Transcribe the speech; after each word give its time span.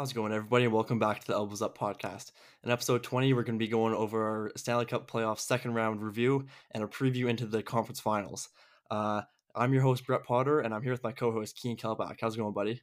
How's 0.00 0.12
it 0.12 0.14
going, 0.14 0.32
everybody? 0.32 0.66
Welcome 0.66 0.98
back 0.98 1.20
to 1.20 1.26
the 1.26 1.34
Elbows 1.34 1.60
Up 1.60 1.76
podcast. 1.76 2.32
In 2.64 2.70
episode 2.70 3.02
20, 3.02 3.34
we're 3.34 3.42
going 3.42 3.58
to 3.58 3.62
be 3.62 3.68
going 3.68 3.92
over 3.92 4.24
our 4.24 4.52
Stanley 4.56 4.86
Cup 4.86 5.10
playoff 5.10 5.38
second 5.38 5.74
round 5.74 6.00
review 6.00 6.46
and 6.70 6.82
a 6.82 6.86
preview 6.86 7.28
into 7.28 7.44
the 7.44 7.62
conference 7.62 8.00
finals. 8.00 8.48
Uh, 8.90 9.20
I'm 9.54 9.74
your 9.74 9.82
host, 9.82 10.06
Brett 10.06 10.24
Potter, 10.24 10.60
and 10.60 10.72
I'm 10.72 10.82
here 10.82 10.92
with 10.92 11.04
my 11.04 11.12
co 11.12 11.30
host, 11.32 11.58
Keen 11.58 11.76
Kelbach. 11.76 12.16
How's 12.18 12.34
it 12.34 12.38
going, 12.38 12.54
buddy? 12.54 12.80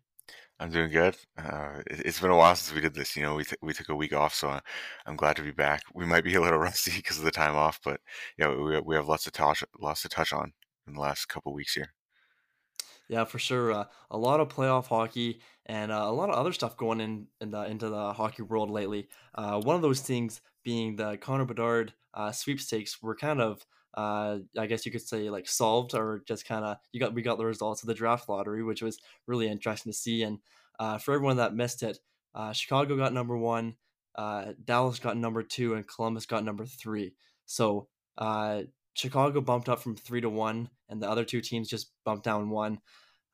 I'm 0.59 0.69
doing 0.69 0.91
good. 0.91 1.17
Uh, 1.39 1.81
it, 1.87 2.05
has 2.05 2.19
been 2.19 2.29
a 2.29 2.37
while 2.37 2.55
since 2.55 2.75
we 2.75 2.81
did 2.81 2.93
this. 2.93 3.15
You 3.15 3.23
know, 3.23 3.33
we, 3.33 3.45
t- 3.45 3.55
we 3.63 3.73
took 3.73 3.89
a 3.89 3.95
week 3.95 4.13
off, 4.13 4.35
so 4.35 4.59
I'm 5.07 5.15
glad 5.15 5.37
to 5.37 5.41
be 5.41 5.49
back. 5.49 5.81
We 5.95 6.05
might 6.05 6.23
be 6.23 6.35
a 6.35 6.41
little 6.41 6.59
rusty 6.59 6.91
because 6.97 7.17
of 7.17 7.23
the 7.23 7.31
time 7.31 7.55
off, 7.55 7.79
but 7.83 7.99
you 8.37 8.45
know, 8.45 8.61
we, 8.61 8.79
we 8.81 8.95
have 8.95 9.07
lots 9.07 9.23
to 9.23 9.31
touch, 9.31 9.63
lots 9.79 10.03
to 10.03 10.09
touch 10.09 10.33
on 10.33 10.53
in 10.85 10.93
the 10.93 11.01
last 11.01 11.29
couple 11.29 11.51
weeks 11.51 11.73
here. 11.73 11.95
Yeah, 13.09 13.23
for 13.23 13.39
sure. 13.39 13.71
Uh, 13.71 13.85
a 14.11 14.17
lot 14.17 14.39
of 14.39 14.49
playoff 14.49 14.87
hockey 14.87 15.41
and 15.65 15.91
uh, 15.91 16.03
a 16.05 16.11
lot 16.11 16.29
of 16.29 16.35
other 16.35 16.51
stuff 16.51 16.75
going 16.75 16.99
in, 16.99 17.27
in 17.39 17.51
the, 17.51 17.61
into 17.63 17.89
the 17.89 18.13
hockey 18.13 18.41
world 18.41 18.69
lately. 18.69 19.07
Uh, 19.33 19.61
one 19.61 19.75
of 19.75 19.81
those 19.81 20.01
things 20.01 20.41
being 20.63 20.95
the 20.95 21.17
Connor 21.17 21.45
Bedard 21.45 21.93
uh, 22.13 22.31
sweepstakes 22.31 23.01
were 23.01 23.15
kind 23.15 23.39
of, 23.41 23.65
uh, 23.93 24.39
I 24.57 24.65
guess 24.67 24.85
you 24.85 24.91
could 24.91 25.01
say, 25.07 25.29
like 25.29 25.47
solved 25.47 25.93
or 25.95 26.21
just 26.27 26.45
kind 26.45 26.65
of 26.65 26.77
you 26.91 26.99
got 26.99 27.13
we 27.13 27.21
got 27.21 27.37
the 27.37 27.45
results 27.45 27.81
of 27.81 27.87
the 27.87 27.93
draft 27.93 28.27
lottery, 28.29 28.63
which 28.63 28.81
was 28.81 28.99
really 29.25 29.47
interesting 29.47 29.91
to 29.91 29.97
see. 29.97 30.23
And 30.23 30.39
uh, 30.77 30.97
for 30.97 31.13
everyone 31.13 31.37
that 31.37 31.55
missed 31.55 31.83
it, 31.83 31.99
Chicago 32.53 32.95
got 32.97 33.13
number 33.13 33.37
one, 33.37 33.75
Dallas 34.15 34.99
got 34.99 35.17
number 35.17 35.41
two, 35.41 35.73
and 35.73 35.87
Columbus 35.87 36.27
got 36.27 36.43
number 36.43 36.65
three. 36.65 37.15
So 37.45 37.87
Chicago 38.97 39.41
bumped 39.41 39.69
up 39.69 39.79
from 39.79 39.95
three 39.95 40.21
to 40.21 40.29
one, 40.29 40.69
and 40.89 41.01
the 41.01 41.09
other 41.09 41.23
two 41.23 41.39
teams 41.39 41.69
just 41.69 41.91
bumped 42.03 42.23
down 42.23 42.49
one. 42.49 42.79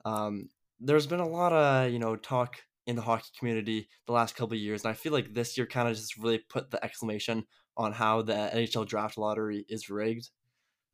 Um, 0.03 0.49
there's 0.81 1.07
been 1.07 1.21
a 1.21 1.27
lot 1.27 1.53
of 1.53 1.91
you 1.91 1.99
know 1.99 2.17
talk 2.17 2.57
in 2.85 2.97
the 2.97 3.01
hockey 3.01 3.29
community 3.39 3.87
the 4.05 4.11
last 4.11 4.35
couple 4.35 4.55
of 4.55 4.59
years, 4.59 4.83
and 4.83 4.91
I 4.91 4.93
feel 4.93 5.13
like 5.13 5.33
this 5.33 5.57
year 5.57 5.65
kind 5.65 5.87
of 5.87 5.95
just 5.95 6.17
really 6.17 6.39
put 6.49 6.69
the 6.69 6.83
exclamation 6.83 7.45
on 7.77 7.93
how 7.93 8.21
the 8.21 8.33
NHL 8.33 8.85
draft 8.85 9.17
lottery 9.17 9.65
is 9.69 9.89
rigged. 9.89 10.29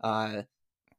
Uh, 0.01 0.43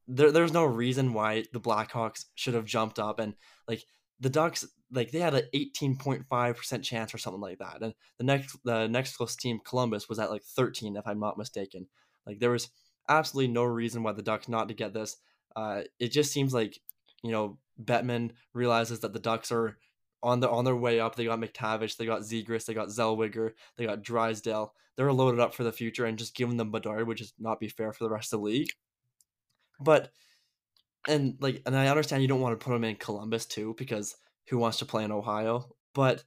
there, 0.09 0.33
there's 0.33 0.53
no 0.53 0.65
reason 0.65 1.13
why 1.13 1.45
the 1.53 1.61
Blackhawks 1.61 2.25
should 2.35 2.55
have 2.55 2.65
jumped 2.65 2.99
up, 2.99 3.21
and 3.21 3.35
like 3.69 3.85
the 4.19 4.31
Ducks, 4.31 4.67
like 4.91 5.13
they 5.13 5.21
had 5.21 5.35
an 5.35 5.45
18.5 5.55 6.57
percent 6.57 6.83
chance 6.83 7.15
or 7.15 7.19
something 7.19 7.41
like 7.41 7.59
that, 7.59 7.83
and 7.83 7.95
the 8.19 8.25
next 8.25 8.57
the 8.65 8.89
next 8.89 9.17
close 9.17 9.37
team, 9.37 9.61
Columbus, 9.65 10.09
was 10.09 10.19
at 10.19 10.33
like 10.33 10.43
13, 10.43 10.97
if 10.97 11.07
I'm 11.07 11.21
not 11.21 11.39
mistaken. 11.39 11.87
Like 12.27 12.41
there 12.41 12.51
was 12.51 12.69
absolutely 13.11 13.53
no 13.53 13.65
reason 13.65 14.03
why 14.03 14.13
the 14.13 14.23
Ducks 14.23 14.49
not 14.49 14.69
to 14.69 14.75
get 14.75 14.95
this. 14.95 15.17
Uh, 15.55 15.83
it 15.99 16.09
just 16.09 16.33
seems 16.33 16.55
like 16.55 16.79
you 17.23 17.33
know 17.33 17.59
Bettman 17.83 18.31
realizes 18.55 19.01
that 19.01 19.13
the 19.13 19.19
Ducks 19.19 19.53
are 19.53 19.77
on 20.23 20.41
the 20.41 20.49
on 20.49 20.65
their 20.65 20.77
way 20.77 21.01
up. 21.01 21.17
They 21.17 21.25
got 21.25 21.41
McTavish, 21.41 21.97
they 21.97 22.07
got 22.07 22.23
Zegras, 22.23 22.65
they 22.65 22.75
got 22.75 22.89
Zellweger, 22.89 23.53
they 23.77 23.85
got 23.85 24.03
Drysdale. 24.03 24.73
They're 24.97 25.13
loaded 25.13 25.41
up 25.41 25.55
for 25.55 25.65
the 25.65 25.73
future, 25.73 26.05
and 26.05 26.19
just 26.19 26.35
giving 26.35 26.57
them 26.57 26.71
Bedard 26.71 27.07
would 27.07 27.17
just 27.17 27.35
not 27.39 27.61
be 27.61 27.69
fair 27.69 27.93
for 27.93 28.05
the 28.05 28.11
rest 28.11 28.33
of 28.33 28.41
the 28.41 28.47
league. 28.47 28.71
But 29.81 30.11
and 31.09 31.37
like, 31.41 31.63
and 31.67 31.77
I 31.77 31.89
understand 31.89 32.23
you 32.23 32.29
don't 32.29 32.41
want 32.41 32.59
to 32.59 32.65
put 32.65 32.75
him 32.75 32.85
in 32.85 32.97
Columbus 32.97 33.47
too 33.47 33.75
because 33.79 34.17
who 34.49 34.59
wants 34.59 34.79
to 34.79 34.87
play 34.87 35.05
in 35.05 35.13
Ohio? 35.13 35.75
But 35.95 36.23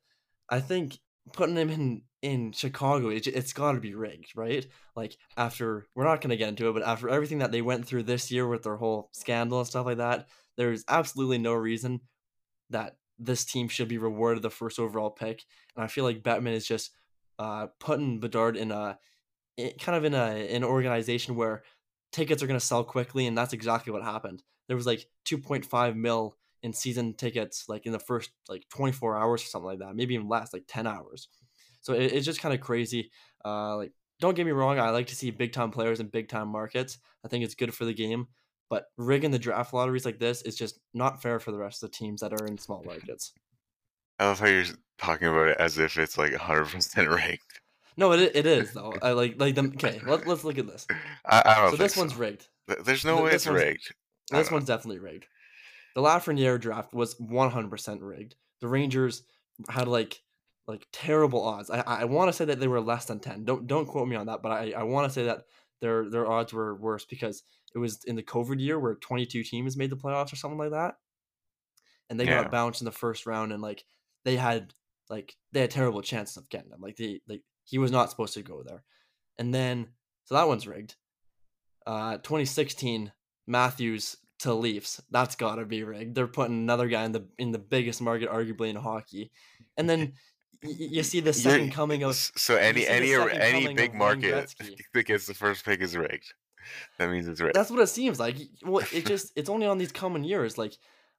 I 0.50 0.60
think 0.60 0.98
putting 1.32 1.56
him 1.56 1.70
in 1.70 2.02
in 2.24 2.54
Chicago, 2.54 3.10
it, 3.10 3.28
it's 3.28 3.52
got 3.52 3.74
to 3.74 3.82
be 3.82 3.94
rigged, 3.94 4.32
right? 4.34 4.66
Like 4.96 5.18
after 5.36 5.86
we're 5.94 6.06
not 6.06 6.22
going 6.22 6.30
to 6.30 6.38
get 6.38 6.48
into 6.48 6.70
it, 6.70 6.74
but 6.74 6.84
after 6.84 7.10
everything 7.10 7.40
that 7.40 7.52
they 7.52 7.62
went 7.62 7.86
through 7.86 8.04
this 8.04 8.32
year 8.32 8.48
with 8.48 8.64
their 8.64 8.78
whole 8.78 9.10
scandal 9.12 9.60
and 9.60 9.68
stuff 9.68 9.86
like 9.86 9.98
that, 9.98 10.30
there's 10.56 10.86
absolutely 10.88 11.38
no 11.38 11.54
reason 11.54 12.00
that 12.70 12.96
this 13.20 13.44
team 13.44 13.68
should 13.68 13.90
be 13.90 13.98
rewarded 13.98 14.42
the 14.42 14.50
first 14.50 14.80
overall 14.80 15.10
pick. 15.10 15.44
And 15.76 15.84
I 15.84 15.88
feel 15.88 16.06
like 16.06 16.24
Bettman 16.24 16.54
is 16.54 16.66
just 16.66 16.92
uh, 17.38 17.68
putting 17.80 18.22
Bedard 18.22 18.56
in 18.56 18.72
a 18.72 18.98
kind 19.80 19.98
of 19.98 20.06
in 20.06 20.14
a 20.14 20.48
an 20.56 20.64
organization 20.64 21.36
where 21.36 21.64
tickets 22.14 22.42
are 22.42 22.48
going 22.48 22.60
to 22.60 22.66
sell 22.66 22.86
quickly, 22.86 23.28
and 23.28 23.38
that's 23.38 23.54
exactly 23.54 23.92
what 23.92 24.02
happened. 24.02 24.44
There 24.70 24.78
was 24.78 24.88
like 24.88 25.08
2.5 25.26 25.96
mil 25.98 26.38
in 26.62 26.72
season 26.72 27.16
tickets, 27.16 27.66
like 27.68 27.86
in 27.86 27.92
the 27.92 28.00
first 28.00 28.32
like 28.48 28.64
24 28.70 29.18
hours 29.18 29.44
or 29.44 29.48
something 29.48 29.68
like 29.68 29.80
that, 29.80 29.94
maybe 29.94 30.14
even 30.14 30.30
less, 30.30 30.54
like 30.54 30.64
10 30.70 30.88
hours. 30.88 31.28
So 31.84 31.94
it, 31.94 32.12
it's 32.12 32.26
just 32.26 32.42
kind 32.42 32.54
of 32.54 32.62
crazy. 32.62 33.12
Uh, 33.46 33.78
like, 33.78 33.92
don't 34.20 34.36
get 34.36 34.46
me 34.46 34.52
wrong, 34.52 34.80
I 34.80 34.90
like 34.90 35.08
to 35.08 35.16
see 35.16 35.32
big 35.32 35.54
time 35.54 35.70
players 35.72 36.00
in 36.00 36.08
big 36.08 36.30
time 36.30 36.48
markets. 36.48 36.98
I 37.24 37.28
think 37.28 37.44
it's 37.44 37.56
good 37.56 37.74
for 37.74 37.86
the 37.86 37.94
game, 37.94 38.28
but 38.70 38.86
rigging 38.98 39.32
the 39.32 39.40
draft 39.40 39.74
lotteries 39.74 40.06
like 40.06 40.20
this 40.20 40.42
is 40.42 40.56
just 40.56 40.80
not 40.94 41.22
fair 41.22 41.40
for 41.40 41.52
the 41.52 41.58
rest 41.58 41.84
of 41.84 41.92
the 41.92 41.98
teams 41.98 42.22
that 42.22 42.34
are 42.34 42.46
in 42.48 42.58
small 42.58 42.84
markets. 42.84 43.34
I 44.20 44.26
love 44.26 44.40
how 44.40 44.48
you're 44.48 44.66
talking 44.98 45.28
about 45.28 45.50
it 45.50 45.58
as 45.60 45.78
if 45.78 45.98
it's 45.98 46.18
like 46.18 46.34
100% 46.34 47.16
rigged. 47.16 47.42
No, 47.96 48.12
it 48.14 48.36
it 48.36 48.46
is 48.46 48.74
though. 48.74 48.94
I 49.02 49.12
like 49.12 49.40
like 49.40 49.56
them. 49.56 49.74
Okay, 49.76 50.02
let, 50.06 50.26
let's 50.26 50.44
look 50.44 50.58
at 50.58 50.66
this. 50.66 50.88
I, 51.26 51.44
I 51.46 51.56
don't. 51.62 51.72
So 51.72 51.78
this 51.78 51.96
one's 51.96 52.16
rigged. 52.16 52.48
There's 52.84 53.06
no 53.06 53.22
way 53.22 53.32
it's 53.34 53.46
rigged. 53.46 53.94
This 54.32 54.50
one's 54.50 54.66
definitely 54.66 55.00
rigged. 55.00 55.28
The 55.96 56.02
Lafreniere 56.02 56.60
draft 56.60 56.94
was 56.94 57.16
100% 57.16 57.98
rigged. 58.02 58.36
The 58.62 58.68
Rangers 58.68 59.24
had 59.70 59.88
like 59.88 60.20
like 60.68 60.88
terrible 60.92 61.44
odds. 61.44 61.70
I 61.70 61.82
I 61.82 62.06
want 62.06 62.30
to 62.30 62.34
say 62.34 62.46
that 62.46 62.60
they 62.60 62.68
were 62.68 62.82
less 62.82 63.06
than 63.06 63.20
ten. 63.20 63.46
Don't 63.46 63.68
don't 63.68 63.88
quote 63.88 64.08
me 64.08 64.16
on 64.16 64.28
that, 64.28 64.42
but 64.42 64.52
I 64.52 64.74
I 64.78 64.84
want 64.84 65.08
to 65.08 65.14
say 65.14 65.26
that 65.26 65.44
their 65.82 66.10
their 66.10 66.30
odds 66.30 66.54
were 66.54 66.76
worse 66.76 67.06
because 67.06 67.44
it 67.76 67.80
was 67.80 68.04
in 68.06 68.16
the 68.16 68.24
COVID 68.24 68.60
year 68.60 68.80
where 68.80 68.96
22 68.96 69.44
teams 69.44 69.76
made 69.76 69.90
the 69.90 69.98
playoffs 69.98 70.32
or 70.32 70.36
something 70.36 70.60
like 70.60 70.72
that, 70.72 70.96
and 72.10 72.20
they 72.20 72.26
yeah. 72.26 72.44
got 72.44 72.52
bounced 72.52 72.82
in 72.82 72.86
the 72.86 72.92
first 72.92 73.26
round 73.26 73.52
and 73.52 73.62
like 73.62 73.84
they 74.24 74.36
had 74.38 74.74
like 75.10 75.36
they 75.52 75.62
had 75.62 75.72
terrible 75.72 76.02
chances 76.02 76.38
of 76.38 76.50
getting 76.50 76.70
them. 76.70 76.82
Like 76.82 76.96
they 76.96 77.22
like 77.28 77.42
he 77.66 77.78
was 77.78 77.92
not 77.92 78.10
supposed 78.10 78.34
to 78.36 78.42
go 78.42 78.64
there, 78.66 78.84
and 79.38 79.54
then 79.54 79.88
so 80.26 80.36
that 80.36 80.48
one's 80.48 80.68
rigged. 80.68 80.96
Uh, 81.86 82.14
2016 82.18 83.12
Matthews 83.46 84.16
to 84.40 84.54
Leafs. 84.54 85.02
That's 85.12 85.36
gotta 85.36 85.66
be 85.66 85.84
rigged. 85.84 86.16
They're 86.16 86.28
putting 86.28 86.56
another 86.56 86.88
guy 86.88 87.04
in 87.04 87.12
the 87.12 87.28
in 87.38 87.52
the 87.52 87.60
biggest 87.60 88.02
market 88.02 88.30
arguably 88.30 88.70
in 88.70 88.76
hockey, 88.76 89.32
and 89.78 89.90
then 89.90 90.14
you 90.64 91.04
see 91.04 91.20
the 91.20 91.32
2nd 91.48 91.72
coming 91.72 92.04
of 92.04 92.16
so 92.16 92.56
any 92.56 92.88
any 92.88 93.14
any 93.14 93.74
big 93.74 93.94
market 93.94 94.54
that 94.94 95.04
gets 95.04 95.28
the 95.28 95.34
first 95.34 95.66
pick 95.66 95.82
is 95.82 95.96
rigged. 95.96 96.34
That 96.98 97.10
means 97.10 97.28
it's 97.28 97.42
rigged. 97.42 97.56
That's 97.56 97.70
what 97.70 97.82
it 97.82 97.88
seems 97.88 98.20
like. 98.20 98.38
Well, 98.64 98.86
it 98.94 99.06
just 99.08 99.34
it's 99.36 99.50
only 99.50 99.68
on 99.68 99.78
these 99.78 99.92
common 99.92 100.24
years, 100.24 100.58
like 100.58 100.74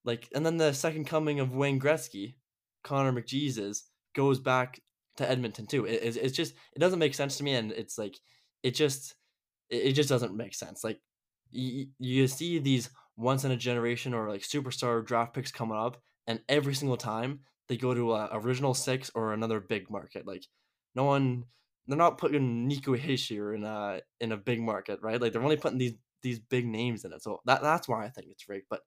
like, 0.05 0.29
and 0.35 0.45
then 0.45 0.59
the 0.59 0.73
second 0.73 1.07
coming 1.07 1.41
of 1.41 1.55
Wayne 1.55 1.81
Gretzky, 1.81 2.35
Connor 2.83 3.13
McJesus 3.13 3.83
goes 4.15 4.39
back 4.39 4.81
to 5.17 5.29
Edmonton 5.29 5.67
too. 5.67 5.87
It, 5.87 6.01
it's, 6.03 6.17
it's 6.17 6.37
just 6.37 6.55
it 6.75 6.79
doesn't 6.79 6.99
make 6.99 7.15
sense 7.15 7.39
to 7.39 7.45
me, 7.45 7.55
and 7.55 7.73
it's 7.73 7.99
like 7.99 8.17
it 8.63 8.73
just 8.73 9.15
it, 9.71 9.77
it 9.77 9.93
just 9.93 10.09
doesn't 10.09 10.37
make 10.37 10.55
sense. 10.55 10.85
Like 10.85 11.01
you, 11.51 11.87
you 11.99 12.27
see 12.27 12.59
these 12.59 12.91
once 13.17 13.45
in 13.45 13.51
a 13.51 13.57
generation 13.57 14.13
or 14.13 14.29
like 14.29 14.43
superstar 14.43 15.05
draft 15.05 15.35
picks 15.35 15.53
coming 15.53 15.79
up, 15.79 16.01
and 16.27 16.41
every 16.49 16.75
single 16.75 16.97
time 16.97 17.41
they 17.69 17.77
go 17.77 17.95
to 17.95 18.13
a 18.15 18.29
original 18.33 18.75
six 18.75 19.11
or 19.15 19.33
another 19.33 19.61
big 19.61 19.91
market. 19.91 20.27
Like 20.27 20.47
no 20.95 21.05
one, 21.05 21.47
they're 21.87 21.97
not 21.99 22.19
putting 22.19 22.69
Nico 22.69 22.97
Hischier 22.97 23.55
in 23.55 23.65
a 23.65 24.03
in 24.21 24.33
a 24.33 24.37
big 24.37 24.61
market, 24.61 25.01
right? 25.03 25.21
Like 25.21 25.33
they're 25.33 25.43
only 25.43 25.57
putting 25.57 25.79
these 25.79 25.95
these 26.23 26.41
big 26.41 26.67
names 26.67 27.05
in 27.05 27.13
it. 27.13 27.23
So 27.23 27.41
that 27.47 27.63
that's 27.63 27.89
why 27.89 28.05
I 28.05 28.11
think 28.11 28.29
it's 28.31 28.49
rigged. 28.49 28.67
But 28.71 28.83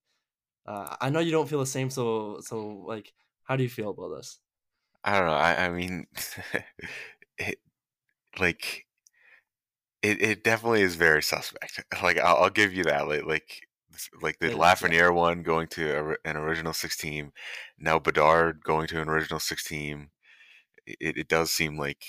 uh, 0.66 0.98
I 1.02 1.10
know 1.10 1.20
you 1.22 1.32
don't 1.32 1.50
feel 1.50 1.60
the 1.60 1.66
same. 1.68 1.90
So 1.90 2.40
so 2.42 2.68
like, 2.88 3.14
how 3.44 3.56
do 3.58 3.64
you 3.64 3.70
feel 3.70 3.92
about 3.92 4.16
this? 4.18 4.40
I 5.04 5.18
don't 5.20 5.28
know. 5.28 5.34
I 5.34 5.66
I 5.66 5.70
mean, 5.70 6.08
it 7.38 7.60
like 8.40 8.88
it 10.02 10.22
it 10.22 10.44
definitely 10.44 10.82
is 10.82 10.96
very 10.96 11.24
suspect. 11.24 11.84
Like 12.02 12.18
I'll, 12.18 12.38
I'll 12.44 12.50
give 12.50 12.74
you 12.74 12.84
that. 12.86 13.08
Like 13.08 13.26
like 13.26 13.68
like 14.22 14.40
the 14.40 14.50
Lafreniere 14.50 15.14
one 15.14 15.44
going 15.44 15.68
to 15.70 15.92
a, 15.92 16.30
an 16.30 16.38
original 16.38 16.74
six 16.74 16.98
team, 16.98 17.32
now 17.80 18.00
Bedard 18.00 18.64
going 18.64 18.88
to 18.88 19.02
an 19.02 19.10
original 19.10 19.40
six 19.40 19.64
team. 19.64 20.10
It, 20.88 21.18
it 21.18 21.28
does 21.28 21.52
seem 21.52 21.78
like 21.78 22.04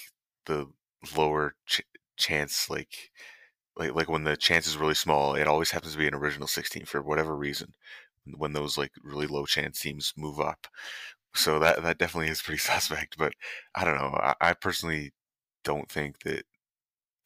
the 0.47 0.69
lower 1.17 1.55
ch- 1.67 1.83
chance, 2.17 2.71
like 2.71 3.11
like 3.77 3.95
like 3.95 4.09
when 4.09 4.25
the 4.25 4.37
chance 4.37 4.67
is 4.67 4.77
really 4.79 4.95
small, 4.95 5.35
it 5.35 5.47
always 5.49 5.71
happens 5.71 5.93
to 5.93 5.99
be 5.99 6.09
an 6.09 6.15
original 6.15 6.49
six 6.49 6.71
team 6.71 6.85
for 6.87 7.03
whatever 7.03 7.37
reason. 7.37 7.75
When 8.37 8.53
those 8.53 8.79
like 8.79 8.93
really 9.03 9.27
low 9.27 9.47
chance 9.47 9.81
teams 9.81 10.13
move 10.17 10.41
up, 10.41 10.67
so 11.35 11.59
that 11.61 11.83
that 11.83 11.99
definitely 11.99 12.31
is 12.31 12.43
pretty 12.43 12.59
suspect. 12.61 13.17
But 13.19 13.33
I 13.75 13.85
don't 13.85 13.97
know. 13.97 14.19
I, 14.21 14.35
I 14.41 14.55
personally 14.55 15.13
don't 15.65 15.91
think 15.91 16.21
that 16.25 16.45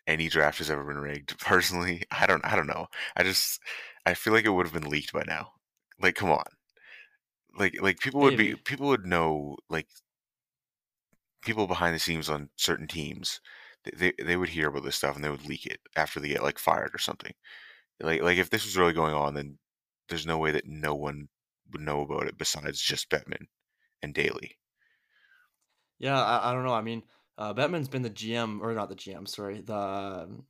any 0.06 0.28
draft 0.28 0.58
has 0.58 0.70
ever 0.70 0.84
been 0.84 0.98
rigged. 0.98 1.38
Personally, 1.40 2.02
I 2.10 2.26
don't. 2.26 2.44
I 2.44 2.56
don't 2.56 2.66
know. 2.66 2.86
I 3.16 3.22
just 3.22 3.60
I 4.04 4.14
feel 4.14 4.32
like 4.32 4.44
it 4.44 4.50
would 4.50 4.66
have 4.66 4.74
been 4.74 4.90
leaked 4.90 5.12
by 5.12 5.24
now. 5.26 5.52
Like, 6.00 6.14
come 6.14 6.30
on. 6.30 6.44
Like, 7.56 7.80
like 7.80 7.98
people 8.00 8.20
would 8.22 8.36
Maybe. 8.36 8.54
be 8.54 8.56
people 8.56 8.88
would 8.88 9.04
know 9.06 9.56
like 9.68 9.88
people 11.42 11.66
behind 11.66 11.94
the 11.94 11.98
scenes 11.98 12.28
on 12.28 12.48
certain 12.56 12.86
teams. 12.86 13.40
They, 13.96 14.12
they 14.22 14.36
would 14.36 14.48
hear 14.48 14.68
about 14.68 14.84
this 14.84 14.96
stuff 14.96 15.16
and 15.16 15.24
they 15.24 15.28
would 15.28 15.46
leak 15.46 15.66
it 15.66 15.80
after 15.96 16.20
they 16.20 16.28
get 16.28 16.42
like 16.42 16.58
fired 16.58 16.94
or 16.94 16.98
something. 16.98 17.32
Like 18.00 18.22
like 18.22 18.38
if 18.38 18.50
this 18.50 18.64
was 18.64 18.76
really 18.76 18.92
going 18.92 19.14
on, 19.14 19.34
then 19.34 19.58
there's 20.08 20.26
no 20.26 20.38
way 20.38 20.52
that 20.52 20.66
no 20.66 20.94
one 20.94 21.28
would 21.72 21.82
know 21.82 22.00
about 22.00 22.26
it 22.26 22.38
besides 22.38 22.80
just 22.80 23.10
Bettman 23.10 23.46
and 24.02 24.14
Daly. 24.14 24.58
Yeah, 25.98 26.20
I, 26.20 26.50
I 26.50 26.52
don't 26.52 26.64
know. 26.64 26.74
I 26.74 26.82
mean, 26.82 27.02
uh, 27.38 27.54
Bettman's 27.54 27.88
been 27.88 28.02
the 28.02 28.10
GM 28.10 28.60
or 28.60 28.72
not 28.74 28.88
the 28.88 28.96
GM. 28.96 29.28
Sorry, 29.28 29.60
the 29.60 29.76
um, 29.76 30.44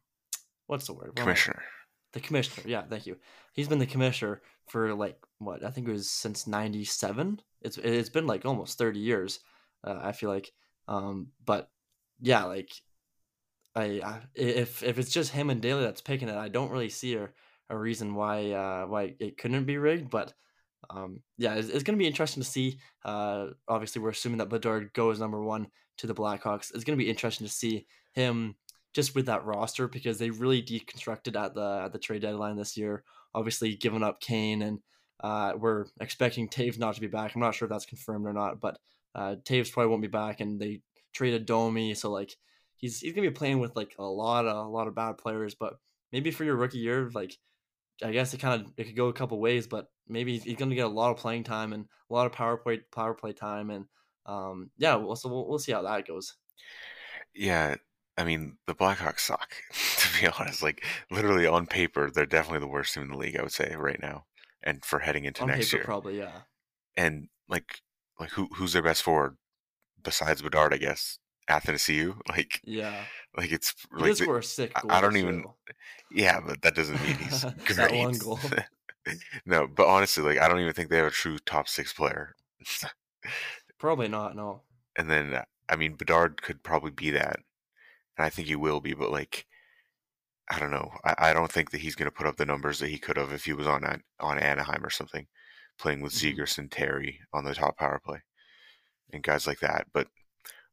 what's 0.67 0.87
the 0.87 0.95
word? 0.95 1.09
What 1.09 1.17
commissioner. 1.17 1.63
The 2.13 2.21
commissioner. 2.21 2.69
Yeah, 2.69 2.83
thank 2.83 3.07
you. 3.07 3.17
He's 3.53 3.69
been 3.69 3.79
the 3.79 3.87
commissioner 3.87 4.43
for 4.67 4.95
like 4.95 5.19
what 5.39 5.65
I 5.65 5.71
think 5.71 5.89
it 5.89 5.93
was 5.93 6.11
since 6.11 6.47
'97. 6.47 7.41
It's 7.63 7.79
it's 7.79 8.11
been 8.11 8.27
like 8.27 8.45
almost 8.45 8.79
30 8.79 8.99
years. 8.99 9.41
Uh, 9.85 9.99
I 10.01 10.13
feel 10.13 10.31
like, 10.31 10.53
um, 10.89 11.29
but 11.45 11.71
yeah, 12.21 12.45
like 12.45 12.71
I, 13.75 14.01
I, 14.05 14.21
if 14.35 14.83
if 14.83 14.99
it's 14.99 15.11
just 15.11 15.33
him 15.33 15.51
and 15.51 15.61
Daly 15.61 15.83
that's 15.83 16.01
picking 16.01 16.29
it, 16.29 16.37
I 16.37 16.49
don't 16.49 16.71
really 16.71 16.89
see 16.91 17.17
a, 17.17 17.31
a 17.71 17.77
reason 17.77 18.15
why 18.15 18.51
uh, 18.53 18.87
why 18.87 19.15
it 19.19 19.39
couldn't 19.39 19.65
be 19.65 19.79
rigged. 19.79 20.11
But 20.11 20.35
um, 20.91 21.21
yeah, 21.39 21.55
it's, 21.55 21.69
it's 21.69 21.83
going 21.83 21.97
to 21.97 22.03
be 22.03 22.07
interesting 22.07 22.43
to 22.43 22.49
see. 22.49 22.79
Uh, 23.05 23.49
obviously, 23.69 24.03
we're 24.03 24.11
assuming 24.11 24.39
that 24.39 24.51
Bedard 24.51 24.93
goes 24.93 25.19
number 25.21 25.43
one 25.43 25.69
to 25.99 26.07
the 26.07 26.15
Blackhawks. 26.15 26.75
It's 26.75 26.85
going 26.85 26.99
to 26.99 27.05
be 27.05 27.11
interesting 27.11 27.47
to 27.47 27.53
see 27.53 27.87
him 28.13 28.57
just 28.93 29.15
with 29.15 29.27
that 29.27 29.45
roster 29.45 29.89
because 29.89 30.19
they 30.19 30.31
really 30.31 30.63
deconstructed 30.63 31.41
at 31.41 31.55
the 31.55 31.83
at 31.85 31.93
the 31.93 31.99
trade 31.99 32.23
deadline 32.23 32.57
this 32.57 32.77
year. 32.77 33.05
Obviously, 33.35 33.75
giving 33.75 34.03
up 34.03 34.21
Kane 34.21 34.63
and 34.63 34.79
uh, 35.23 35.53
we're 35.57 35.87
expecting 36.01 36.49
Toews 36.49 36.79
not 36.79 36.95
to 36.97 37.01
be 37.01 37.07
back. 37.07 37.35
I'm 37.35 37.41
not 37.41 37.55
sure 37.55 37.67
if 37.67 37.71
that's 37.71 37.87
confirmed 37.87 38.27
or 38.27 38.33
not, 38.33 38.61
but 38.61 38.79
uh, 39.15 39.37
Toews 39.45 39.73
probably 39.73 39.91
won't 39.91 40.03
be 40.03 40.09
back, 40.09 40.41
and 40.41 40.61
they 40.61 40.81
traded 41.13 41.47
Domi, 41.47 41.95
so 41.95 42.11
like 42.11 42.37
he's 42.77 43.01
he's 43.01 43.13
gonna 43.13 43.29
be 43.29 43.35
playing 43.35 43.61
with 43.61 43.77
like 43.77 43.95
a 43.99 44.05
lot 44.05 44.47
of 44.47 44.67
a 44.67 44.69
lot 44.69 44.89
of 44.89 44.95
bad 44.95 45.19
players. 45.19 45.55
But 45.55 45.75
maybe 46.13 46.31
for 46.31 46.45
your 46.45 46.57
rookie 46.57 46.79
year, 46.79 47.11
like 47.15 47.37
I 48.03 48.11
guess 48.11 48.35
it 48.35 48.41
kind 48.41 48.61
of 48.61 48.73
it 48.77 48.85
could 48.85 48.97
go 48.97 49.09
a 49.09 49.13
couple 49.13 49.39
ways, 49.41 49.67
but 49.67 49.89
maybe 50.09 50.39
he's 50.39 50.57
gonna 50.57 50.75
get 50.75 50.87
a 50.87 50.89
lot 50.89 51.11
of 51.11 51.19
playing 51.19 51.45
time 51.45 51.73
and 51.73 51.87
a 52.11 52.15
lot 52.15 52.27
of 52.27 52.33
power 52.33 52.57
play 52.57 52.81
power 52.91 53.15
play 53.15 53.33
time, 53.33 53.71
and 53.71 53.85
um, 54.27 54.71
yeah, 54.77 54.97
we'll, 54.97 55.17
so 55.17 55.29
we'll 55.29 55.49
we'll 55.49 55.59
see 55.59 55.73
how 55.73 55.83
that 55.83 56.07
goes. 56.07 56.35
Yeah, 57.35 57.77
I 58.19 58.25
mean, 58.25 58.59
the 58.67 58.75
Blackhawks 58.75 59.21
suck, 59.21 59.51
to 59.73 60.21
be 60.21 60.29
honest. 60.39 60.63
Like, 60.63 60.85
literally 61.11 61.47
on 61.47 61.67
paper, 61.67 62.11
they're 62.11 62.27
definitely 62.27 62.61
the 62.61 62.69
worst 62.73 62.95
team 62.95 63.05
in 63.05 63.11
the 63.11 63.17
league, 63.17 63.37
I 63.39 63.43
would 63.43 63.53
say, 63.53 63.75
right 63.77 64.01
now. 64.01 64.27
And 64.63 64.85
for 64.85 65.01
heading 65.01 65.25
into 65.25 65.43
on 65.43 65.49
next 65.49 65.67
paper, 65.71 65.77
year. 65.79 65.85
probably 65.85 66.19
yeah. 66.19 66.43
And 66.97 67.29
like 67.49 67.81
like 68.21 68.31
who 68.31 68.49
who's 68.55 68.73
their 68.75 68.83
best 68.83 69.03
forward? 69.03 69.37
Besides 70.03 70.43
Bedard, 70.43 70.73
I 70.75 70.77
guess. 70.79 71.19
Athanasiou. 71.51 72.17
Like 72.29 72.61
Yeah, 72.65 73.05
like 73.37 73.51
it's 73.51 73.75
like 73.93 74.11
the, 74.17 74.25
score 74.25 74.39
a 74.39 74.43
sick 74.45 74.73
I, 74.77 74.81
goal. 74.83 74.91
I 74.93 75.01
don't 75.01 75.17
even 75.17 75.45
yeah, 76.13 76.39
but 76.41 76.63
that 76.63 76.75
doesn't 76.75 77.03
mean 77.03 77.17
he's 77.19 77.43
that 77.43 77.93
one 77.93 78.11
great. 78.13 78.21
goal. 78.23 78.39
no, 79.47 79.67
but 79.67 79.87
honestly, 79.89 80.23
like 80.23 80.39
I 80.39 80.49
don't 80.49 80.61
even 80.61 80.73
think 80.73 80.91
they 80.91 80.99
have 80.99 81.07
a 81.07 81.11
true 81.11 81.39
top 81.39 81.67
six 81.69 81.93
player. 81.93 82.37
Probably 83.79 84.09
not. 84.09 84.37
No. 84.37 84.63
and 84.97 85.11
then 85.11 85.43
I 85.69 85.77
mean 85.77 85.95
Bedard 85.97 86.43
could 86.43 86.63
probably 86.63 86.91
be 86.93 87.11
that, 87.11 87.41
and 88.17 88.27
I 88.27 88.31
think 88.31 88.49
he 88.49 88.57
will 88.57 88.81
be. 88.81 88.95
But 88.95 89.11
like 89.13 89.47
I 90.49 90.59
don't 90.59 90.71
know, 90.71 90.91
I, 91.05 91.15
I 91.31 91.33
don't 91.33 91.51
think 91.51 91.71
that 91.71 91.81
he's 91.81 91.95
going 91.95 92.11
to 92.11 92.17
put 92.17 92.27
up 92.27 92.37
the 92.37 92.47
numbers 92.47 92.79
that 92.81 92.89
he 92.91 92.99
could 92.99 93.17
have 93.17 93.33
if 93.33 93.45
he 93.45 93.53
was 93.53 93.67
on 93.67 93.85
on 94.21 94.39
Anaheim 94.39 94.85
or 94.85 94.91
something, 94.91 95.27
playing 95.79 96.01
with 96.01 96.13
Mhm. 96.13 96.37
Zegras 96.37 96.71
Terry 96.71 97.21
on 97.33 97.45
the 97.45 97.55
top 97.55 97.77
power 97.79 98.01
play, 98.05 98.21
and 99.13 99.23
guys 99.23 99.47
like 99.47 99.61
that. 99.61 99.89
But 99.93 100.09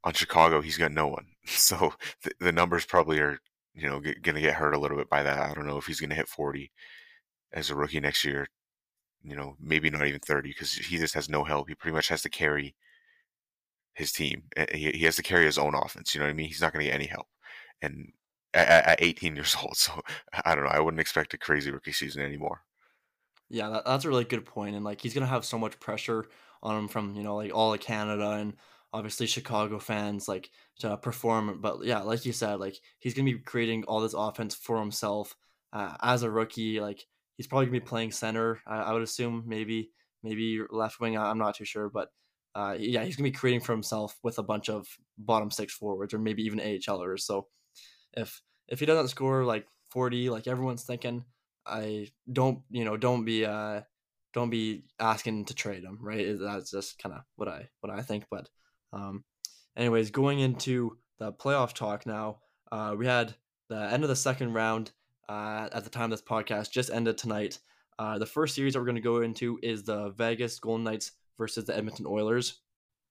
on 0.03 0.13
Chicago, 0.13 0.61
he's 0.61 0.77
got 0.77 0.91
no 0.93 1.07
one, 1.07 1.27
so 1.45 1.93
the, 2.23 2.31
the 2.39 2.51
numbers 2.53 2.85
probably 2.85 3.19
are 3.19 3.39
you 3.75 3.89
know 3.89 3.99
going 4.01 4.35
to 4.35 4.41
get 4.41 4.55
hurt 4.55 4.73
a 4.75 4.79
little 4.79 4.97
bit 4.97 5.09
by 5.09 5.23
that. 5.23 5.39
I 5.51 5.53
don't 5.53 5.67
know 5.67 5.77
if 5.77 5.87
he's 5.87 6.01
going 6.01 6.11
to 6.11 6.15
hit 6.17 6.29
forty 6.29 6.71
as 7.53 7.69
a 7.71 7.75
rookie 7.75 7.99
next 8.01 8.25
year. 8.25 8.47
You 9.23 9.35
know, 9.37 9.55
maybe 9.59 9.89
not 9.91 10.07
even 10.07 10.21
thirty 10.21 10.49
because 10.51 10.73
he 10.73 10.97
just 10.97 11.13
has 11.15 11.29
no 11.29 11.43
help. 11.45 11.69
He 11.69 11.75
pretty 11.75 11.95
much 11.95 12.09
has 12.09 12.21
to 12.23 12.29
carry 12.29 12.75
his 13.99 14.13
team. 14.13 14.43
Uh, 14.57 14.65
He, 14.73 14.91
he 14.93 15.05
has 15.05 15.17
to 15.17 15.23
carry 15.23 15.45
his 15.45 15.59
own 15.59 15.75
offense. 15.75 16.15
You 16.15 16.21
know 16.21 16.27
what 16.27 16.31
I 16.31 16.35
mean? 16.35 16.47
He's 16.47 16.61
not 16.61 16.73
going 16.73 16.85
to 16.85 16.91
get 16.91 16.95
any 16.95 17.07
help. 17.07 17.27
And 17.83 18.13
at, 18.55 18.87
at 18.87 19.03
18 19.03 19.35
years 19.37 19.55
old, 19.61 19.77
so 19.77 20.01
I 20.45 20.55
don't 20.55 20.65
know. 20.65 20.71
I 20.71 20.79
wouldn't 20.81 21.01
expect 21.01 21.33
a 21.35 21.39
crazy 21.39 21.71
rookie 21.71 21.93
season 21.93 22.23
anymore. 22.23 22.61
Yeah, 23.49 23.69
that, 23.69 23.85
that's 23.85 24.05
a 24.05 24.09
really 24.09 24.25
good 24.25 24.45
point. 24.45 24.75
and 24.75 24.85
like 24.85 25.01
he's 25.01 25.13
gonna 25.13 25.25
have 25.25 25.45
so 25.45 25.57
much 25.57 25.79
pressure 25.79 26.25
on 26.61 26.77
him 26.77 26.87
from 26.87 27.15
you 27.15 27.23
know 27.23 27.35
like 27.35 27.53
all 27.53 27.73
of 27.73 27.79
Canada 27.79 28.31
and 28.31 28.55
obviously 28.93 29.27
Chicago 29.27 29.79
fans 29.79 30.27
like 30.27 30.49
to 30.79 30.97
perform. 30.97 31.59
But 31.61 31.83
yeah, 31.83 31.99
like 32.01 32.25
you 32.25 32.33
said, 32.33 32.55
like 32.59 32.77
he's 32.99 33.13
gonna 33.13 33.31
be 33.31 33.39
creating 33.39 33.83
all 33.85 34.01
this 34.01 34.13
offense 34.13 34.55
for 34.55 34.79
himself 34.79 35.35
uh, 35.73 35.95
as 36.01 36.23
a 36.23 36.29
rookie. 36.31 36.79
Like 36.79 37.05
he's 37.37 37.47
probably 37.47 37.67
gonna 37.67 37.79
be 37.79 37.85
playing 37.85 38.11
center. 38.11 38.61
I, 38.67 38.77
I 38.83 38.93
would 38.93 39.01
assume 39.03 39.43
maybe 39.47 39.91
maybe 40.23 40.61
left 40.69 40.99
wing. 40.99 41.17
I- 41.17 41.29
I'm 41.29 41.37
not 41.39 41.55
too 41.55 41.65
sure, 41.65 41.89
but 41.89 42.09
uh, 42.59 42.75
yeah, 42.77 43.05
he's 43.05 43.15
gonna 43.15 43.29
be 43.29 43.31
creating 43.31 43.61
for 43.61 43.71
himself 43.71 44.19
with 44.21 44.37
a 44.37 44.43
bunch 44.43 44.69
of 44.69 44.85
bottom 45.17 45.49
six 45.49 45.73
forwards 45.73 46.13
or 46.13 46.19
maybe 46.19 46.43
even 46.43 46.59
AHLers. 46.59 47.21
So 47.21 47.47
if 48.13 48.41
if 48.67 48.81
he 48.81 48.85
doesn't 48.85 49.07
score 49.07 49.45
like 49.45 49.65
40, 49.91 50.29
like 50.29 50.45
everyone's 50.45 50.83
thinking. 50.83 51.23
I 51.65 52.09
don't, 52.31 52.59
you 52.69 52.83
know, 52.83 52.97
don't 52.97 53.23
be 53.23 53.45
uh 53.45 53.81
don't 54.33 54.49
be 54.49 54.83
asking 54.99 55.45
to 55.45 55.53
trade 55.53 55.83
him, 55.83 55.99
right? 56.01 56.37
That's 56.37 56.71
just 56.71 56.99
kind 56.99 57.15
of 57.15 57.21
what 57.37 57.47
I 57.47 57.69
what 57.79 57.93
I 57.93 58.01
think. 58.01 58.25
But 58.29 58.49
um 58.91 59.23
anyways, 59.77 60.11
going 60.11 60.39
into 60.39 60.97
the 61.17 61.31
playoff 61.31 61.73
talk 61.73 62.05
now, 62.05 62.39
uh 62.73 62.93
we 62.97 63.05
had 63.05 63.35
the 63.69 63.81
end 63.93 64.03
of 64.03 64.09
the 64.09 64.17
second 64.17 64.53
round 64.53 64.91
uh 65.29 65.69
at 65.71 65.85
the 65.85 65.89
time 65.89 66.09
this 66.09 66.21
podcast 66.21 66.71
just 66.71 66.89
ended 66.89 67.17
tonight. 67.17 67.59
Uh 67.97 68.17
the 68.17 68.25
first 68.25 68.53
series 68.53 68.73
that 68.73 68.79
we're 68.79 68.85
gonna 68.85 68.99
go 68.99 69.21
into 69.21 69.59
is 69.63 69.83
the 69.83 70.09
Vegas 70.09 70.59
Golden 70.59 70.83
Knights 70.83 71.13
versus 71.39 71.65
the 71.65 71.75
Edmonton 71.75 72.05
Oilers. 72.05 72.61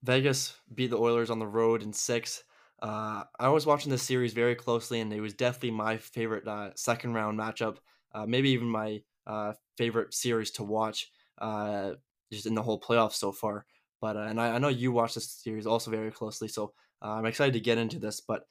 Vegas 0.04 0.56
beat 0.72 0.90
the 0.90 0.98
Oilers 0.98 1.30
on 1.30 1.40
the 1.40 1.46
road 1.46 1.82
in 1.82 1.92
six. 1.92 2.44
Uh, 2.80 3.24
I 3.40 3.48
was 3.48 3.66
watching 3.66 3.90
this 3.90 4.04
series 4.04 4.32
very 4.32 4.54
closely, 4.54 5.00
and 5.00 5.12
it 5.12 5.20
was 5.20 5.34
definitely 5.34 5.72
my 5.72 5.96
favorite 5.96 6.46
uh, 6.46 6.70
second 6.76 7.14
round 7.14 7.36
matchup. 7.36 7.78
Uh, 8.12 8.26
maybe 8.26 8.50
even 8.50 8.68
my 8.68 9.02
uh, 9.26 9.54
favorite 9.76 10.14
series 10.14 10.52
to 10.52 10.62
watch, 10.62 11.10
uh, 11.38 11.94
just 12.32 12.46
in 12.46 12.54
the 12.54 12.62
whole 12.62 12.80
playoffs 12.80 13.14
so 13.14 13.32
far. 13.32 13.66
But 14.00 14.16
uh, 14.16 14.20
and 14.20 14.40
I, 14.40 14.54
I 14.54 14.58
know 14.58 14.68
you 14.68 14.92
watched 14.92 15.16
this 15.16 15.28
series 15.28 15.66
also 15.66 15.90
very 15.90 16.12
closely, 16.12 16.46
so 16.46 16.72
I'm 17.02 17.26
excited 17.26 17.54
to 17.54 17.60
get 17.60 17.78
into 17.78 17.98
this. 17.98 18.20
But 18.20 18.46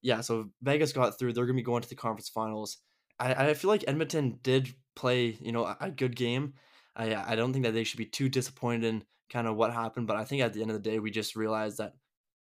yeah, 0.00 0.20
so 0.20 0.50
Vegas 0.62 0.92
got 0.92 1.18
through. 1.18 1.32
They're 1.32 1.46
gonna 1.46 1.56
be 1.56 1.62
going 1.62 1.82
to 1.82 1.88
the 1.88 1.96
conference 1.96 2.28
finals. 2.28 2.78
I, 3.18 3.48
I 3.48 3.54
feel 3.54 3.70
like 3.70 3.84
Edmonton 3.88 4.38
did 4.42 4.74
play, 4.94 5.36
you 5.40 5.50
know, 5.50 5.64
a, 5.64 5.76
a 5.80 5.90
good 5.90 6.14
game. 6.14 6.54
I 6.96 7.14
I 7.32 7.36
don't 7.36 7.52
think 7.52 7.64
that 7.64 7.72
they 7.74 7.84
should 7.84 7.98
be 7.98 8.06
too 8.06 8.28
disappointed 8.28 8.84
in 8.84 9.04
kind 9.30 9.46
of 9.46 9.56
what 9.56 9.72
happened, 9.72 10.06
but 10.06 10.16
I 10.16 10.24
think 10.24 10.42
at 10.42 10.52
the 10.52 10.62
end 10.62 10.70
of 10.70 10.82
the 10.82 10.90
day, 10.90 10.98
we 10.98 11.10
just 11.10 11.36
realized 11.36 11.78
that 11.78 11.94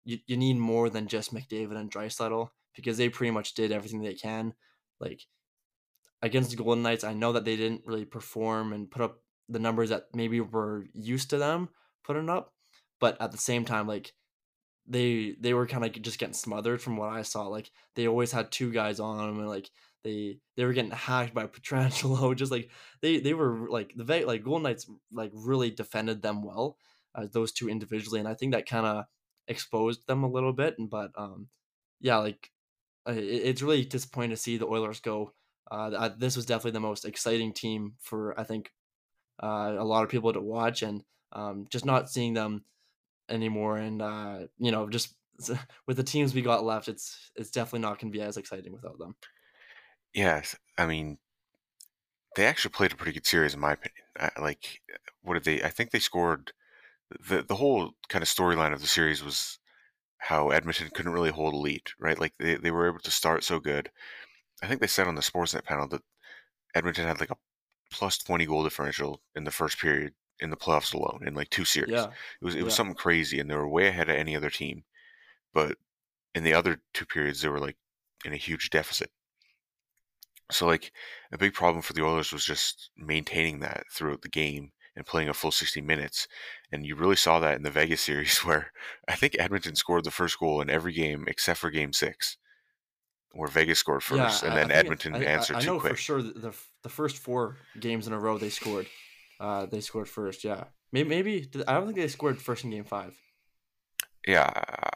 you, 0.06 0.18
you 0.28 0.38
need 0.38 0.58
more 0.58 0.90
than 0.90 1.08
just 1.08 1.34
McDavid 1.34 1.78
and 1.78 1.92
Draisaitl 1.92 2.50
because 2.76 2.98
they 2.98 3.10
pretty 3.10 3.32
much 3.32 3.54
did 3.54 3.72
everything 3.72 4.02
they 4.02 4.16
can. 4.16 4.54
Like 5.00 5.22
against 6.22 6.52
the 6.52 6.58
Golden 6.58 6.84
Knights, 6.84 7.04
I 7.04 7.14
know 7.14 7.34
that 7.34 7.46
they 7.46 7.56
didn't 7.56 7.86
really 7.86 8.06
perform 8.06 8.74
and 8.74 8.90
put 8.90 9.02
up 9.02 9.20
the 9.48 9.60
numbers 9.60 9.90
that 9.90 10.08
maybe 10.14 10.40
were 10.42 10.86
used 10.94 11.30
to 11.32 11.38
them 11.38 11.70
putting 12.04 12.30
up, 12.30 12.54
but 13.00 13.20
at 13.22 13.32
the 13.32 13.38
same 13.38 13.66
time, 13.66 13.88
like 13.88 14.14
they 14.88 15.36
they 15.40 15.54
were 15.54 15.68
kind 15.68 15.86
of 15.86 16.02
just 16.02 16.20
getting 16.20 16.34
smothered 16.34 16.82
from 16.82 16.98
what 16.98 17.10
I 17.10 17.22
saw. 17.22 17.48
Like 17.48 17.72
they 17.96 18.08
always 18.08 18.32
had 18.32 18.52
two 18.52 18.72
guys 18.72 19.00
on 19.00 19.18
them, 19.18 19.40
and 19.40 19.48
like 19.50 19.70
they 20.04 20.40
they 20.56 20.66
were 20.66 20.74
getting 20.74 20.92
hacked 20.92 21.34
by 21.34 21.46
Pietrangelo. 21.48 22.36
Just 22.36 22.52
like 22.52 22.70
they 23.02 23.20
they 23.20 23.34
were 23.34 23.68
like 23.70 23.94
the 23.96 24.26
like 24.26 24.44
Golden 24.44 24.64
Knights 24.64 24.90
like 25.12 25.32
really 25.34 25.72
defended 25.72 26.22
them 26.22 26.44
well, 26.44 26.78
uh, 27.16 27.28
those 27.32 27.52
two 27.52 27.70
individually, 27.70 28.20
and 28.20 28.28
I 28.28 28.34
think 28.34 28.54
that 28.54 28.68
kind 28.68 28.86
of 28.86 29.06
exposed 29.48 30.08
them 30.08 30.24
a 30.24 30.30
little 30.30 30.54
bit. 30.54 30.76
And 30.78 30.90
but 30.90 31.12
um, 31.18 31.48
yeah, 32.00 32.18
like 32.18 32.52
it, 33.08 33.18
it's 33.18 33.62
really 33.62 33.86
disappointing 33.86 34.32
to 34.32 34.38
see 34.38 34.58
the 34.58 34.68
Oilers 34.68 35.00
go. 35.00 35.34
Uh, 35.70 36.10
this 36.18 36.36
was 36.36 36.46
definitely 36.48 36.72
the 36.72 36.80
most 36.80 37.06
exciting 37.06 37.54
team 37.54 37.94
for 38.00 38.40
I 38.40 38.44
think 38.44 38.72
uh, 39.42 39.76
a 39.78 39.84
lot 39.84 40.04
of 40.04 40.10
people 40.10 40.34
to 40.34 40.42
watch, 40.42 40.82
and 40.82 41.04
um, 41.34 41.68
just 41.70 41.86
not 41.86 42.10
seeing 42.10 42.34
them 42.34 42.64
anymore. 43.30 43.78
And 43.78 44.02
uh, 44.02 44.40
you 44.58 44.72
know, 44.72 44.90
just 44.90 45.16
with 45.88 45.98
the 45.98 46.04
teams 46.04 46.34
we 46.34 46.42
got 46.42 46.64
left, 46.64 46.88
it's 46.88 47.32
it's 47.36 47.52
definitely 47.52 47.82
not 47.82 48.00
going 48.00 48.12
to 48.12 48.18
be 48.18 48.24
as 48.24 48.38
exciting 48.38 48.74
without 48.74 48.98
them. 48.98 49.16
Yes, 50.14 50.56
I 50.78 50.86
mean 50.86 51.18
they 52.36 52.46
actually 52.46 52.72
played 52.72 52.92
a 52.92 52.96
pretty 52.96 53.12
good 53.12 53.26
series 53.26 53.54
in 53.54 53.60
my 53.60 53.74
opinion. 53.74 54.04
I, 54.18 54.32
like, 54.40 54.82
uh, 54.94 54.98
what 55.22 55.34
did 55.36 55.44
they? 55.44 55.64
I 55.64 55.70
think 55.70 55.92
they 55.92 56.00
scored. 56.00 56.54
the 57.12 57.44
The 57.44 57.56
whole 57.58 57.94
kind 58.10 58.24
of 58.24 58.30
storyline 58.30 58.74
of 58.74 58.82
the 58.82 58.88
series 58.88 59.24
was 59.24 59.60
how 60.20 60.52
Edmonton 60.52 60.92
couldn't 60.94 61.14
really 61.14 61.32
hold 61.32 61.54
a 61.56 61.58
lead, 61.58 61.84
right? 62.00 62.20
Like 62.20 62.36
they, 62.40 62.56
they 62.56 62.72
were 62.72 62.88
able 62.88 63.00
to 63.02 63.12
start 63.12 63.44
so 63.46 63.60
good. 63.60 63.92
I 64.64 64.68
think 64.68 64.82
they 64.82 64.88
said 64.88 65.08
on 65.08 65.16
the 65.16 65.22
Sportsnet 65.24 65.66
panel 65.66 65.88
that 65.90 66.04
Edmonton 66.76 67.08
had 67.08 67.20
like 67.22 67.32
a 67.32 67.38
plus 67.92 68.18
twenty 68.20 68.46
goal 68.48 68.64
differential 68.66 69.22
in 69.36 69.46
the 69.46 69.52
first 69.52 69.80
period 69.80 70.16
in 70.40 70.50
the 70.52 70.58
playoffs 70.58 70.94
alone 70.96 71.24
in 71.28 71.36
like 71.36 71.50
two 71.52 71.66
series. 71.66 72.08
Yeah, 72.08 72.14
It 72.42 72.46
was 72.46 72.56
it 72.56 72.64
was 72.64 72.74
yeah, 72.74 72.76
something 72.76 72.96
crazy, 72.96 73.40
and 73.40 73.50
they 73.52 73.56
were 73.56 73.70
way 73.70 73.88
ahead 73.90 74.10
of 74.10 74.18
any 74.18 74.36
other 74.36 74.50
team. 74.52 74.86
But 75.54 75.78
in 76.36 76.44
the 76.46 76.54
other 76.56 76.82
two 76.94 77.06
periods, 77.08 77.42
they 77.42 77.50
were 77.50 77.60
like 77.62 77.78
in 78.26 78.34
a 78.34 78.38
huge 78.38 78.70
deficit. 78.72 79.12
So 80.52 80.66
like 80.66 80.92
a 81.32 81.38
big 81.38 81.54
problem 81.54 81.82
for 81.82 81.94
the 81.94 82.04
Oilers 82.04 82.32
was 82.34 82.46
just 82.46 82.90
maintaining 82.98 83.60
that 83.60 83.84
throughout 83.92 84.22
the 84.22 84.30
game 84.30 84.72
and 84.96 85.06
playing 85.06 85.30
a 85.30 85.34
full 85.34 85.52
60 85.52 85.82
minutes. 85.82 86.28
And 86.72 86.86
you 86.86 86.96
really 86.96 87.16
saw 87.16 87.40
that 87.40 87.56
in 87.56 87.64
the 87.64 87.72
Vegas 87.80 88.02
series 88.02 88.40
where 88.40 88.72
I 89.08 89.16
think 89.16 89.36
Edmonton 89.40 89.76
scored 89.76 90.04
the 90.04 90.12
first 90.12 90.40
goal 90.40 90.62
in 90.62 90.70
every 90.70 90.94
game 90.94 91.26
except 91.28 91.60
for 91.60 91.70
game 91.70 91.94
six, 91.94 92.38
where 93.32 93.48
Vegas 93.48 93.80
scored 93.80 94.04
first 94.04 94.44
yeah, 94.44 94.50
and 94.50 94.58
then 94.58 94.72
Edmonton 94.72 95.16
it, 95.16 95.22
I, 95.22 95.32
answered 95.32 95.58
I, 95.58 95.60
I 95.62 95.64
know 95.64 95.80
for 95.80 95.96
sure 95.96 96.22
the, 96.22 96.54
the 96.84 96.90
first 96.90 97.18
four 97.18 97.58
games 97.80 98.08
in 98.08 98.14
a 98.14 98.20
row 98.20 98.38
they 98.38 98.50
scored. 98.50 98.88
Uh, 99.40 99.66
they 99.66 99.80
scored 99.80 100.10
first, 100.10 100.44
yeah. 100.44 100.66
Maybe, 100.92 101.10
maybe 101.10 101.50
I 101.68 101.76
don't 101.76 101.86
think 101.86 101.98
they 101.98 102.08
scored 102.08 102.42
first 102.42 102.64
in 102.66 102.72
game 102.72 102.84
five. 102.84 103.16
Yeah, 104.28 104.52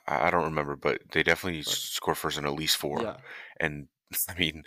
I, 0.08 0.28
I 0.28 0.32
don't 0.32 0.44
remember, 0.44 0.76
but 0.76 1.02
they 1.12 1.24
definitely 1.24 1.60
right. 1.60 1.68
score 1.68 2.16
first 2.16 2.38
in 2.38 2.46
at 2.46 2.54
least 2.54 2.78
four. 2.78 3.02
Yeah. 3.02 3.18
And 3.60 3.88
I 4.30 4.38
mean, 4.38 4.64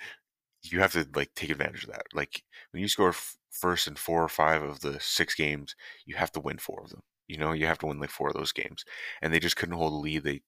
you 0.73 0.81
have 0.81 0.93
to 0.93 1.07
like 1.15 1.35
take 1.35 1.51
advantage 1.51 1.85
of 1.85 1.91
that. 1.91 2.07
Like 2.15 2.43
when 2.73 2.83
you 2.83 2.89
score 2.89 3.11
f- 3.11 3.37
first 3.51 3.87
in 3.87 3.97
four 3.97 4.23
or 4.23 4.29
five 4.29 4.63
of 4.63 4.81
the 4.81 4.99
six 5.01 5.35
games, 5.35 5.75
you 6.07 6.17
have 6.17 6.33
to 6.33 6.41
win 6.41 6.59
four 6.59 6.83
of 6.83 6.91
them. 6.91 7.03
You 7.29 7.39
know, 7.39 7.53
you 7.53 7.67
have 7.67 7.79
to 7.79 7.87
win 7.87 7.99
like 8.01 8.11
four 8.11 8.29
of 8.29 8.35
those 8.35 8.53
games, 8.53 8.85
and 9.23 9.33
they 9.33 9.41
just 9.41 9.57
couldn't 9.57 9.77
hold 9.77 9.93
the 9.93 9.97
lead. 9.99 10.25
They 10.25 10.43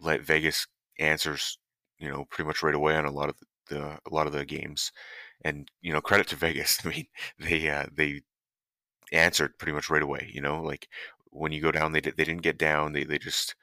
let 0.00 0.22
Vegas 0.22 0.66
answers, 0.98 1.58
you 1.98 2.08
know, 2.08 2.24
pretty 2.30 2.46
much 2.48 2.62
right 2.62 2.74
away 2.74 2.96
on 2.96 3.04
a 3.06 3.10
lot 3.12 3.28
of 3.30 3.36
the 3.68 3.82
a 4.06 4.10
lot 4.14 4.26
of 4.26 4.32
the 4.32 4.44
games, 4.46 4.92
and 5.44 5.70
you 5.82 5.92
know, 5.92 6.00
credit 6.00 6.28
to 6.28 6.36
Vegas. 6.36 6.80
I 6.86 6.88
mean, 6.90 7.06
they 7.38 7.68
uh, 7.70 7.86
they 7.92 8.22
answered 9.12 9.58
pretty 9.58 9.72
much 9.72 9.90
right 9.90 10.02
away. 10.02 10.30
You 10.32 10.40
know, 10.40 10.62
like 10.62 10.88
when 11.30 11.52
you 11.52 11.60
go 11.60 11.72
down, 11.72 11.92
they 11.92 12.00
did, 12.00 12.16
they 12.16 12.24
didn't 12.24 12.42
get 12.42 12.58
down. 12.58 12.92
They 12.92 13.04
they 13.04 13.18
just 13.18 13.54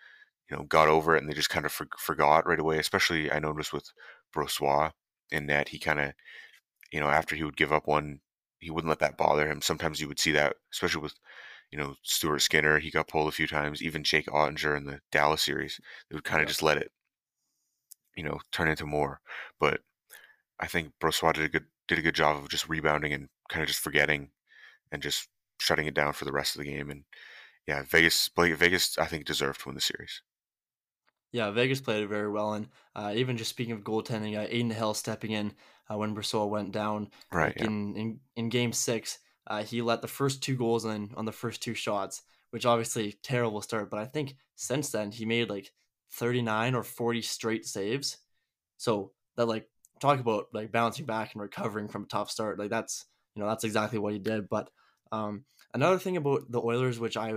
you 0.50 0.58
know 0.58 0.64
got 0.66 0.88
over 0.90 1.16
it, 1.16 1.22
and 1.24 1.30
they 1.30 1.36
just 1.36 1.50
kind 1.50 1.66
of 1.66 1.72
for, 1.72 1.88
forgot 1.98 2.48
right 2.48 2.60
away. 2.60 2.80
Especially 2.80 3.32
I 3.32 3.40
noticed 3.40 3.74
with 3.74 3.92
Brossoit 4.36 4.92
in 5.34 5.48
that 5.48 5.70
he 5.70 5.80
kind 5.80 6.00
of, 6.00 6.14
you 6.92 7.00
know, 7.00 7.08
after 7.08 7.36
he 7.36 7.44
would 7.44 7.58
give 7.58 7.74
up 7.74 7.88
one, 7.88 8.20
he 8.60 8.70
wouldn't 8.72 8.90
let 8.90 9.00
that 9.00 9.18
bother 9.18 9.50
him. 9.50 9.62
Sometimes 9.62 10.00
you 10.00 10.08
would 10.08 10.20
see 10.20 10.32
that, 10.32 10.56
especially 10.72 11.02
with, 11.02 11.16
you 11.72 11.78
know, 11.78 11.96
Stuart 12.04 12.40
Skinner. 12.40 12.80
He 12.80 12.92
got 12.92 13.08
pulled 13.08 13.28
a 13.28 13.32
few 13.32 13.48
times. 13.48 13.82
Even 13.82 14.04
Jake 14.04 14.28
Oettinger 14.28 14.78
in 14.78 14.86
the 14.86 15.02
Dallas 15.12 15.42
series, 15.42 15.80
they 16.10 16.16
would 16.16 16.24
kind 16.24 16.42
of 16.42 16.46
yeah. 16.46 16.50
just 16.50 16.64
let 16.64 16.78
it, 16.78 16.92
you 18.16 18.24
know, 18.24 18.40
turn 18.52 18.70
into 18.70 18.86
more. 18.86 19.20
But 19.60 19.82
I 20.60 20.68
think 20.68 20.94
Brossoit 21.02 21.34
did 21.34 21.46
a 21.46 21.50
good 21.50 21.66
did 21.88 22.00
a 22.00 22.04
good 22.04 22.16
job 22.16 22.38
of 22.38 22.50
just 22.50 22.70
rebounding 22.70 23.12
and 23.12 23.28
kind 23.50 23.62
of 23.62 23.68
just 23.68 23.82
forgetting 23.82 24.30
and 24.92 25.02
just 25.02 25.28
shutting 25.60 25.86
it 25.88 25.94
down 25.94 26.14
for 26.14 26.26
the 26.26 26.32
rest 26.32 26.56
of 26.56 26.64
the 26.64 26.72
game. 26.72 26.90
And 26.90 27.04
yeah, 27.68 27.84
Vegas, 27.90 28.30
Vegas, 28.38 28.98
I 28.98 29.06
think 29.06 29.26
deserved 29.26 29.62
to 29.62 29.70
win 29.70 29.76
the 29.76 29.82
series. 29.82 30.22
Yeah, 31.34 31.50
Vegas 31.50 31.82
played 31.82 32.04
it 32.04 32.08
very 32.08 32.30
well, 32.30 32.54
and 32.54 32.70
uh, 32.96 33.12
even 33.16 33.38
just 33.38 33.50
speaking 33.50 33.74
of 33.74 33.82
goaltending, 33.82 34.38
uh, 34.38 34.44
Adin 34.44 34.70
Hill 34.70 34.94
stepping 34.94 35.32
in 35.32 35.52
uh, 35.90 35.98
when 35.98 36.16
Brossoit 36.16 36.50
went 36.50 36.72
down. 36.72 37.10
Right. 37.32 37.54
Yeah. 37.58 37.66
in, 37.66 37.96
in 37.96 38.20
in 38.36 38.50
Game 38.50 38.72
Six, 38.72 39.18
uh, 39.48 39.64
he 39.64 39.82
let 39.82 40.04
the 40.04 40.08
first 40.08 40.44
two 40.44 40.56
goals 40.56 40.86
in 40.86 41.12
on 41.18 41.26
the 41.26 41.32
first 41.32 41.62
two 41.62 41.74
shots, 41.74 42.22
which 42.52 42.68
obviously 42.68 43.18
terrible 43.24 43.62
start. 43.64 43.90
But 43.90 44.00
I 44.00 44.06
think 44.06 44.36
since 44.56 44.92
then 44.92 45.12
he 45.12 45.26
made 45.26 45.50
like 45.50 45.72
thirty 46.12 46.44
nine 46.44 46.76
or 46.76 46.84
forty 46.84 47.24
straight 47.24 47.66
saves. 47.66 48.18
So 48.78 49.12
that 49.36 49.48
like 49.48 49.68
talk 50.00 50.20
about 50.20 50.46
like 50.54 50.72
bouncing 50.72 51.08
back 51.08 51.34
and 51.34 51.42
recovering 51.42 51.88
from 51.88 52.04
a 52.04 52.08
tough 52.08 52.30
start. 52.30 52.60
Like 52.60 52.70
that's 52.70 53.06
you 53.34 53.42
know 53.42 53.50
that's 53.50 53.64
exactly 53.64 53.98
what 53.98 54.14
he 54.14 54.20
did. 54.20 54.50
But 54.50 54.70
um, 55.12 55.46
another 55.74 55.98
thing 55.98 56.16
about 56.16 56.52
the 56.52 56.62
Oilers, 56.62 57.00
which 57.00 57.18
I 57.18 57.34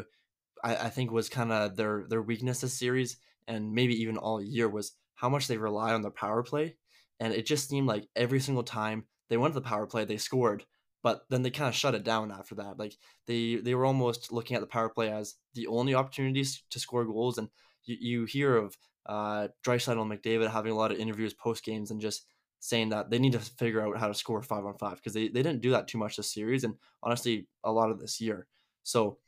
I, 0.63 0.77
I 0.77 0.89
think 0.91 1.11
was 1.11 1.31
kind 1.31 1.51
of 1.51 1.77
their 1.77 2.05
their 2.11 2.21
weakness 2.21 2.61
this 2.61 2.79
series 2.79 3.17
and 3.49 3.73
maybe 3.73 3.95
even 4.03 4.17
all 4.17 4.43
year 4.43 4.69
was 4.69 4.93
how 5.15 5.29
much 5.29 5.47
they 5.49 5.57
rely 5.57 5.93
on 5.93 6.03
their 6.03 6.11
power 6.11 6.43
play. 6.43 6.77
And 7.21 7.33
it 7.33 7.47
just 7.47 7.69
seemed 7.69 7.87
like 7.87 8.09
every 8.15 8.41
single 8.41 8.63
time 8.63 9.05
they 9.29 9.37
went 9.37 9.55
to 9.55 9.61
the 9.61 9.67
power 9.67 9.87
play, 9.87 10.05
they 10.05 10.19
scored, 10.19 10.65
but 11.03 11.23
then 11.31 11.43
they 11.43 11.51
kind 11.51 11.69
of 11.69 11.75
shut 11.75 11.95
it 11.95 12.05
down 12.05 12.31
after 12.31 12.55
that. 12.57 12.79
Like 12.79 12.95
they 13.27 13.57
they 13.57 13.75
were 13.75 13.87
almost 13.87 14.33
looking 14.33 14.57
at 14.57 14.61
the 14.61 14.67
power 14.67 14.89
play 14.89 15.11
as 15.11 15.35
the 15.55 15.67
only 15.67 15.95
opportunities 15.95 16.63
to 16.71 16.79
score 16.79 17.05
goals. 17.05 17.39
And 17.39 17.49
you, 17.85 17.97
you 18.01 18.25
hear 18.27 18.57
of 18.57 18.77
uh, 19.07 19.49
Draisaitl 19.65 20.01
and 20.01 20.11
McDavid 20.11 20.51
having 20.51 20.73
a 20.73 20.77
lot 20.77 20.93
of 20.93 20.99
interviews 20.99 21.33
post 21.33 21.65
games 21.65 21.91
and 21.91 22.01
just 22.01 22.27
saying 22.61 22.89
that 22.89 23.11
they 23.11 23.19
need 23.19 23.33
to 23.33 23.39
figure 23.39 23.81
out 23.81 23.99
how 23.99 24.09
to 24.09 24.15
score 24.15 24.43
five 24.43 24.65
on 24.65 24.77
five 24.79 24.97
because 24.97 25.13
they, 25.13 25.29
they 25.29 25.43
didn't 25.43 25.61
do 25.61 25.71
that 25.71 25.87
too 25.87 25.99
much 25.99 26.17
this 26.17 26.33
series 26.33 26.65
and 26.65 26.75
honestly 27.03 27.47
a 27.65 27.71
lot 27.71 27.91
of 27.91 28.01
this 28.01 28.21
year. 28.21 28.47
So 28.83 29.19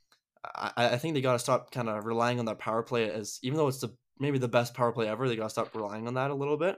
I, 0.44 0.72
I 0.76 0.98
think 0.98 1.14
they 1.14 1.20
got 1.20 1.34
to 1.34 1.38
stop 1.38 1.70
kind 1.70 1.88
of 1.88 2.04
relying 2.04 2.38
on 2.38 2.44
their 2.44 2.54
power 2.54 2.82
play 2.82 3.10
as 3.10 3.38
even 3.42 3.56
though 3.56 3.68
it's 3.68 3.80
the 3.80 3.94
maybe 4.18 4.38
the 4.38 4.48
best 4.48 4.74
power 4.74 4.92
play 4.92 5.08
ever. 5.08 5.28
They 5.28 5.36
got 5.36 5.44
to 5.44 5.50
stop 5.50 5.74
relying 5.74 6.06
on 6.06 6.14
that 6.14 6.30
a 6.30 6.34
little 6.34 6.56
bit. 6.56 6.76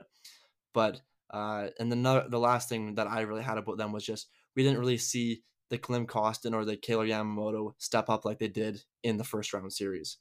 But 0.73 1.01
uh, 1.29 1.67
and 1.79 1.91
the, 1.91 2.25
the 2.29 2.39
last 2.39 2.69
thing 2.69 2.95
that 2.95 3.07
I 3.07 3.21
really 3.21 3.43
had 3.43 3.57
about 3.57 3.77
them 3.77 3.91
was 3.91 4.05
just 4.05 4.27
we 4.55 4.63
didn't 4.63 4.79
really 4.79 4.97
see 4.97 5.43
the 5.69 5.77
Klim 5.77 6.05
Kostin 6.05 6.53
or 6.53 6.65
the 6.65 6.75
Kailer 6.75 7.07
Yamamoto 7.07 7.73
step 7.77 8.09
up 8.09 8.25
like 8.25 8.39
they 8.39 8.49
did 8.49 8.83
in 9.03 9.17
the 9.17 9.23
first 9.23 9.53
round 9.53 9.71
series. 9.71 10.17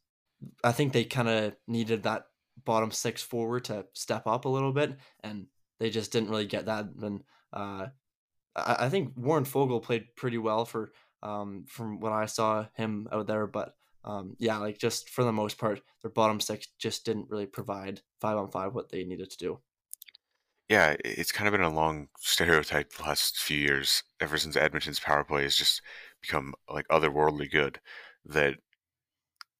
I 0.63 0.73
think 0.73 0.93
they 0.93 1.05
kind 1.05 1.29
of 1.29 1.57
needed 1.67 2.05
that 2.05 2.27
bottom 2.65 2.91
six 2.91 3.23
forward 3.23 3.65
to 3.65 3.87
step 3.93 4.27
up 4.27 4.45
a 4.45 4.49
little 4.49 4.73
bit, 4.73 4.97
and 5.23 5.47
they 5.79 5.91
just 5.91 6.13
didn't 6.13 6.31
really 6.31 6.47
get 6.47 6.67
that. 6.67 6.87
And 7.03 7.23
uh, 7.53 7.87
I, 8.55 8.77
I 8.87 8.89
think 8.89 9.13
Warren 9.17 9.45
Foegele 9.45 9.83
played 9.83 10.15
pretty 10.17 10.39
well 10.39 10.65
for 10.65 10.93
um, 11.23 11.65
from 11.69 12.01
what 12.01 12.13
I 12.13 12.27
saw 12.27 12.67
him 12.75 13.09
out 13.13 13.27
there, 13.27 13.47
but 13.47 13.75
um, 14.05 14.37
yeah, 14.39 14.59
like 14.59 14.79
just 14.79 15.11
for 15.11 15.25
the 15.25 15.33
most 15.33 15.59
part, 15.59 15.81
their 16.03 16.11
bottom 16.11 16.41
six 16.41 16.69
just 16.79 17.05
didn't 17.05 17.31
really 17.31 17.47
provide 17.47 18.01
five 18.21 18.37
on 18.37 18.51
five 18.51 18.75
what 18.75 18.91
they 18.91 19.05
needed 19.05 19.31
to 19.31 19.39
do. 19.39 19.61
Yeah, 20.69 20.95
it's 21.05 21.33
kind 21.33 21.49
of 21.49 21.53
been 21.53 21.63
a 21.63 21.75
long 21.75 22.09
stereotype 22.19 22.93
the 22.93 23.03
last 23.03 23.39
few 23.39 23.59
years, 23.59 24.05
ever 24.21 24.39
since 24.39 24.57
Edmonton's 24.57 25.01
power 25.01 25.25
play 25.25 25.43
has 25.43 25.57
just 25.57 25.83
become 26.23 26.55
like 26.73 26.87
otherworldly 26.89 27.51
good. 27.51 27.81
That 28.25 28.55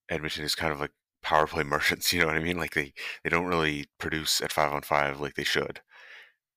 Edmonton 0.09 0.45
is 0.45 0.55
kind 0.55 0.71
of 0.71 0.79
like 0.79 0.91
power 1.21 1.47
play 1.47 1.63
merchants. 1.65 2.11
You 2.13 2.21
know 2.21 2.27
what 2.27 2.37
I 2.37 2.39
mean? 2.39 2.57
Like 2.57 2.73
they 2.73 2.93
they 3.23 3.29
don't 3.29 3.45
really 3.47 3.85
produce 3.99 4.41
at 4.41 4.51
five 4.51 4.71
on 4.71 4.81
five 4.81 5.19
like 5.19 5.35
they 5.35 5.43
should. 5.43 5.81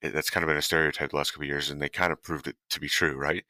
It, 0.02 0.14
that's 0.14 0.30
kind 0.30 0.44
of 0.44 0.48
been 0.48 0.56
a 0.56 0.62
stereotype 0.62 1.10
the 1.10 1.16
last 1.16 1.32
couple 1.32 1.46
years, 1.46 1.70
and 1.70 1.82
they 1.82 1.88
kind 1.88 2.12
of 2.12 2.22
proved 2.22 2.46
it 2.48 2.56
to 2.70 2.80
be 2.80 2.88
true, 2.88 3.16
right? 3.16 3.44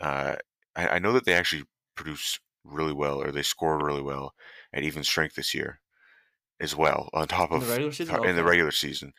Uh, 0.00 0.36
I, 0.76 0.88
I 0.88 0.98
know 0.98 1.12
that 1.12 1.24
they 1.26 1.34
actually 1.34 1.64
produce 1.96 2.40
really 2.64 2.92
well 2.92 3.20
or 3.20 3.30
they 3.30 3.42
score 3.42 3.84
really 3.84 4.02
well 4.02 4.34
at 4.72 4.82
even 4.82 5.04
strength 5.04 5.34
this 5.34 5.54
year 5.54 5.80
as 6.60 6.74
well 6.74 7.10
on 7.12 7.26
top 7.28 7.52
of 7.52 7.62
in 7.62 7.68
the 7.68 7.74
regular 7.74 7.92
season. 7.92 8.14
Okay. 8.16 8.32
The 8.32 8.44
regular 8.44 8.70
season. 8.70 9.12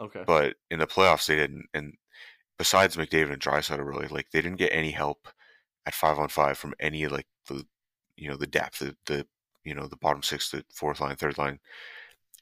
Okay. 0.00 0.24
But 0.26 0.54
in 0.70 0.78
the 0.78 0.86
playoffs 0.86 1.26
they 1.26 1.36
didn't 1.36 1.66
and 1.74 1.94
besides 2.58 2.96
McDavid 2.96 3.32
and 3.32 3.42
Draisaitl 3.42 3.84
really 3.84 4.08
like 4.08 4.30
they 4.30 4.40
didn't 4.40 4.58
get 4.58 4.72
any 4.72 4.90
help 4.90 5.28
at 5.84 5.94
5 5.94 6.18
on 6.18 6.28
5 6.28 6.58
from 6.58 6.74
any 6.80 7.06
like 7.06 7.26
the 7.48 7.64
you 8.16 8.28
know 8.28 8.36
the 8.36 8.46
depth 8.46 8.78
the, 8.80 8.96
the 9.06 9.26
you 9.64 9.74
know 9.74 9.86
the 9.86 9.96
bottom 9.96 10.22
6 10.22 10.50
the 10.50 10.64
fourth 10.72 11.00
line 11.00 11.16
third 11.16 11.38
line 11.38 11.58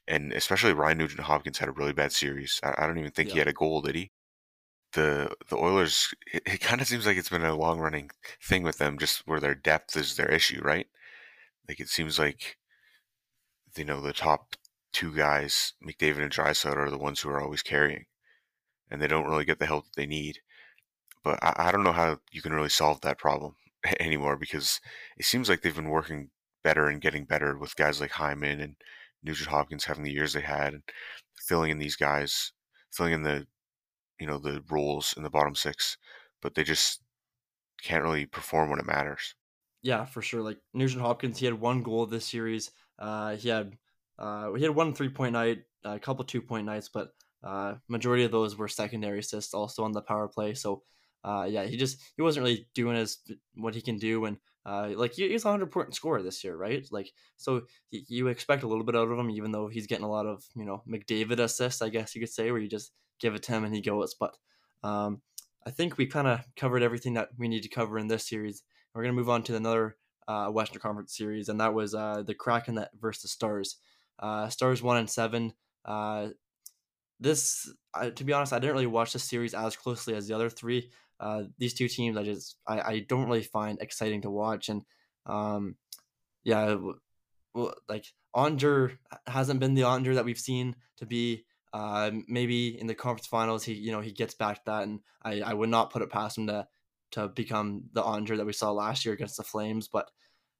and 0.07 0.31
especially 0.33 0.73
Ryan 0.73 0.99
Nugent 0.99 1.21
Hopkins 1.21 1.57
had 1.57 1.69
a 1.69 1.73
really 1.73 1.93
bad 1.93 2.11
series. 2.11 2.59
I, 2.63 2.75
I 2.77 2.87
don't 2.87 2.99
even 2.99 3.11
think 3.11 3.29
yeah. 3.29 3.33
he 3.33 3.39
had 3.39 3.47
a 3.47 3.53
goal, 3.53 3.81
did 3.81 3.95
he? 3.95 4.11
The 4.95 5.35
the 5.49 5.57
Oilers, 5.57 6.13
it, 6.33 6.43
it 6.45 6.61
kind 6.61 6.81
of 6.81 6.87
seems 6.87 7.05
like 7.05 7.17
it's 7.17 7.29
been 7.29 7.45
a 7.45 7.55
long 7.55 7.79
running 7.79 8.09
thing 8.41 8.63
with 8.63 8.77
them, 8.79 8.97
just 8.97 9.27
where 9.27 9.39
their 9.39 9.55
depth 9.55 9.95
is 9.95 10.15
their 10.15 10.31
issue, 10.31 10.61
right? 10.63 10.87
Like 11.67 11.79
it 11.79 11.89
seems 11.89 12.19
like, 12.19 12.57
you 13.77 13.85
know, 13.85 14.01
the 14.01 14.13
top 14.13 14.55
two 14.93 15.13
guys, 15.15 15.73
McDavid 15.85 16.23
and 16.23 16.31
Draisaitl, 16.31 16.77
are 16.77 16.89
the 16.89 16.97
ones 16.97 17.21
who 17.21 17.29
are 17.29 17.41
always 17.41 17.63
carrying, 17.63 18.05
and 18.89 19.01
they 19.01 19.07
don't 19.07 19.27
really 19.27 19.45
get 19.45 19.59
the 19.59 19.65
help 19.67 19.85
that 19.85 19.95
they 19.95 20.07
need. 20.07 20.39
But 21.23 21.39
I, 21.43 21.67
I 21.69 21.71
don't 21.71 21.83
know 21.83 21.91
how 21.91 22.19
you 22.31 22.41
can 22.41 22.53
really 22.53 22.69
solve 22.69 23.01
that 23.01 23.19
problem 23.19 23.55
anymore 23.99 24.37
because 24.37 24.79
it 25.17 25.25
seems 25.25 25.49
like 25.49 25.61
they've 25.61 25.75
been 25.75 25.89
working 25.89 26.29
better 26.63 26.87
and 26.87 27.01
getting 27.01 27.25
better 27.25 27.57
with 27.57 27.75
guys 27.75 28.01
like 28.01 28.11
Hyman 28.11 28.59
and 28.61 28.75
Nugent 29.23 29.49
Hopkins 29.49 29.85
having 29.85 30.03
the 30.03 30.11
years 30.11 30.33
they 30.33 30.41
had 30.41 30.73
and 30.73 30.83
filling 31.35 31.71
in 31.71 31.79
these 31.79 31.95
guys, 31.95 32.53
filling 32.91 33.13
in 33.13 33.23
the 33.23 33.47
you 34.19 34.27
know 34.27 34.37
the 34.37 34.63
roles 34.69 35.13
in 35.17 35.23
the 35.23 35.29
bottom 35.29 35.55
six, 35.55 35.97
but 36.41 36.55
they 36.55 36.63
just 36.63 37.01
can't 37.81 38.03
really 38.03 38.25
perform 38.25 38.69
when 38.69 38.79
it 38.79 38.85
matters. 38.85 39.35
Yeah, 39.81 40.05
for 40.05 40.21
sure. 40.21 40.41
Like 40.41 40.57
Nugent 40.73 41.01
Hopkins, 41.01 41.37
he 41.37 41.45
had 41.45 41.59
one 41.59 41.83
goal 41.83 42.05
this 42.05 42.25
series. 42.25 42.71
Uh, 42.97 43.35
he 43.35 43.49
had 43.49 43.77
uh, 44.17 44.51
he 44.53 44.63
had 44.63 44.75
one 44.75 44.93
three 44.93 45.09
point 45.09 45.33
night, 45.33 45.63
a 45.83 45.99
couple 45.99 46.25
two 46.25 46.41
point 46.41 46.65
nights, 46.65 46.89
but 46.89 47.09
uh, 47.43 47.75
majority 47.87 48.23
of 48.23 48.31
those 48.31 48.57
were 48.57 48.67
secondary 48.67 49.19
assists, 49.19 49.53
also 49.53 49.83
on 49.83 49.91
the 49.91 50.01
power 50.01 50.27
play. 50.27 50.53
So 50.53 50.81
uh, 51.23 51.47
yeah, 51.49 51.65
he 51.65 51.77
just 51.77 52.01
he 52.15 52.21
wasn't 52.21 52.43
really 52.43 52.67
doing 52.73 52.97
as 52.97 53.17
what 53.55 53.75
he 53.75 53.81
can 53.81 53.97
do, 53.97 54.25
and 54.25 54.37
uh, 54.65 54.91
like 54.95 55.13
he's 55.13 55.45
a 55.45 55.51
hundred 55.51 55.71
point 55.71 55.93
scorer 55.93 56.23
this 56.23 56.43
year, 56.43 56.55
right? 56.55 56.85
Like 56.91 57.11
so 57.37 57.63
he, 57.89 58.05
you 58.07 58.27
expect 58.27 58.63
a 58.63 58.67
little 58.67 58.83
bit 58.83 58.95
out 58.95 59.09
of 59.09 59.17
him, 59.19 59.29
even 59.29 59.51
though 59.51 59.67
he's 59.67 59.87
getting 59.87 60.05
a 60.05 60.09
lot 60.09 60.25
of 60.25 60.43
you 60.55 60.65
know 60.65 60.81
McDavid 60.87 61.39
assists, 61.39 61.81
I 61.81 61.89
guess 61.89 62.15
you 62.15 62.21
could 62.21 62.29
say, 62.29 62.51
where 62.51 62.61
you 62.61 62.69
just 62.69 62.91
give 63.19 63.35
it 63.35 63.43
to 63.43 63.51
him 63.51 63.63
and 63.63 63.75
he 63.75 63.81
goes. 63.81 64.13
But 64.13 64.35
um, 64.83 65.21
I 65.65 65.71
think 65.71 65.97
we 65.97 66.05
kind 66.05 66.27
of 66.27 66.41
covered 66.55 66.83
everything 66.83 67.13
that 67.15 67.29
we 67.37 67.47
need 67.47 67.63
to 67.63 67.69
cover 67.69 67.97
in 67.97 68.07
this 68.07 68.27
series. 68.27 68.63
We're 68.93 69.03
going 69.03 69.15
to 69.15 69.19
move 69.19 69.29
on 69.29 69.43
to 69.43 69.55
another 69.55 69.97
uh, 70.27 70.47
Western 70.47 70.81
Conference 70.81 71.15
series, 71.15 71.49
and 71.49 71.59
that 71.59 71.73
was 71.73 71.93
uh, 71.93 72.23
the 72.25 72.33
Kraken 72.33 72.75
that 72.75 72.91
versus 72.99 73.31
Stars. 73.31 73.77
Uh, 74.19 74.49
Stars 74.49 74.81
one 74.81 74.97
and 74.97 75.09
seven. 75.09 75.53
Uh, 75.83 76.29
this, 77.19 77.71
to 78.15 78.23
be 78.23 78.33
honest, 78.33 78.53
I 78.53 78.59
didn't 78.59 78.73
really 78.73 78.87
watch 78.87 79.13
the 79.13 79.19
series 79.19 79.53
as 79.53 79.75
closely 79.75 80.15
as 80.15 80.27
the 80.27 80.33
other 80.35 80.49
three. 80.49 80.91
uh, 81.19 81.43
these 81.57 81.73
two 81.73 81.87
teams 81.87 82.17
I 82.17 82.23
just 82.23 82.57
I, 82.67 82.81
I 82.81 82.99
don't 83.07 83.25
really 83.25 83.43
find 83.43 83.79
exciting 83.81 84.21
to 84.21 84.29
watch 84.29 84.69
and 84.69 84.83
um, 85.25 85.75
yeah 86.43 86.75
like 87.87 88.05
Oettinger 88.35 88.97
hasn't 89.27 89.59
been 89.59 89.75
the 89.75 89.83
Oettinger 89.83 90.15
that 90.15 90.25
we've 90.25 90.37
seen 90.37 90.75
to 90.97 91.05
be 91.05 91.45
uh, 91.75 92.09
maybe 92.29 92.79
in 92.79 92.87
the 92.87 92.95
conference 92.95 93.27
finals 93.27 93.61
he 93.65 93.73
you 93.73 93.91
know 93.91 93.99
he 93.99 94.13
gets 94.13 94.33
back 94.33 94.63
that 94.63 94.83
and 94.83 95.01
I, 95.23 95.41
I 95.41 95.53
would 95.53 95.67
not 95.67 95.91
put 95.91 96.01
it 96.01 96.09
past 96.09 96.37
him 96.37 96.47
to 96.47 96.65
to 97.11 97.27
become 97.27 97.83
the 97.91 98.01
Andre 98.01 98.37
that 98.37 98.45
we 98.45 98.53
saw 98.53 98.71
last 98.71 99.03
year 99.03 99.13
against 99.13 99.35
the 99.35 99.43
Flames 99.43 99.89
but 99.89 100.09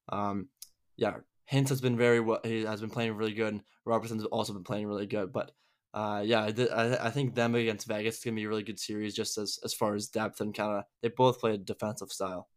um, 0.09 0.49
yeah 0.97 1.15
Hintz 1.49 1.69
has 1.69 1.79
been 1.79 1.95
very 1.95 2.19
well 2.19 2.41
he 2.43 2.65
has 2.65 2.81
been 2.81 2.89
playing 2.89 3.13
really 3.15 3.33
good 3.33 3.53
and 3.53 3.61
Robertson's 3.85 4.25
also 4.25 4.51
been 4.51 4.65
playing 4.65 4.87
really 4.87 5.05
good 5.05 5.31
but 5.31 5.51
uh, 5.93 6.21
yeah, 6.25 6.51
I, 6.73 7.07
I 7.07 7.09
think 7.09 7.35
them 7.35 7.55
against 7.55 7.87
Vegas 7.87 8.17
is 8.17 8.23
gonna 8.25 8.35
be 8.35 8.43
a 8.43 8.49
really 8.49 8.63
good 8.63 8.81
series, 8.81 9.15
just 9.15 9.37
as 9.37 9.59
as 9.63 9.73
far 9.73 9.95
as 9.95 10.09
depth 10.09 10.41
and 10.41 10.53
kind 10.53 10.79
of 10.79 10.83
they 11.01 11.07
both 11.07 11.39
play 11.39 11.53
a 11.53 11.57
defensive 11.57 12.11
style. 12.11 12.49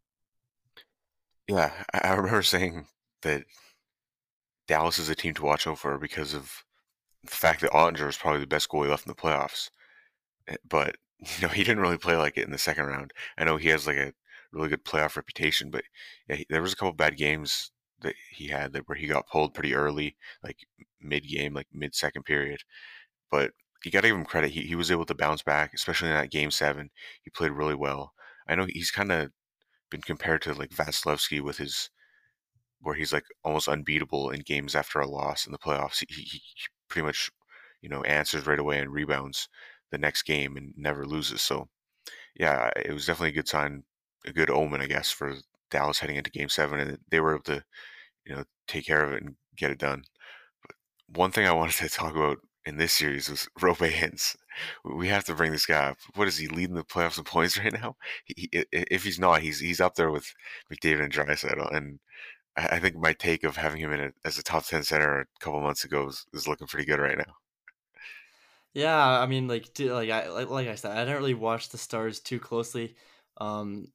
Yeah, 1.47 1.71
I 1.93 2.15
remember 2.15 2.43
saying 2.43 2.87
that 3.21 3.45
Dallas 4.67 4.99
is 4.99 5.07
a 5.07 5.15
team 5.15 5.35
to 5.35 5.43
watch 5.43 5.67
out 5.67 5.79
for 5.79 5.97
because 5.97 6.33
of 6.33 6.51
the 7.23 7.31
fact 7.31 7.61
that 7.61 7.71
Oettinger 7.71 8.09
is 8.09 8.17
probably 8.17 8.41
the 8.41 8.47
best 8.47 8.69
goalie 8.69 8.89
left 8.89 9.05
in 9.05 9.09
the 9.09 9.15
playoffs. 9.15 9.69
Eh, 10.47 10.57
but 10.67 10.97
you 11.19 11.47
know, 11.47 11.53
he 11.53 11.63
didn't 11.63 11.81
really 11.81 11.97
play 11.97 12.15
like 12.15 12.37
it 12.37 12.45
in 12.45 12.51
the 12.51 12.57
second 12.57 12.85
round. 12.85 13.13
I 13.37 13.43
know 13.43 13.57
he 13.57 13.69
has 13.69 13.87
like 13.87 13.97
a 13.97 14.13
really 14.51 14.69
good 14.69 14.85
playoff 14.85 15.15
reputation, 15.15 15.69
but 15.71 15.83
yeah, 16.27 16.37
he, 16.37 16.45
there 16.49 16.61
was 16.61 16.73
a 16.73 16.75
couple 16.75 16.93
bad 16.93 17.17
games 17.17 17.71
that 18.01 18.15
he 18.31 18.47
had 18.47 18.73
that 18.73 18.87
where 18.87 18.97
he 18.97 19.07
got 19.07 19.27
pulled 19.27 19.53
pretty 19.53 19.75
early, 19.75 20.15
like 20.43 20.57
mid 21.01 21.27
game, 21.27 21.53
like 21.53 21.67
mid 21.73 21.93
second 21.95 22.23
period 22.23 22.61
but 23.29 23.51
you 23.83 23.91
got 23.91 24.01
to 24.01 24.07
give 24.07 24.17
him 24.17 24.25
credit. 24.25 24.51
He, 24.51 24.61
he 24.61 24.75
was 24.75 24.91
able 24.91 25.05
to 25.05 25.15
bounce 25.15 25.41
back, 25.41 25.73
especially 25.73 26.09
in 26.09 26.15
that 26.15 26.31
game 26.31 26.51
seven. 26.51 26.89
He 27.23 27.29
played 27.29 27.51
really 27.51 27.75
well. 27.75 28.13
I 28.47 28.55
know 28.55 28.65
he's 28.67 28.91
kind 28.91 29.11
of 29.11 29.31
been 29.89 30.01
compared 30.01 30.41
to 30.43 30.53
like 30.53 30.71
Vasilevskiy 30.71 31.41
with 31.41 31.57
his, 31.57 31.89
where 32.81 32.95
he's 32.95 33.13
like 33.13 33.25
almost 33.43 33.67
unbeatable 33.67 34.31
in 34.31 34.41
games 34.41 34.75
after 34.75 34.99
a 34.99 35.07
loss 35.07 35.45
in 35.45 35.51
the 35.51 35.57
playoffs. 35.57 36.03
He, 36.07 36.07
he, 36.13 36.23
he 36.23 36.41
pretty 36.89 37.05
much, 37.05 37.31
you 37.81 37.89
know, 37.89 38.03
answers 38.03 38.47
right 38.47 38.59
away 38.59 38.79
and 38.79 38.91
rebounds 38.91 39.49
the 39.91 39.97
next 39.97 40.23
game 40.23 40.57
and 40.57 40.73
never 40.77 41.05
loses. 41.05 41.41
So, 41.41 41.69
yeah, 42.35 42.69
it 42.75 42.93
was 42.93 43.05
definitely 43.05 43.29
a 43.29 43.33
good 43.33 43.47
sign, 43.47 43.83
a 44.25 44.33
good 44.33 44.49
omen, 44.49 44.81
I 44.81 44.87
guess, 44.87 45.11
for 45.11 45.35
Dallas 45.71 45.99
heading 45.99 46.17
into 46.17 46.31
game 46.31 46.49
seven. 46.49 46.79
And 46.79 46.97
they 47.09 47.19
were 47.19 47.33
able 47.35 47.43
to, 47.43 47.63
you 48.25 48.35
know, 48.35 48.43
take 48.67 48.85
care 48.85 49.03
of 49.03 49.13
it 49.13 49.23
and 49.23 49.35
get 49.57 49.71
it 49.71 49.79
done. 49.79 50.03
But 50.61 50.75
one 51.17 51.31
thing 51.31 51.47
I 51.47 51.51
wanted 51.53 51.75
to 51.75 51.89
talk 51.89 52.15
about 52.15 52.39
in 52.65 52.77
this 52.77 52.93
series 52.93 53.29
was 53.29 53.47
Roope 53.59 53.91
Hintz. 53.91 54.35
We 54.83 55.07
have 55.07 55.25
to 55.25 55.33
bring 55.35 55.51
this 55.51 55.65
guy 55.65 55.89
up. 55.89 55.97
What 56.15 56.27
is 56.27 56.37
he 56.37 56.47
leading 56.47 56.75
the 56.75 56.83
playoffs 56.83 57.17
in 57.17 57.23
points 57.23 57.57
right 57.63 57.73
now? 57.73 57.95
He, 58.25 58.49
if 58.51 59.03
he's 59.03 59.19
not, 59.19 59.41
he's 59.41 59.59
he's 59.59 59.81
up 59.81 59.95
there 59.95 60.11
with 60.11 60.33
McDavid 60.71 61.03
and 61.03 61.13
Draisaitl. 61.13 61.75
And 61.75 61.99
I 62.57 62.79
think 62.79 62.97
my 62.97 63.13
take 63.13 63.43
of 63.43 63.55
having 63.55 63.79
him 63.81 63.93
in 63.93 63.99
a, 63.99 64.11
as 64.25 64.37
a 64.37 64.43
top 64.43 64.65
ten 64.65 64.83
center 64.83 65.21
a 65.21 65.25
couple 65.39 65.61
months 65.61 65.85
ago 65.85 66.07
is, 66.07 66.25
is 66.33 66.47
looking 66.47 66.67
pretty 66.67 66.85
good 66.85 66.99
right 66.99 67.17
now. 67.17 67.35
Yeah, 68.73 68.97
I 68.97 69.25
mean, 69.25 69.47
like, 69.47 69.67
like 69.79 70.09
I 70.09 70.29
like, 70.29 70.67
I 70.67 70.75
said, 70.75 70.91
I 70.91 70.99
didn't 70.99 71.17
really 71.17 71.33
watch 71.33 71.69
the 71.69 71.77
Stars 71.77 72.19
too 72.19 72.39
closely. 72.39 72.95
Um, 73.39 73.87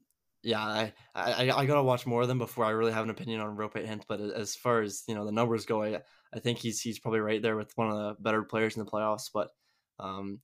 yeah, 0.42 0.61
I, 0.61 0.92
I 1.14 1.50
I 1.50 1.66
gotta 1.66 1.82
watch 1.82 2.06
more 2.06 2.23
of 2.23 2.28
them 2.28 2.38
before 2.38 2.64
I 2.64 2.70
really 2.70 2.92
have 2.92 3.04
an 3.04 3.11
opinion 3.11 3.40
on 3.40 3.56
Roope 3.56 3.87
Hintz. 3.87 4.04
But 4.08 4.20
as 4.20 4.54
far 4.54 4.82
as 4.82 5.04
you 5.06 5.14
know, 5.14 5.25
the 5.25 5.32
numbers 5.32 5.64
go, 5.64 5.82
I, 5.82 6.00
I 6.34 6.38
think 6.40 6.58
he's 6.58 6.80
he's 6.80 6.99
probably 6.99 7.20
right 7.20 7.40
there 7.40 7.56
with 7.56 7.73
one 7.76 7.90
of 7.90 7.96
the 7.96 8.23
better 8.23 8.42
players 8.42 8.76
in 8.76 8.84
the 8.84 8.90
playoffs. 8.90 9.30
But 9.32 9.50
um, 9.99 10.40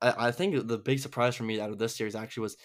I, 0.00 0.28
I 0.28 0.30
think 0.32 0.68
the 0.68 0.78
big 0.78 0.98
surprise 0.98 1.34
for 1.34 1.44
me 1.44 1.60
out 1.60 1.70
of 1.70 1.78
this 1.78 1.96
series 1.96 2.14
actually 2.14 2.42
was 2.42 2.56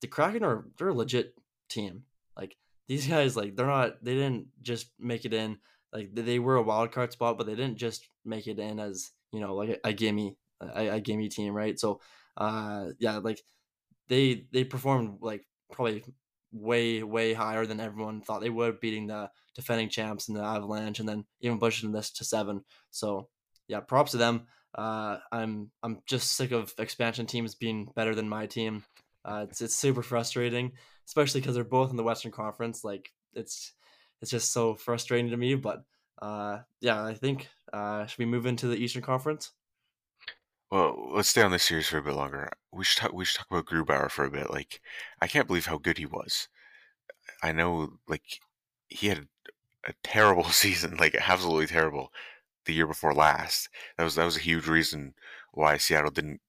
the 0.00 0.08
Kraken 0.08 0.44
are 0.44 0.64
they're 0.78 0.88
a 0.88 0.94
legit 0.94 1.34
team. 1.68 2.04
Like 2.36 2.56
these 2.88 3.06
guys, 3.06 3.36
like 3.36 3.56
they're 3.56 3.66
not 3.66 4.04
they 4.04 4.14
didn't 4.14 4.48
just 4.62 4.88
make 4.98 5.24
it 5.24 5.34
in. 5.34 5.58
Like 5.92 6.14
they 6.14 6.38
were 6.38 6.56
a 6.56 6.62
wild 6.62 6.92
card 6.92 7.12
spot, 7.12 7.38
but 7.38 7.46
they 7.46 7.54
didn't 7.54 7.78
just 7.78 8.08
make 8.24 8.46
it 8.46 8.58
in 8.58 8.80
as 8.80 9.10
you 9.32 9.40
know 9.40 9.54
like 9.54 9.80
a, 9.84 9.88
a 9.88 9.92
gimme 9.92 10.36
a, 10.60 10.88
a 10.88 11.00
gimme 11.00 11.28
team, 11.28 11.54
right? 11.54 11.78
So 11.78 12.00
uh, 12.36 12.88
yeah, 12.98 13.18
like 13.18 13.40
they 14.08 14.46
they 14.52 14.64
performed 14.64 15.18
like 15.20 15.46
probably 15.72 16.04
way 16.52 17.02
way 17.02 17.32
higher 17.34 17.66
than 17.66 17.80
everyone 17.80 18.22
thought 18.22 18.40
they 18.40 18.50
would, 18.50 18.80
beating 18.80 19.06
the 19.06 19.30
defending 19.54 19.88
champs 19.88 20.28
in 20.28 20.34
the 20.34 20.42
Avalanche, 20.42 21.00
and 21.00 21.08
then 21.08 21.24
even 21.40 21.58
pushing 21.58 21.92
this 21.92 22.10
to 22.12 22.24
seven. 22.24 22.64
So 22.90 23.28
yeah, 23.68 23.80
props 23.80 24.12
to 24.12 24.16
them. 24.16 24.46
Uh, 24.74 25.18
I'm 25.30 25.70
I'm 25.82 26.00
just 26.06 26.32
sick 26.32 26.50
of 26.52 26.72
expansion 26.78 27.26
teams 27.26 27.54
being 27.54 27.88
better 27.94 28.14
than 28.14 28.28
my 28.28 28.46
team. 28.46 28.84
Uh, 29.24 29.46
it's 29.48 29.60
it's 29.60 29.76
super 29.76 30.02
frustrating, 30.02 30.72
especially 31.06 31.40
because 31.40 31.54
they're 31.54 31.64
both 31.64 31.90
in 31.90 31.96
the 31.96 32.02
Western 32.02 32.32
Conference. 32.32 32.84
Like 32.84 33.12
it's 33.34 33.72
it's 34.20 34.30
just 34.30 34.52
so 34.52 34.74
frustrating 34.74 35.30
to 35.30 35.36
me. 35.36 35.54
But 35.54 35.84
uh, 36.20 36.60
yeah, 36.80 37.04
I 37.04 37.14
think 37.14 37.48
uh, 37.72 38.06
should 38.06 38.18
we 38.18 38.26
move 38.26 38.46
into 38.46 38.66
the 38.66 38.76
Eastern 38.76 39.02
Conference? 39.02 39.52
Well, 40.70 41.10
let's 41.12 41.28
stay 41.28 41.42
on 41.42 41.52
this 41.52 41.62
series 41.62 41.86
for 41.88 41.98
a 41.98 42.02
bit 42.02 42.14
longer. 42.14 42.48
We 42.72 42.84
should 42.84 42.98
talk. 42.98 43.12
We 43.12 43.24
should 43.24 43.38
talk 43.38 43.50
about 43.50 43.66
Grubauer 43.66 44.10
for 44.10 44.24
a 44.24 44.30
bit. 44.30 44.50
Like, 44.50 44.80
I 45.20 45.28
can't 45.28 45.46
believe 45.46 45.66
how 45.66 45.78
good 45.78 45.98
he 45.98 46.06
was. 46.06 46.48
I 47.42 47.52
know, 47.52 47.98
like, 48.08 48.40
he 48.88 49.08
had 49.08 49.28
a 49.86 49.94
terrible 50.02 50.44
season, 50.50 50.96
like 50.96 51.14
absolutely 51.14 51.66
terrible, 51.66 52.12
the 52.64 52.74
year 52.74 52.86
before 52.86 53.14
last. 53.14 53.68
That 53.96 54.04
was 54.04 54.14
that 54.16 54.24
was 54.24 54.36
a 54.36 54.40
huge 54.40 54.66
reason 54.66 55.14
why 55.52 55.76
Seattle 55.76 56.10
didn't, 56.10 56.40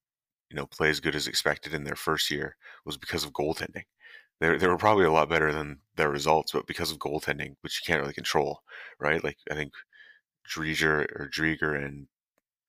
you 0.50 0.56
know, 0.56 0.66
play 0.66 0.90
as 0.90 1.00
good 1.00 1.14
as 1.14 1.28
expected 1.28 1.74
in 1.74 1.84
their 1.84 1.96
first 1.96 2.30
year 2.30 2.56
was 2.84 2.96
because 2.96 3.24
of 3.24 3.32
goaltending. 3.32 3.84
They 4.40 4.56
they 4.58 4.66
were 4.68 4.78
probably 4.78 5.04
a 5.04 5.12
lot 5.12 5.28
better 5.28 5.52
than 5.52 5.80
their 5.96 6.10
results, 6.10 6.52
but 6.52 6.66
because 6.66 6.92
of 6.92 6.98
goaltending, 6.98 7.56
which 7.62 7.80
you 7.80 7.86
can't 7.86 8.00
really 8.02 8.14
control, 8.14 8.62
right? 9.00 9.22
Like 9.24 9.38
I 9.50 9.54
think 9.54 9.72
Driedger 10.48 11.06
or 11.18 11.28
Driedger 11.32 11.84
and 11.84 12.08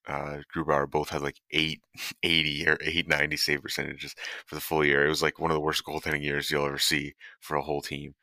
uh, 0.07 0.41
Grubauer 0.53 0.89
both 0.89 1.09
had 1.09 1.21
like 1.21 1.39
880 1.51 2.67
or 2.69 2.77
890 2.81 3.37
save 3.37 3.61
percentages 3.61 4.15
for 4.45 4.55
the 4.55 4.61
full 4.61 4.85
year. 4.85 5.05
It 5.05 5.09
was 5.09 5.21
like 5.21 5.39
one 5.39 5.51
of 5.51 5.55
the 5.55 5.61
worst 5.61 5.83
goaltending 5.85 6.23
years 6.23 6.49
you'll 6.49 6.65
ever 6.65 6.77
see 6.79 7.15
for 7.39 7.57
a 7.57 7.61
whole 7.61 7.81
team. 7.81 8.15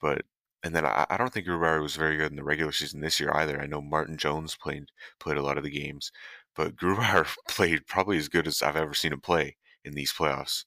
But 0.00 0.22
and 0.64 0.74
then 0.74 0.84
I, 0.86 1.06
I 1.10 1.16
don't 1.16 1.32
think 1.32 1.46
Grubauer 1.46 1.82
was 1.82 1.96
very 1.96 2.16
good 2.16 2.30
in 2.32 2.36
the 2.36 2.44
regular 2.44 2.72
season 2.72 3.00
this 3.00 3.20
year 3.20 3.32
either. 3.34 3.60
I 3.60 3.66
know 3.66 3.80
Martin 3.80 4.16
Jones 4.16 4.56
played 4.56 4.86
played 5.20 5.38
a 5.38 5.42
lot 5.42 5.58
of 5.58 5.64
the 5.64 5.70
games, 5.70 6.12
but 6.56 6.76
Grubauer 6.76 7.26
played 7.48 7.86
probably 7.86 8.18
as 8.18 8.28
good 8.28 8.46
as 8.46 8.62
I've 8.62 8.76
ever 8.76 8.94
seen 8.94 9.12
him 9.12 9.20
play 9.20 9.56
in 9.84 9.94
these 9.94 10.12
playoffs. 10.12 10.64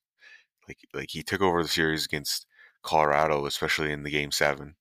Like 0.72 0.88
like 0.94 1.10
he 1.12 1.24
took 1.24 1.42
over 1.42 1.62
the 1.62 1.70
series 1.70 2.06
against 2.06 2.48
Colorado, 2.82 3.46
especially 3.46 3.92
in 3.92 4.04
the 4.04 4.10
game 4.10 4.32
seven, 4.32 4.76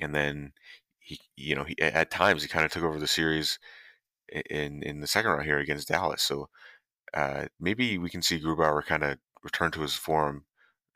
and 0.00 0.12
then 0.14 0.52
he 0.98 1.20
you 1.36 1.54
know 1.54 1.64
he, 1.64 1.78
at 1.80 2.10
times 2.10 2.42
he 2.42 2.48
kind 2.48 2.64
of 2.64 2.72
took 2.72 2.82
over 2.82 2.98
the 2.98 3.06
series 3.06 3.58
in 4.50 4.82
in 4.82 5.00
the 5.00 5.06
second 5.06 5.30
round 5.30 5.44
here 5.44 5.58
against 5.58 5.88
Dallas. 5.88 6.22
So 6.22 6.48
uh, 7.14 7.46
maybe 7.60 7.98
we 7.98 8.10
can 8.10 8.22
see 8.22 8.40
Grubauer 8.40 8.84
kind 8.84 9.04
of 9.04 9.18
return 9.44 9.70
to 9.72 9.82
his 9.82 9.94
form, 9.94 10.44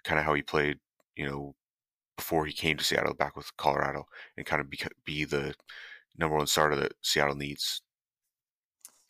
kind 0.04 0.18
of 0.18 0.24
how 0.26 0.34
he 0.34 0.42
played, 0.42 0.78
you 1.16 1.26
know, 1.26 1.54
before 2.16 2.46
he 2.46 2.52
came 2.52 2.76
to 2.76 2.84
Seattle 2.84 3.14
back 3.14 3.36
with 3.36 3.56
Colorado, 3.56 4.06
and 4.36 4.46
kind 4.46 4.60
of 4.60 4.68
be, 4.68 4.78
be 5.04 5.24
the 5.24 5.54
number 6.18 6.36
one 6.36 6.46
starter 6.46 6.76
that 6.76 6.94
Seattle 7.02 7.36
needs. 7.36 7.82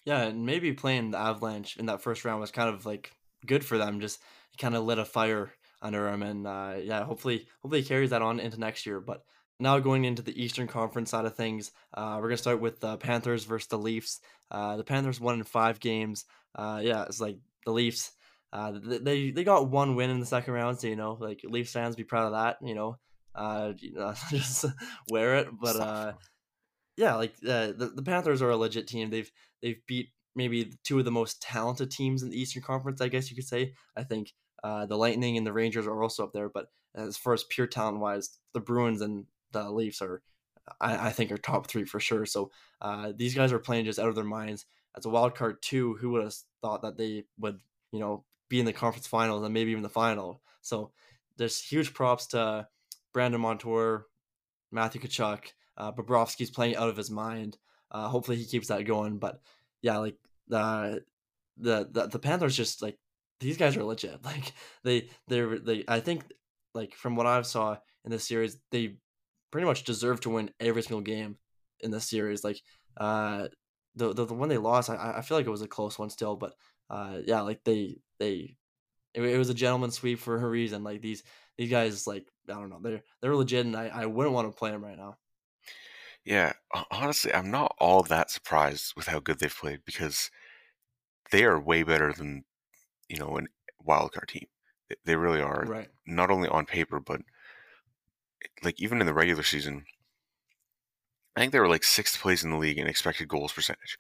Yeah, 0.04 0.22
and 0.24 0.44
maybe 0.44 0.72
playing 0.72 1.12
the 1.12 1.18
Avalanche 1.18 1.76
in 1.76 1.86
that 1.86 2.02
first 2.02 2.24
round 2.24 2.40
was 2.40 2.50
kind 2.50 2.68
of 2.68 2.84
like 2.84 3.12
good 3.46 3.64
for 3.64 3.78
them. 3.78 4.00
Just 4.00 4.20
kind 4.58 4.74
of 4.74 4.84
lit 4.84 4.98
a 4.98 5.04
fire 5.04 5.52
under 5.80 6.08
him, 6.08 6.22
and 6.22 6.46
uh, 6.46 6.74
yeah, 6.80 7.04
hopefully, 7.04 7.46
hopefully 7.62 7.82
he 7.82 7.88
carries 7.88 8.10
that 8.10 8.22
on 8.22 8.40
into 8.40 8.58
next 8.58 8.86
year. 8.86 9.00
But 9.00 9.24
now 9.58 9.78
going 9.78 10.04
into 10.04 10.22
the 10.22 10.42
Eastern 10.42 10.66
Conference 10.66 11.10
side 11.10 11.24
of 11.24 11.36
things, 11.36 11.72
uh, 11.94 12.18
we're 12.20 12.28
gonna 12.28 12.36
start 12.36 12.60
with 12.60 12.80
the 12.80 12.96
Panthers 12.96 13.44
versus 13.44 13.68
the 13.68 13.78
Leafs. 13.78 14.20
Uh, 14.50 14.76
the 14.76 14.84
Panthers 14.84 15.20
won 15.20 15.36
in 15.36 15.44
five 15.44 15.80
games. 15.80 16.24
Uh, 16.54 16.80
yeah, 16.82 17.04
it's 17.04 17.20
like 17.20 17.38
the 17.64 17.72
Leafs. 17.72 18.12
Uh, 18.52 18.72
they 18.82 19.30
they 19.30 19.44
got 19.44 19.70
one 19.70 19.96
win 19.96 20.10
in 20.10 20.20
the 20.20 20.26
second 20.26 20.54
round, 20.54 20.78
so 20.78 20.86
you 20.86 20.96
know, 20.96 21.16
like 21.18 21.40
Leafs 21.44 21.72
fans, 21.72 21.96
be 21.96 22.04
proud 22.04 22.26
of 22.26 22.32
that. 22.32 22.58
You 22.62 22.74
know, 22.74 22.96
uh, 23.34 23.72
you 23.78 23.94
know 23.94 24.14
just 24.30 24.66
wear 25.10 25.36
it. 25.36 25.48
But 25.60 25.76
uh, 25.76 26.12
yeah, 26.96 27.14
like 27.16 27.34
uh, 27.42 27.72
the 27.76 27.92
the 27.94 28.02
Panthers 28.02 28.42
are 28.42 28.50
a 28.50 28.56
legit 28.56 28.86
team. 28.86 29.10
They've 29.10 29.30
they've 29.62 29.80
beat 29.86 30.10
maybe 30.34 30.72
two 30.84 30.98
of 30.98 31.04
the 31.04 31.10
most 31.10 31.40
talented 31.42 31.90
teams 31.90 32.22
in 32.22 32.30
the 32.30 32.40
Eastern 32.40 32.62
Conference. 32.62 33.00
I 33.00 33.08
guess 33.08 33.30
you 33.30 33.36
could 33.36 33.48
say. 33.48 33.74
I 33.96 34.04
think 34.04 34.32
uh, 34.62 34.86
the 34.86 34.96
Lightning 34.96 35.36
and 35.36 35.46
the 35.46 35.52
Rangers 35.52 35.86
are 35.86 36.02
also 36.02 36.24
up 36.24 36.32
there, 36.32 36.48
but 36.48 36.66
as 36.94 37.16
far 37.16 37.32
as 37.32 37.44
pure 37.44 37.66
talent 37.66 37.98
wise, 37.98 38.38
the 38.52 38.60
Bruins 38.60 39.00
and 39.00 39.26
the 39.52 39.70
Leafs 39.70 40.02
are, 40.02 40.22
I, 40.80 41.08
I 41.08 41.10
think, 41.10 41.32
are 41.32 41.38
top 41.38 41.66
three 41.66 41.84
for 41.84 42.00
sure. 42.00 42.26
So 42.26 42.50
uh, 42.80 43.12
these 43.16 43.34
guys 43.34 43.52
are 43.52 43.58
playing 43.58 43.86
just 43.86 43.98
out 43.98 44.08
of 44.08 44.14
their 44.14 44.24
minds. 44.24 44.66
As 44.96 45.06
a 45.06 45.10
wild 45.10 45.34
card 45.34 45.62
too, 45.62 45.94
who 45.94 46.10
would 46.10 46.24
have 46.24 46.34
thought 46.60 46.82
that 46.82 46.98
they 46.98 47.24
would, 47.38 47.60
you 47.92 47.98
know, 47.98 48.24
be 48.48 48.60
in 48.60 48.66
the 48.66 48.72
conference 48.72 49.06
finals 49.06 49.42
and 49.42 49.54
maybe 49.54 49.70
even 49.70 49.82
the 49.82 49.88
final? 49.88 50.42
So 50.60 50.92
there's 51.38 51.60
huge 51.60 51.94
props 51.94 52.26
to 52.28 52.68
Brandon 53.12 53.40
Montour, 53.40 54.06
Matthew 54.70 55.00
Tkachuk. 55.00 55.44
Uh, 55.76 55.90
Bobrovsky's 55.90 56.50
playing 56.50 56.76
out 56.76 56.90
of 56.90 56.96
his 56.96 57.10
mind. 57.10 57.56
Uh, 57.90 58.08
hopefully 58.08 58.36
he 58.36 58.44
keeps 58.44 58.68
that 58.68 58.84
going. 58.84 59.18
But 59.18 59.40
yeah, 59.80 59.96
like 59.98 60.16
uh, 60.52 60.96
the 61.56 61.88
the 61.90 62.08
the 62.08 62.18
Panthers 62.18 62.56
just 62.56 62.82
like 62.82 62.98
these 63.42 63.56
guys 63.56 63.76
are 63.76 63.84
legit. 63.84 64.20
Like 64.24 64.52
they 64.84 65.08
they're 65.28 65.58
they 65.58 65.84
I 65.88 66.00
think 66.00 66.24
like 66.74 66.94
from 66.94 67.16
what 67.16 67.26
I've 67.26 67.46
saw 67.46 67.76
in 68.04 68.10
this 68.10 68.26
series, 68.26 68.56
they 68.70 68.96
pretty 69.50 69.66
much 69.66 69.84
deserve 69.84 70.20
to 70.20 70.30
win 70.30 70.50
every 70.58 70.82
single 70.82 71.02
game 71.02 71.36
in 71.80 71.90
this 71.90 72.08
series. 72.08 72.44
Like 72.44 72.60
uh 72.96 73.48
the 73.96 74.12
the, 74.14 74.24
the 74.26 74.34
one 74.34 74.48
they 74.48 74.58
lost, 74.58 74.90
I 74.90 75.14
I 75.16 75.22
feel 75.22 75.36
like 75.36 75.46
it 75.46 75.50
was 75.50 75.62
a 75.62 75.68
close 75.68 75.98
one 75.98 76.10
still, 76.10 76.36
but 76.36 76.54
uh 76.90 77.18
yeah, 77.26 77.42
like 77.42 77.62
they 77.64 77.98
they 78.18 78.56
it, 79.14 79.22
it 79.22 79.38
was 79.38 79.50
a 79.50 79.54
gentleman 79.54 79.90
sweep 79.90 80.18
for 80.18 80.36
a 80.36 80.48
reason. 80.48 80.84
Like 80.84 81.02
these 81.02 81.22
these 81.58 81.70
guys 81.70 82.06
like 82.06 82.26
I 82.48 82.54
don't 82.54 82.70
know, 82.70 82.80
they're 82.82 83.02
they're 83.20 83.36
legit 83.36 83.66
and 83.66 83.76
I, 83.76 83.88
I 83.88 84.06
wouldn't 84.06 84.34
want 84.34 84.50
to 84.50 84.56
play 84.56 84.70
them 84.70 84.84
right 84.84 84.96
now. 84.96 85.16
Yeah, 86.24 86.52
honestly, 86.90 87.34
I'm 87.34 87.50
not 87.50 87.74
all 87.78 88.04
that 88.04 88.30
surprised 88.30 88.94
with 88.96 89.08
how 89.08 89.18
good 89.18 89.40
they've 89.40 89.54
played 89.54 89.80
because 89.84 90.30
they 91.32 91.44
are 91.44 91.58
way 91.58 91.82
better 91.82 92.12
than 92.12 92.44
you 93.12 93.18
know 93.18 93.36
an 93.36 93.48
wildcard 93.86 94.28
team. 94.28 94.46
They 95.04 95.16
really 95.16 95.40
are. 95.40 95.64
Right. 95.66 95.88
Not 96.06 96.30
only 96.30 96.48
on 96.48 96.66
paper, 96.66 96.98
but 96.98 97.20
like 98.62 98.80
even 98.80 99.00
in 99.00 99.06
the 99.06 99.14
regular 99.14 99.42
season, 99.42 99.84
I 101.36 101.40
think 101.40 101.52
they 101.52 101.60
were 101.60 101.68
like 101.68 101.84
sixth 101.84 102.20
place 102.20 102.42
in 102.42 102.50
the 102.50 102.56
league 102.56 102.78
in 102.78 102.86
expected 102.86 103.28
goals 103.28 103.52
percentage. 103.52 103.98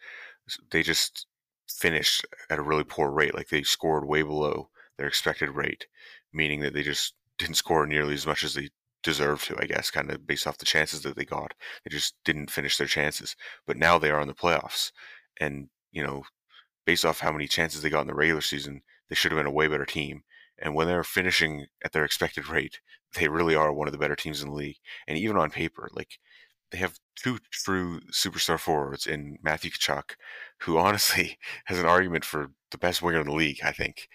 They 0.70 0.82
just 0.82 1.26
finished 1.68 2.26
at 2.50 2.58
a 2.58 2.62
really 2.62 2.84
poor 2.84 3.10
rate. 3.10 3.34
Like 3.34 3.48
they 3.48 3.62
scored 3.62 4.06
way 4.06 4.22
below 4.22 4.70
their 4.98 5.06
expected 5.06 5.50
rate, 5.50 5.86
meaning 6.32 6.60
that 6.60 6.74
they 6.74 6.82
just 6.82 7.14
didn't 7.38 7.56
score 7.56 7.86
nearly 7.86 8.14
as 8.14 8.26
much 8.26 8.44
as 8.44 8.54
they 8.54 8.70
deserved 9.02 9.44
to, 9.46 9.56
I 9.60 9.66
guess, 9.66 9.90
kind 9.90 10.10
of 10.10 10.26
based 10.26 10.46
off 10.46 10.58
the 10.58 10.64
chances 10.64 11.02
that 11.02 11.16
they 11.16 11.24
got. 11.24 11.54
They 11.84 11.90
just 11.90 12.14
didn't 12.24 12.50
finish 12.50 12.76
their 12.76 12.86
chances. 12.86 13.36
But 13.66 13.76
now 13.76 13.98
they 13.98 14.10
are 14.10 14.20
in 14.20 14.28
the 14.28 14.34
playoffs. 14.34 14.92
And, 15.40 15.68
you 15.90 16.04
know, 16.04 16.22
based 16.84 17.04
off 17.04 17.20
how 17.20 17.32
many 17.32 17.46
chances 17.46 17.82
they 17.82 17.90
got 17.90 18.02
in 18.02 18.06
the 18.06 18.14
regular 18.14 18.40
season, 18.40 18.82
they 19.12 19.14
should 19.14 19.30
have 19.30 19.38
been 19.38 19.46
a 19.46 19.50
way 19.50 19.68
better 19.68 19.84
team. 19.84 20.22
And 20.58 20.74
when 20.74 20.86
they're 20.86 21.04
finishing 21.04 21.66
at 21.84 21.92
their 21.92 22.02
expected 22.02 22.48
rate, 22.48 22.80
they 23.14 23.28
really 23.28 23.54
are 23.54 23.70
one 23.70 23.86
of 23.86 23.92
the 23.92 23.98
better 23.98 24.16
teams 24.16 24.40
in 24.40 24.48
the 24.48 24.54
league. 24.54 24.78
And 25.06 25.18
even 25.18 25.36
on 25.36 25.50
paper, 25.50 25.90
like 25.92 26.18
they 26.70 26.78
have 26.78 26.98
two 27.14 27.38
true 27.50 28.00
superstar 28.10 28.58
forwards 28.58 29.06
in 29.06 29.36
Matthew 29.42 29.70
Tkachuk, 29.70 30.12
who 30.60 30.78
honestly 30.86 31.36
has 31.66 31.78
an 31.78 31.84
argument 31.84 32.24
for 32.24 32.52
the 32.70 32.78
best 32.78 33.02
winger 33.02 33.20
in 33.20 33.26
the 33.26 33.34
league. 33.34 33.60
I 33.62 33.72
think. 33.72 34.08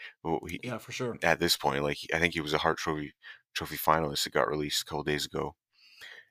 He, 0.47 0.61
yeah, 0.63 0.79
for 0.79 0.91
sure. 0.91 1.15
At 1.21 1.39
this 1.39 1.55
point, 1.55 1.83
like 1.83 1.99
I 2.11 2.17
think 2.17 2.33
he 2.33 2.41
was 2.41 2.53
a 2.53 2.57
Hart 2.57 2.79
Trophy 2.79 3.13
Trophy 3.53 3.77
finalist 3.77 4.23
that 4.23 4.33
got 4.33 4.49
released 4.49 4.81
a 4.81 4.85
couple 4.85 5.03
days 5.03 5.27
ago, 5.27 5.53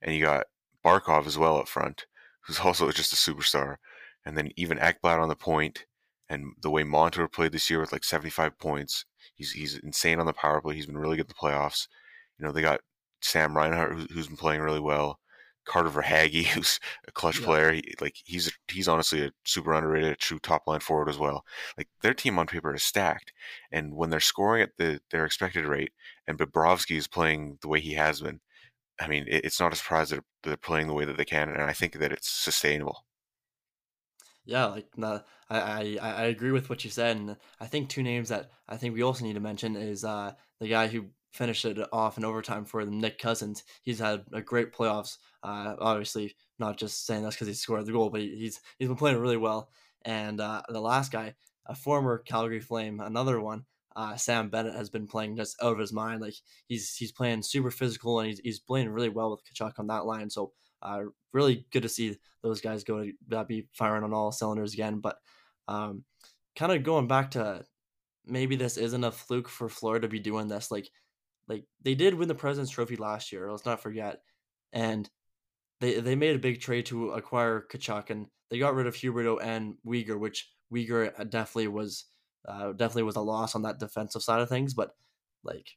and 0.03 0.13
you 0.13 0.25
got 0.25 0.47
Barkov 0.85 1.29
as 1.29 1.39
well 1.39 1.57
up 1.57 1.69
front, 1.69 2.07
who's 2.41 2.59
also 2.65 2.91
just 2.91 3.13
a 3.13 3.17
superstar, 3.17 3.77
and 4.25 4.37
then 4.37 4.51
even 4.57 4.79
Ekblad 4.79 5.23
on 5.23 5.29
the 5.29 5.37
point, 5.37 5.87
and 6.29 6.53
the 6.63 6.71
way 6.71 6.85
Montour 6.85 7.29
played 7.29 7.53
this 7.53 7.71
year 7.71 7.81
with 7.81 7.93
like 7.93 8.05
75 8.05 8.59
points, 8.59 9.05
he's 9.35 9.53
he's 9.53 9.79
insane 9.79 10.21
on 10.21 10.27
the 10.27 10.33
power 10.33 10.61
play. 10.61 10.75
He's 10.75 10.87
been 10.87 10.99
really 10.99 11.17
good 11.17 11.27
at 11.27 11.29
the 11.29 11.35
playoffs. 11.35 11.89
You 12.39 12.45
know, 12.45 12.53
they 12.53 12.63
got 12.63 12.81
Sam 13.21 13.57
Reinhart, 13.57 14.11
who's 14.11 14.29
been 14.29 14.37
playing 14.37 14.61
really 14.61 14.81
well. 14.81 15.21
Carter 15.67 15.91
Verhaeghe, 15.91 16.45
who's 16.47 16.81
a 17.07 17.13
clutch 17.13 17.41
yeah. 17.41 17.47
player. 17.47 17.73
He, 17.73 17.95
like 18.01 18.17
he's 18.25 18.51
he's 18.69 18.89
honestly 18.89 19.23
a 19.23 19.33
super 19.45 19.73
underrated, 19.73 20.13
a 20.13 20.17
true 20.17 20.39
top 20.39 20.67
line 20.67 20.81
forward 20.81 21.09
as 21.09 21.19
well. 21.19 21.45
Like 21.77 21.89
their 22.03 22.15
team 22.15 22.39
on 22.39 22.47
paper 22.47 22.75
is 22.75 22.83
stacked, 22.83 23.33
and 23.71 23.95
when 23.95 24.11
they're 24.11 24.21
scoring 24.21 24.63
at 24.63 24.77
the 24.79 25.01
their 25.11 25.27
expected 25.27 25.67
rate, 25.67 25.93
and 26.27 26.39
Bobrovsky 26.39 26.97
is 26.97 27.09
playing 27.09 27.59
the 27.63 27.69
way 27.69 27.81
he 27.81 27.95
has 27.95 28.21
been, 28.21 28.41
I 29.01 29.09
mean, 29.09 29.25
it, 29.29 29.45
it's 29.45 29.61
not 29.61 29.73
a 29.73 29.77
surprise 29.77 30.11
that 30.11 30.25
they're 30.43 30.57
playing 30.57 30.87
the 30.87 30.95
way 30.95 31.05
that 31.05 31.17
they 31.17 31.25
can, 31.25 31.51
and 31.51 31.63
I 31.63 31.73
think 31.73 31.95
that 31.99 32.13
it's 32.13 32.29
sustainable. 32.29 33.06
Yeah, 34.47 34.67
like 34.67 34.87
I, 34.99 35.19
I 35.51 35.99
I 36.01 36.23
agree 36.27 36.53
with 36.53 36.71
what 36.71 36.85
you 36.85 36.91
said, 36.91 37.17
and 37.17 37.37
I 37.61 37.67
think 37.67 37.89
two 37.89 38.03
names 38.03 38.29
that 38.29 38.51
I 38.69 38.77
think 38.77 38.95
we 38.95 39.03
also 39.03 39.25
need 39.25 39.35
to 39.35 39.41
mention 39.41 39.75
is 39.77 40.05
uh, 40.05 40.33
the 40.61 40.69
guy 40.69 40.87
who 40.87 41.07
finished 41.33 41.65
it 41.65 41.79
off 41.93 42.17
in 42.17 42.25
overtime 42.25 42.65
for 42.65 42.85
them, 42.85 43.01
Nick 43.01 43.19
Cousins. 43.19 43.65
He's 43.83 43.99
had 43.99 44.25
a 44.33 44.41
great 44.41 44.73
playoffs. 44.73 45.19
Uh, 45.43 45.75
obviously, 45.81 46.37
not 46.61 46.79
just 46.79 47.07
saying 47.07 47.25
that's 47.25 47.35
because 47.35 47.49
he 47.49 47.55
scored 47.55 47.87
the 47.87 47.93
goal, 47.93 48.09
but 48.11 48.21
he's 48.21 48.61
he's 48.79 48.89
been 48.89 48.97
playing 48.97 49.19
really 49.19 49.37
well. 49.37 49.69
And 50.05 50.41
uh, 50.41 50.63
the 50.69 50.81
last 50.81 51.11
guy, 51.11 51.35
a 51.67 51.75
former 51.75 52.19
Calgary 52.19 52.61
Flame, 52.61 53.01
another 53.01 53.41
one, 53.41 53.65
uh, 53.97 54.15
Sam 54.17 54.49
Bennett 54.49 54.77
has 54.77 54.91
been 54.91 55.09
playing 55.09 55.37
just 55.37 55.61
out 55.61 55.73
of 55.73 55.79
his 55.81 55.93
mind. 55.93 56.21
Like 56.21 56.35
he's 56.69 56.95
he's 56.95 57.11
playing 57.13 57.43
super 57.43 57.73
physical 57.73 58.21
and 58.21 58.29
he's, 58.29 58.39
he's 58.41 58.61
playing 58.61 58.91
really 58.91 59.09
well 59.09 59.33
with 59.33 59.43
Tkachuk 59.45 59.79
on 59.81 59.89
that 59.89 60.07
line. 60.07 60.31
So 60.31 60.53
uh, 60.83 61.03
really 61.33 61.67
good 61.73 61.83
to 61.83 61.89
see 61.89 62.17
those 62.43 62.61
guys 62.61 62.85
go 62.85 63.05
to 63.05 63.37
uh, 63.37 63.45
be 63.45 63.69
firing 63.73 64.05
on 64.05 64.13
all 64.13 64.33
cylinders 64.33 64.75
again. 64.75 65.01
But 65.01 65.17
um, 65.69 66.05
kind 66.55 66.73
of 66.73 66.83
going 66.83 67.09
back 67.09 67.33
to 67.33 67.65
maybe 68.25 68.57
this 68.57 68.77
isn't 68.77 69.05
a 69.05 69.13
fluke 69.13 69.49
for 69.49 69.69
Florida 69.69 70.07
to 70.07 70.11
be 70.11 70.19
doing 70.19 70.49
this. 70.49 70.71
Like 70.71 70.89
like 71.49 71.65
they 71.83 71.95
did 71.95 72.15
win 72.15 72.29
the 72.29 72.35
President's 72.35 72.73
Trophy 72.73 72.97
last 72.97 73.33
year. 73.33 73.51
Let's 73.51 73.67
not 73.67 73.83
forget, 73.83 74.21
and 74.73 75.09
they 75.81 76.01
they 76.01 76.17
made 76.17 76.37
a 76.37 76.41
big 76.41 76.61
trade 76.61 76.87
to 76.87 77.11
acquire 77.11 77.67
Tkachuk, 77.71 78.11
and 78.11 78.27
they 78.51 78.59
got 78.59 78.75
rid 78.75 78.87
of 78.87 78.95
Huberdeau 78.95 79.39
and 79.43 79.75
Weegar, 79.87 80.19
which 80.19 80.51
Weegar 80.73 81.13
uh, 81.19 81.25
definitely 81.25 81.69
was 81.69 82.07
uh, 82.49 82.73
definitely 82.73 83.05
was 83.05 83.17
a 83.17 83.21
loss 83.21 83.55
on 83.55 83.63
that 83.63 83.79
defensive 83.79 84.23
side 84.23 84.41
of 84.41 84.49
things. 84.49 84.75
But 84.75 84.91
like, 85.45 85.69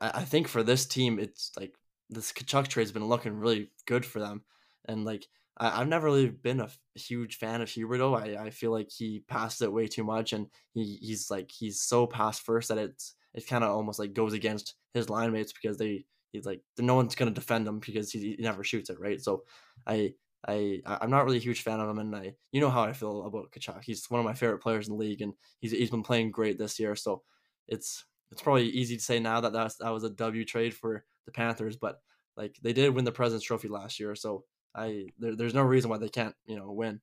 I, 0.00 0.10
I 0.14 0.24
think 0.24 0.48
for 0.48 0.62
this 0.62 0.86
team, 0.86 1.18
it's 1.18 1.52
like 1.58 1.74
this 2.10 2.32
Tkachuk 2.32 2.68
trade 2.68 2.84
has 2.84 2.92
been 2.92 3.08
looking 3.08 3.38
really 3.38 3.70
good 3.86 4.04
for 4.04 4.20
them, 4.20 4.42
and 4.86 5.04
like 5.04 5.26
I, 5.58 5.78
have 5.78 5.88
never 5.88 6.06
really 6.06 6.28
been 6.30 6.60
a 6.60 6.70
huge 6.94 7.36
fan 7.36 7.60
of 7.60 7.68
Huberdeau. 7.68 8.16
I, 8.16 8.44
I 8.44 8.50
feel 8.50 8.70
like 8.70 8.90
he 8.90 9.24
passed 9.28 9.60
it 9.62 9.72
way 9.72 9.88
too 9.88 10.04
much, 10.04 10.32
and 10.32 10.46
he, 10.72 10.98
he's 11.00 11.30
like 11.30 11.50
he's 11.50 11.80
so 11.80 12.06
pass 12.06 12.38
first 12.38 12.68
that 12.68 12.78
it's 12.78 13.14
it 13.34 13.46
kind 13.46 13.64
of 13.64 13.70
almost 13.70 13.98
like 13.98 14.14
goes 14.14 14.32
against 14.32 14.74
his 14.94 15.10
line 15.10 15.32
mates 15.32 15.52
because 15.52 15.78
they 15.78 16.04
he's 16.32 16.46
like 16.46 16.62
no 16.78 16.94
one's 16.94 17.14
gonna 17.14 17.30
defend 17.30 17.66
him 17.66 17.80
because 17.80 18.10
he, 18.12 18.36
he 18.36 18.42
never 18.42 18.64
shoots 18.64 18.90
it 18.90 19.00
right. 19.00 19.20
So 19.20 19.44
I 19.86 20.14
I 20.46 20.80
I'm 20.86 21.10
not 21.10 21.24
really 21.24 21.38
a 21.38 21.40
huge 21.40 21.62
fan 21.62 21.80
of 21.80 21.88
him, 21.88 21.98
and 21.98 22.14
I 22.14 22.34
you 22.52 22.60
know 22.60 22.70
how 22.70 22.82
I 22.84 22.92
feel 22.92 23.26
about 23.26 23.50
Tkachuk. 23.52 23.82
He's 23.84 24.08
one 24.08 24.20
of 24.20 24.26
my 24.26 24.34
favorite 24.34 24.60
players 24.62 24.88
in 24.88 24.94
the 24.94 25.00
league, 25.00 25.22
and 25.22 25.34
he's 25.60 25.72
he's 25.72 25.90
been 25.90 26.02
playing 26.02 26.30
great 26.30 26.58
this 26.58 26.78
year. 26.78 26.94
So 26.94 27.22
it's 27.66 28.04
it's 28.30 28.42
probably 28.42 28.68
easy 28.68 28.96
to 28.96 29.02
say 29.02 29.18
now 29.18 29.40
that 29.40 29.52
that 29.52 29.64
was, 29.64 29.76
that 29.78 29.90
was 29.90 30.04
a 30.04 30.10
W 30.10 30.44
trade 30.44 30.74
for 30.74 31.04
the 31.26 31.32
Panthers, 31.32 31.76
but 31.76 32.00
like 32.36 32.56
they 32.62 32.72
did 32.72 32.94
win 32.94 33.04
the 33.04 33.12
President's 33.12 33.46
Trophy 33.46 33.68
last 33.68 33.98
year, 33.98 34.14
so 34.14 34.44
I 34.74 35.06
there, 35.18 35.34
there's 35.34 35.54
no 35.54 35.62
reason 35.62 35.90
why 35.90 35.98
they 35.98 36.08
can't 36.08 36.34
you 36.46 36.56
know 36.56 36.70
win. 36.72 37.00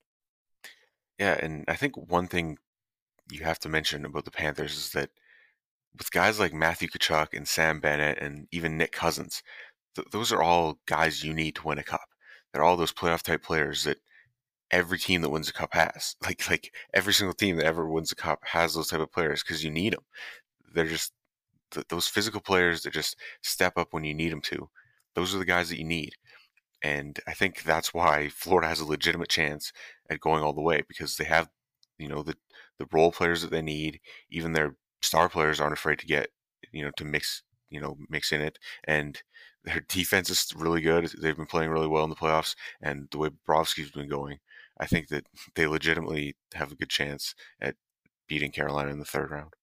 Yeah, 1.18 1.38
and 1.42 1.64
I 1.68 1.76
think 1.76 1.96
one 1.96 2.26
thing 2.26 2.58
you 3.30 3.44
have 3.44 3.58
to 3.60 3.68
mention 3.68 4.04
about 4.04 4.24
the 4.24 4.30
Panthers 4.30 4.76
is 4.76 4.90
that 4.90 5.10
with 5.98 6.10
guys 6.10 6.38
like 6.38 6.52
Matthew 6.52 6.88
Tkachuk 6.88 7.28
and 7.34 7.48
Sam 7.48 7.80
Bennett 7.80 8.18
and 8.18 8.46
even 8.52 8.76
Nick 8.76 8.92
Cousins, 8.92 9.42
th- 9.94 10.08
those 10.12 10.32
are 10.32 10.42
all 10.42 10.78
guys 10.86 11.24
you 11.24 11.32
need 11.32 11.54
to 11.56 11.66
win 11.66 11.78
a 11.78 11.82
cup. 11.82 12.08
They're 12.52 12.62
all 12.62 12.76
those 12.76 12.92
playoff 12.92 13.22
type 13.22 13.42
players 13.42 13.84
that 13.84 13.98
every 14.70 14.98
team 14.98 15.22
that 15.22 15.30
wins 15.30 15.48
a 15.48 15.52
cup 15.52 15.74
has. 15.74 16.16
Like 16.24 16.48
like 16.50 16.72
every 16.94 17.12
single 17.12 17.34
team 17.34 17.56
that 17.56 17.66
ever 17.66 17.88
wins 17.88 18.12
a 18.12 18.16
cup 18.16 18.40
has 18.44 18.74
those 18.74 18.88
type 18.88 19.00
of 19.00 19.12
players 19.12 19.42
because 19.42 19.64
you 19.64 19.70
need 19.70 19.92
them. 19.92 20.04
They're 20.74 20.86
just 20.86 21.12
th- 21.72 21.86
those 21.88 22.08
physical 22.08 22.40
players 22.40 22.82
that 22.82 22.92
just 22.92 23.16
step 23.42 23.74
up 23.78 23.88
when 23.92 24.04
you 24.04 24.14
need 24.14 24.32
them 24.32 24.42
to. 24.42 24.68
Those 25.14 25.34
are 25.34 25.38
the 25.38 25.44
guys 25.44 25.68
that 25.70 25.78
you 25.78 25.84
need. 25.84 26.12
And 26.82 27.18
I 27.26 27.32
think 27.34 27.62
that's 27.62 27.94
why 27.94 28.28
Florida 28.28 28.68
has 28.68 28.80
a 28.80 28.86
legitimate 28.86 29.28
chance 29.30 29.72
at 30.10 30.20
going 30.20 30.42
all 30.42 30.52
the 30.52 30.62
way 30.62 30.82
because 30.88 31.16
they 31.16 31.24
have, 31.24 31.48
you 31.98 32.08
know, 32.08 32.22
the 32.22 32.36
the 32.78 32.86
role 32.92 33.12
players 33.12 33.42
that 33.42 33.50
they 33.50 33.62
need. 33.62 34.00
Even 34.30 34.52
their 34.52 34.76
star 35.02 35.28
players 35.28 35.60
aren't 35.60 35.72
afraid 35.72 35.98
to 36.00 36.06
get 36.06 36.28
you 36.72 36.84
know 36.84 36.90
to 36.96 37.04
mix 37.04 37.42
you 37.70 37.80
know 37.80 37.96
mix 38.08 38.32
in 38.32 38.40
it 38.40 38.58
and 38.84 39.22
their 39.64 39.80
defense 39.88 40.30
is 40.30 40.52
really 40.56 40.80
good 40.80 41.10
they've 41.20 41.36
been 41.36 41.46
playing 41.46 41.70
really 41.70 41.88
well 41.88 42.04
in 42.04 42.10
the 42.10 42.16
playoffs 42.16 42.54
and 42.80 43.08
the 43.10 43.18
way 43.18 43.28
Bobrovsky's 43.28 43.90
been 43.90 44.08
going 44.08 44.38
I 44.78 44.86
think 44.86 45.08
that 45.08 45.26
they 45.54 45.66
legitimately 45.66 46.36
have 46.54 46.70
a 46.72 46.76
good 46.76 46.90
chance 46.90 47.34
at 47.60 47.76
beating 48.28 48.52
Carolina 48.52 48.90
in 48.90 48.98
the 48.98 49.04
third 49.04 49.30
round 49.30 49.55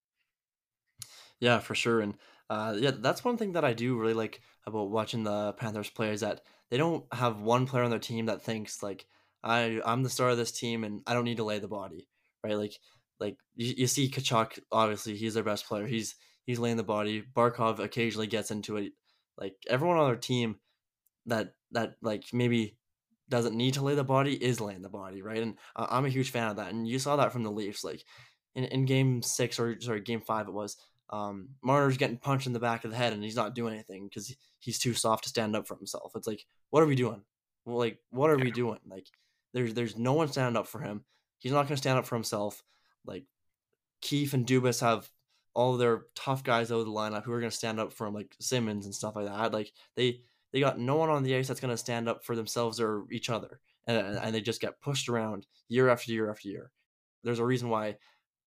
yeah 1.44 1.60
for 1.60 1.76
sure 1.76 2.02
and 2.02 2.16
uh, 2.50 2.76
yeah 2.78 2.92
that's 3.00 3.24
one 3.24 3.38
thing 3.38 3.54
that 3.54 3.66
I 3.66 3.74
do 3.74 3.98
really 3.98 4.14
like 4.14 4.42
about 4.66 4.90
watching 4.90 5.24
the 5.24 5.54
Panthers 5.54 5.90
play 5.90 6.12
is 6.12 6.22
that 6.22 6.42
they 6.70 6.78
don't 6.78 7.06
have 7.14 7.42
one 7.42 7.66
player 7.66 7.84
on 7.84 7.90
their 7.90 8.00
team 8.00 8.28
that 8.28 8.42
thinks 8.42 8.82
like 8.82 9.06
I 9.44 9.82
I'm 9.86 10.04
the 10.04 10.10
star 10.10 10.30
of 10.30 10.38
this 10.38 10.52
team 10.52 10.84
and 10.84 11.02
I 11.08 11.14
don't 11.14 11.26
need 11.26 11.38
to 11.38 11.44
lay 11.44 11.60
the 11.60 11.68
body 11.68 12.08
right 12.44 12.58
like 12.58 12.74
like 13.20 13.38
you, 13.56 13.74
you 13.78 13.88
see 13.88 14.10
Tkachuk 14.10 14.60
obviously 14.72 15.16
he's 15.16 15.34
their 15.34 15.44
best 15.44 15.68
player. 15.68 15.88
He's 15.88 16.16
he's 16.46 16.60
laying 16.60 16.78
the 16.78 16.84
body. 16.84 17.24
Barkov 17.36 17.80
occasionally 17.80 18.28
gets 18.28 18.52
into 18.52 18.78
it. 18.78 18.94
Like 19.38 19.56
everyone 19.68 19.98
on 19.98 20.08
their 20.08 20.16
team 20.16 20.58
that 21.26 21.54
that 21.72 21.96
like 22.02 22.26
maybe 22.34 22.78
doesn't 23.30 23.56
need 23.56 23.76
to 23.76 23.84
lay 23.84 23.96
the 23.96 24.04
body 24.04 24.34
is 24.34 24.62
laying 24.62 24.82
the 24.82 24.90
body, 24.90 25.22
right? 25.22 25.42
And 25.42 25.58
I'm 25.76 26.06
a 26.06 26.10
huge 26.10 26.32
fan 26.32 26.50
of 26.50 26.58
that. 26.58 26.72
And 26.72 26.88
you 26.88 27.00
saw 27.00 27.16
that 27.16 27.32
from 27.32 27.44
the 27.44 27.52
Leafs, 27.52 27.84
like 27.84 28.04
in, 28.56 28.66
in 28.66 28.86
game 28.86 29.22
six 29.22 29.60
or 29.60 29.80
sorry, 29.80 30.02
game 30.02 30.22
five 30.22 30.48
it 30.48 30.54
was. 30.54 30.78
Um, 31.10 31.50
Marner's 31.62 31.98
getting 31.98 32.18
punched 32.18 32.48
in 32.48 32.54
the 32.54 32.60
back 32.60 32.86
of 32.86 32.92
the 32.92 32.98
head 32.98 33.14
and 33.14 33.24
he's 33.24 33.36
not 33.36 33.56
doing 33.56 33.74
anything 33.74 34.08
because 34.08 34.36
he's 34.60 34.80
too 34.80 34.94
soft 34.94 35.24
to 35.24 35.30
stand 35.30 35.56
up 35.56 35.68
for 35.68 35.76
himself. 35.76 36.14
It's 36.16 36.28
like, 36.28 36.46
what 36.70 36.82
are 36.82 36.88
we 36.88 36.96
doing? 36.96 37.22
Well, 37.66 37.78
like, 37.78 38.00
what 38.10 38.30
are 38.30 38.38
yeah. 38.38 38.46
we 38.46 38.52
doing? 38.52 38.80
Like, 38.90 39.08
there's 39.54 39.74
there's 39.74 39.98
no 39.98 40.14
one 40.14 40.28
standing 40.28 40.58
up 40.58 40.68
for 40.68 40.82
him. 40.82 41.04
He's 41.40 41.52
not 41.52 41.68
going 41.68 41.76
to 41.76 41.78
stand 41.78 42.00
up 42.00 42.06
for 42.06 42.16
himself. 42.16 42.64
Like 43.06 43.26
Keefe 44.02 44.34
and 44.34 44.46
Dubas 44.46 44.82
have 44.82 45.10
all 45.54 45.78
their 45.78 46.06
tough 46.16 46.44
guys 46.44 46.72
out 46.72 46.80
of 46.80 46.86
the 46.86 46.92
lineup 46.92 47.24
who 47.24 47.32
are 47.32 47.40
going 47.40 47.52
to 47.52 47.56
stand 47.56 47.80
up 47.80 47.94
for 47.94 48.08
him, 48.08 48.14
like 48.14 48.36
Simmonds 48.40 48.86
and 48.86 48.96
stuff 48.96 49.16
like 49.16 49.28
that. 49.28 49.54
Like 49.54 49.72
they 49.96 50.22
they 50.52 50.60
got 50.60 50.80
no 50.80 50.96
one 50.96 51.10
on 51.10 51.24
the 51.24 51.36
ice 51.36 51.48
that's 51.48 51.60
going 51.60 51.72
to 51.74 51.78
stand 51.78 52.10
up 52.10 52.24
for 52.24 52.36
themselves 52.36 52.80
or 52.80 53.06
each 53.12 53.30
other, 53.30 53.60
and, 53.88 53.98
and 53.98 54.36
they 54.36 54.42
just 54.42 54.62
get 54.62 54.82
pushed 54.82 55.10
around 55.10 55.46
year 55.68 55.90
after 55.90 56.12
year 56.12 56.30
after 56.30 56.48
year. 56.50 56.72
There's 57.24 57.40
a 57.40 57.46
reason 57.46 57.70
why 57.70 57.98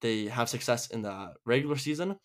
they 0.01 0.27
have 0.27 0.49
success 0.49 0.89
in 0.89 1.03
the 1.03 1.33
regular 1.45 1.77
season, 1.77 2.17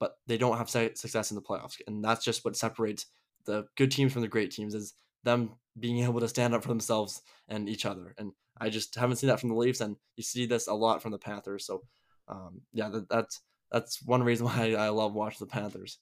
but 0.00 0.14
they 0.26 0.38
don't 0.38 0.58
have 0.58 0.68
success 0.68 1.30
in 1.30 1.36
the 1.36 1.42
playoffs, 1.42 1.76
and 1.86 2.02
that's 2.02 2.24
just 2.24 2.44
what 2.44 2.56
separates 2.56 3.06
the 3.46 3.66
good 3.76 3.92
teams 3.92 4.12
from 4.12 4.22
the 4.22 4.28
great 4.28 4.50
teams 4.50 4.74
is 4.74 4.94
them 5.22 5.52
being 5.78 5.98
able 6.04 6.20
to 6.20 6.28
stand 6.28 6.54
up 6.54 6.62
for 6.62 6.68
themselves 6.68 7.22
and 7.48 7.68
each 7.68 7.86
other. 7.86 8.14
And 8.18 8.32
I 8.60 8.70
just 8.70 8.94
haven't 8.96 9.16
seen 9.16 9.28
that 9.28 9.38
from 9.38 9.50
the 9.50 9.54
Leafs, 9.54 9.80
and 9.80 9.96
you 10.16 10.24
see 10.24 10.46
this 10.46 10.66
a 10.66 10.74
lot 10.74 11.02
from 11.02 11.12
the 11.12 11.18
Panthers. 11.18 11.66
So, 11.66 11.82
um, 12.26 12.62
yeah, 12.72 12.88
that, 12.88 13.08
that's 13.08 13.40
that's 13.70 14.02
one 14.04 14.22
reason 14.22 14.46
why 14.46 14.74
I 14.74 14.88
love 14.88 15.14
watching 15.14 15.46
the 15.46 15.52
Panthers. 15.52 15.98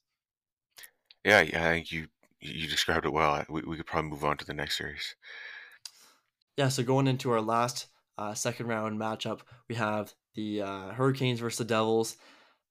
Yeah, 1.23 1.41
yeah, 1.41 1.69
I 1.69 1.73
think 1.73 1.91
you 1.91 2.07
you 2.41 2.67
described 2.67 3.05
it 3.05 3.13
well. 3.13 3.43
We, 3.49 3.61
we 3.61 3.77
could 3.77 3.85
probably 3.85 4.11
move 4.11 4.23
on 4.23 4.37
to 4.37 4.45
the 4.45 4.53
next 4.53 4.77
series. 4.77 5.15
Yeah, 6.57 6.69
so 6.69 6.83
going 6.83 7.07
into 7.07 7.31
our 7.31 7.41
last 7.41 7.87
uh, 8.17 8.33
second 8.33 8.67
round 8.67 8.99
matchup, 8.99 9.41
we 9.67 9.75
have 9.75 10.13
the 10.35 10.61
uh, 10.61 10.89
Hurricanes 10.89 11.39
versus 11.39 11.57
the 11.59 11.65
Devils. 11.65 12.17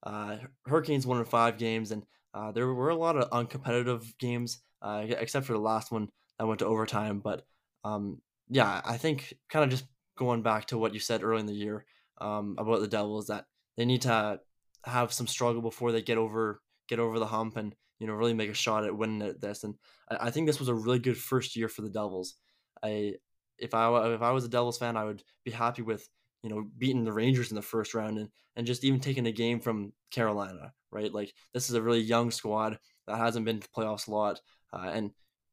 Uh, 0.03 0.37
Hurricanes 0.65 1.05
won 1.05 1.19
in 1.19 1.25
five 1.25 1.57
games, 1.57 1.91
and 1.91 2.03
uh, 2.33 2.51
there 2.51 2.67
were 2.67 2.89
a 2.89 2.95
lot 2.95 3.17
of 3.17 3.29
uncompetitive 3.31 4.17
games, 4.19 4.61
uh, 4.81 5.05
except 5.07 5.45
for 5.45 5.53
the 5.53 5.59
last 5.59 5.91
one 5.91 6.09
that 6.37 6.45
went 6.45 6.59
to 6.59 6.65
overtime. 6.65 7.19
But 7.19 7.43
um, 7.83 8.21
yeah, 8.49 8.81
I 8.85 8.97
think 8.97 9.33
kind 9.49 9.63
of 9.63 9.71
just 9.71 9.85
going 10.17 10.41
back 10.41 10.65
to 10.67 10.77
what 10.77 10.93
you 10.93 10.99
said 10.99 11.23
early 11.23 11.39
in 11.39 11.45
the 11.45 11.53
year 11.53 11.85
um, 12.19 12.55
about 12.57 12.81
the 12.81 12.87
Devils 12.87 13.27
that 13.27 13.45
they 13.77 13.85
need 13.85 14.01
to 14.03 14.39
have 14.85 15.13
some 15.13 15.27
struggle 15.27 15.61
before 15.61 15.91
they 15.91 16.01
get 16.01 16.17
over 16.17 16.61
get 16.87 16.99
over 16.99 17.19
the 17.19 17.27
hump 17.27 17.57
and 17.57 17.75
you 17.99 18.07
know 18.07 18.13
really 18.13 18.33
make 18.33 18.49
a 18.49 18.53
shot 18.53 18.85
at 18.85 18.95
winning 18.95 19.27
at 19.27 19.41
this. 19.41 19.63
And 19.63 19.75
I, 20.09 20.27
I 20.27 20.31
think 20.31 20.47
this 20.47 20.59
was 20.59 20.69
a 20.69 20.73
really 20.73 20.99
good 20.99 21.17
first 21.17 21.55
year 21.55 21.69
for 21.69 21.81
the 21.81 21.89
Devils. 21.89 22.35
I 22.83 23.15
if 23.57 23.73
I 23.73 24.13
if 24.13 24.21
I 24.21 24.31
was 24.31 24.45
a 24.45 24.49
Devils 24.49 24.77
fan, 24.77 24.97
I 24.97 25.03
would 25.03 25.23
be 25.43 25.51
happy 25.51 25.81
with 25.81 26.07
you 26.43 26.49
know 26.49 26.67
beating 26.77 27.03
the 27.03 27.13
Rangers 27.13 27.51
in 27.51 27.55
the 27.55 27.61
first 27.61 27.93
round 27.93 28.17
and 28.17 28.29
and 28.55 28.67
just 28.67 28.83
even 28.83 28.99
taking 28.99 29.27
a 29.27 29.31
game 29.31 29.59
from 29.59 29.93
Carolina, 30.11 30.73
right? 30.91 31.13
Like 31.13 31.33
this 31.53 31.69
is 31.69 31.75
a 31.75 31.81
really 31.81 32.01
young 32.01 32.31
squad 32.31 32.77
that 33.07 33.17
hasn't 33.17 33.45
been 33.45 33.59
to 33.59 33.67
the 33.67 33.81
playoffs 33.81 34.07
a 34.07 34.11
lot, 34.11 34.41
uh, 34.73 34.89
and 34.93 35.11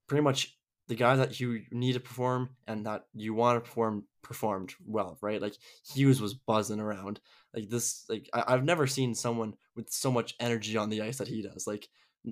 pretty 0.08 0.22
much 0.22 0.56
the 0.88 0.94
guys 0.94 1.18
that 1.18 1.40
you 1.40 1.62
need 1.72 1.94
to 1.94 2.00
perform 2.00 2.50
and 2.66 2.86
that 2.86 3.04
you 3.14 3.34
want 3.34 3.56
to 3.56 3.68
perform 3.68 4.04
performed 4.22 4.74
well, 4.84 5.18
right? 5.20 5.40
Like 5.40 5.54
Hughes 5.94 6.20
was 6.20 6.34
buzzing 6.34 6.80
around. 6.80 7.20
Like 7.54 7.68
this, 7.68 8.04
like 8.08 8.28
I, 8.32 8.52
have 8.52 8.64
never 8.64 8.86
seen 8.86 9.14
someone 9.14 9.54
with 9.74 9.90
so 9.90 10.10
much 10.10 10.34
energy 10.40 10.76
on 10.76 10.90
the 10.90 11.02
ice 11.02 11.18
that 11.18 11.28
he 11.28 11.42
does. 11.42 11.66
Like 11.66 11.88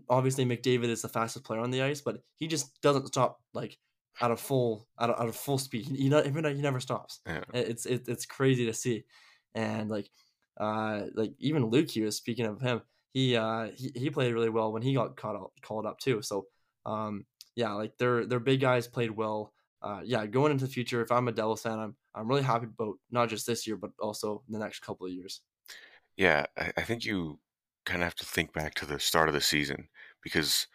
obviously 0.08 0.44
McDavid 0.44 0.88
is 0.88 1.02
the 1.02 1.08
fastest 1.08 1.44
player 1.44 1.60
on 1.60 1.70
the 1.70 1.82
ice, 1.82 2.00
but 2.00 2.18
he 2.36 2.46
just 2.46 2.80
doesn't 2.82 3.08
stop 3.08 3.40
like 3.52 3.78
at 4.20 4.30
a 4.30 4.36
full 4.36 4.86
at 4.98 5.10
a, 5.10 5.20
at 5.20 5.28
a 5.28 5.32
full 5.32 5.58
speed. 5.58 5.86
He, 5.86 6.08
not, 6.08 6.26
even 6.26 6.44
he 6.44 6.62
never 6.62 6.80
stops. 6.80 7.20
Yeah. 7.26 7.42
It's 7.52 7.86
it, 7.86 8.08
it's 8.08 8.26
crazy 8.26 8.66
to 8.66 8.72
see, 8.72 9.04
and 9.54 9.90
like 9.90 10.08
uh 10.60 11.06
like 11.14 11.32
even 11.38 11.66
Luke 11.66 11.90
he 11.90 12.02
was 12.02 12.16
Speaking 12.16 12.46
of 12.46 12.60
him, 12.60 12.82
he 13.12 13.36
uh 13.36 13.70
he, 13.74 13.90
he 13.94 14.10
played 14.10 14.32
really 14.32 14.50
well 14.50 14.72
when 14.72 14.82
he 14.82 14.94
got 14.94 15.16
caught 15.16 15.36
up, 15.36 15.52
called 15.62 15.86
up 15.86 15.98
too. 15.98 16.22
So 16.22 16.46
um 16.86 17.24
yeah, 17.56 17.72
like 17.72 17.96
their 17.98 18.26
their 18.26 18.40
big 18.40 18.60
guys 18.60 18.86
played 18.86 19.10
well. 19.10 19.52
Uh, 19.82 20.00
yeah, 20.02 20.24
going 20.24 20.50
into 20.50 20.64
the 20.64 20.72
future, 20.72 21.02
if 21.02 21.12
I'm 21.12 21.28
a 21.28 21.32
Devils 21.32 21.62
fan, 21.62 21.78
I'm 21.78 21.94
I'm 22.14 22.26
really 22.26 22.42
happy 22.42 22.66
about 22.66 22.96
not 23.10 23.28
just 23.28 23.46
this 23.46 23.66
year, 23.66 23.76
but 23.76 23.90
also 24.00 24.42
the 24.48 24.58
next 24.58 24.80
couple 24.80 25.06
of 25.06 25.12
years. 25.12 25.42
Yeah, 26.16 26.46
I, 26.56 26.72
I 26.76 26.82
think 26.82 27.04
you 27.04 27.38
kind 27.84 28.02
of 28.02 28.06
have 28.06 28.14
to 28.16 28.24
think 28.24 28.52
back 28.52 28.74
to 28.74 28.86
the 28.86 28.98
start 28.98 29.28
of 29.28 29.34
the 29.34 29.40
season 29.40 29.88
because 30.22 30.68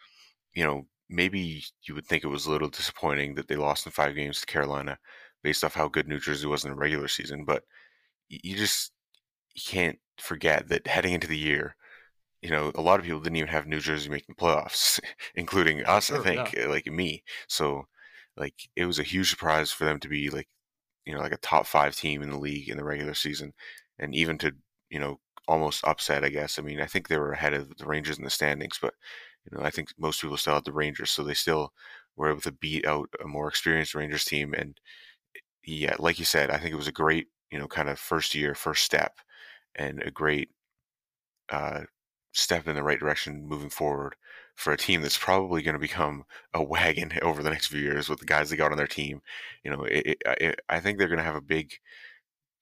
you 0.54 0.64
know 0.64 0.86
maybe 1.10 1.64
you 1.84 1.96
would 1.96 2.06
think 2.06 2.24
it 2.24 2.28
was 2.28 2.46
a 2.46 2.52
little 2.52 2.70
disappointing 2.70 3.36
that 3.36 3.48
they 3.48 3.56
lost 3.56 3.86
in 3.86 3.92
five 3.92 4.16
games 4.16 4.40
to 4.40 4.46
Carolina 4.46 4.98
based 5.44 5.64
off 5.64 5.74
how 5.74 5.88
good 5.88 6.08
New 6.08 6.20
Jersey 6.20 6.48
was 6.48 6.64
in 6.64 6.72
the 6.72 6.78
regular 6.78 7.08
season, 7.08 7.46
but 7.46 7.64
you 8.30 8.56
just 8.56 8.92
you 9.56 9.62
can't 9.66 10.00
forget 10.18 10.68
that 10.70 10.88
heading 10.88 11.14
into 11.14 11.28
the 11.28 11.38
year, 11.38 11.76
you 12.42 12.50
know, 12.50 12.72
a 12.76 12.82
lot 12.82 13.00
of 13.00 13.06
people 13.06 13.20
didn't 13.20 13.38
even 13.38 13.50
have 13.50 13.68
New 13.68 13.80
Jersey 13.80 14.10
making 14.10 14.36
playoffs, 14.36 15.00
including 15.36 15.84
us, 15.86 16.06
sure, 16.06 16.20
I 16.20 16.24
think, 16.24 16.54
yeah. 16.54 16.68
like 16.68 16.88
me. 16.88 17.24
So, 17.48 17.88
like, 18.38 18.56
it 18.76 18.86
was 18.86 19.00
a 19.00 19.04
huge 19.04 19.30
surprise 19.30 19.72
for 19.72 19.86
them 19.86 20.00
to 20.00 20.08
be 20.08 20.30
like, 20.30 20.48
you 21.06 21.14
know, 21.14 21.22
like 21.22 21.34
a 21.34 21.38
top 21.38 21.66
five 21.66 21.96
team 21.96 22.22
in 22.22 22.30
the 22.30 22.38
league 22.38 22.70
in 22.70 22.78
the 22.78 22.84
regular 22.84 23.14
season, 23.14 23.54
and 23.98 24.14
even 24.16 24.38
to, 24.40 24.54
you 24.90 25.00
know, 25.00 25.20
almost 25.48 25.86
upset. 25.86 26.24
I 26.24 26.30
guess. 26.30 26.60
I 26.60 26.62
mean, 26.62 26.80
I 26.82 26.86
think 26.86 27.08
they 27.08 27.18
were 27.18 27.34
ahead 27.34 27.54
of 27.54 27.78
the 27.78 27.86
Rangers 27.86 28.18
in 28.18 28.24
the 28.24 28.30
standings, 28.30 28.78
but 28.82 28.94
you 29.52 29.58
know, 29.58 29.64
I 29.64 29.70
think 29.72 29.90
most 29.98 30.22
people 30.22 30.38
still 30.38 30.56
had 30.56 30.66
the 30.66 30.74
Rangers, 30.74 31.12
so 31.12 31.24
they 31.24 31.34
still 31.34 31.74
were 32.16 32.30
able 32.30 32.42
to 32.42 32.52
beat 32.52 32.86
out 32.86 33.10
a 33.24 33.28
more 33.28 33.48
experienced 33.48 33.96
Rangers 33.96 34.26
team. 34.26 34.54
And 34.54 34.80
yeah, 35.66 35.96
like 36.00 36.20
you 36.20 36.26
said, 36.26 36.50
I 36.52 36.58
think 36.58 36.74
it 36.74 36.78
was 36.78 36.88
a 36.88 36.92
great, 36.94 37.28
you 37.52 37.60
know, 37.60 37.68
kind 37.68 37.90
of 37.90 38.00
first 38.00 38.36
year, 38.36 38.56
first 38.56 38.84
step, 38.84 39.20
and 39.76 40.02
a 40.04 40.12
great 40.12 40.50
uh, 41.50 41.82
step 42.34 42.68
in 42.68 42.76
the 42.76 42.84
right 42.84 43.00
direction 43.00 43.48
moving 43.48 43.70
forward 43.70 44.16
for 44.56 44.74
a 44.74 44.78
team 44.78 45.02
that's 45.02 45.18
probably 45.18 45.62
going 45.62 45.74
to 45.74 45.80
become 45.80 46.24
a 46.54 46.64
wagon 46.64 47.12
over 47.22 47.44
the 47.44 47.50
next 47.50 47.68
few 47.68 47.80
years 47.82 48.10
with 48.10 48.20
the 48.20 48.26
guys 48.26 48.50
they 48.50 48.56
got 48.58 48.72
on 48.72 48.78
their 48.78 48.88
team. 48.88 49.22
You 49.64 49.72
know, 49.72 49.84
it, 49.84 50.18
it, 50.40 50.60
I 50.70 50.80
think 50.80 50.98
they're 50.98 51.08
going 51.08 51.20
to 51.20 51.24
have 51.24 51.36
a 51.36 51.42
big 51.42 51.74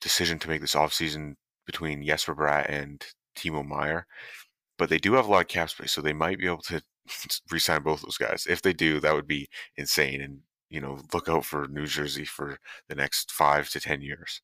decision 0.02 0.40
to 0.40 0.50
make 0.50 0.62
this 0.62 0.76
offseason 0.76 1.36
between 1.66 2.06
Jesper 2.06 2.36
Bratt 2.36 2.70
and 2.70 3.06
Timo 3.38 3.66
Meier. 3.66 4.08
But 4.78 4.90
they 4.90 4.98
do 4.98 5.14
have 5.14 5.28
a 5.28 5.32
lot 5.32 5.42
of 5.42 5.48
cap 5.48 5.70
space, 5.70 5.92
so 5.92 6.02
they 6.02 6.14
might 6.14 6.40
be 6.40 6.46
able 6.46 6.62
to 6.64 6.82
re-sign 7.52 7.84
both 7.84 8.02
those 8.02 8.18
guys. 8.18 8.46
If 8.48 8.62
they 8.62 8.74
do, 8.74 9.00
that 9.00 9.14
would 9.14 9.28
be 9.28 9.50
insane. 9.76 10.22
And 10.22 10.40
you 10.70 10.82
know, 10.82 11.00
look 11.14 11.30
out 11.30 11.46
for 11.46 11.68
New 11.68 11.86
Jersey 11.86 12.26
for 12.26 12.60
the 12.90 12.96
next 12.96 13.32
five 13.32 13.70
to 13.70 13.80
ten 13.80 14.02
years. 14.02 14.42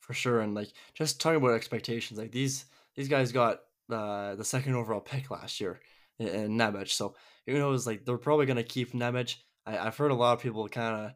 For 0.00 0.12
sure, 0.12 0.40
and 0.40 0.54
like 0.54 0.72
just 0.94 1.20
talking 1.20 1.36
about 1.36 1.54
expectations, 1.54 2.18
like 2.18 2.32
these 2.32 2.66
these 2.96 3.08
guys 3.08 3.32
got 3.32 3.60
uh, 3.90 4.34
the 4.34 4.44
second 4.44 4.74
overall 4.74 5.00
pick 5.00 5.30
last 5.30 5.60
year 5.60 5.80
in, 6.18 6.28
in 6.28 6.58
Nemec. 6.58 6.88
So 6.88 7.14
who 7.46 7.58
knows? 7.58 7.86
Like 7.86 8.04
they're 8.04 8.18
probably 8.18 8.46
gonna 8.46 8.62
keep 8.64 8.92
Nemec. 8.92 9.36
I, 9.66 9.72
have 9.72 9.96
heard 9.96 10.10
a 10.10 10.14
lot 10.14 10.32
of 10.32 10.42
people 10.42 10.68
kind 10.68 11.06
of 11.06 11.12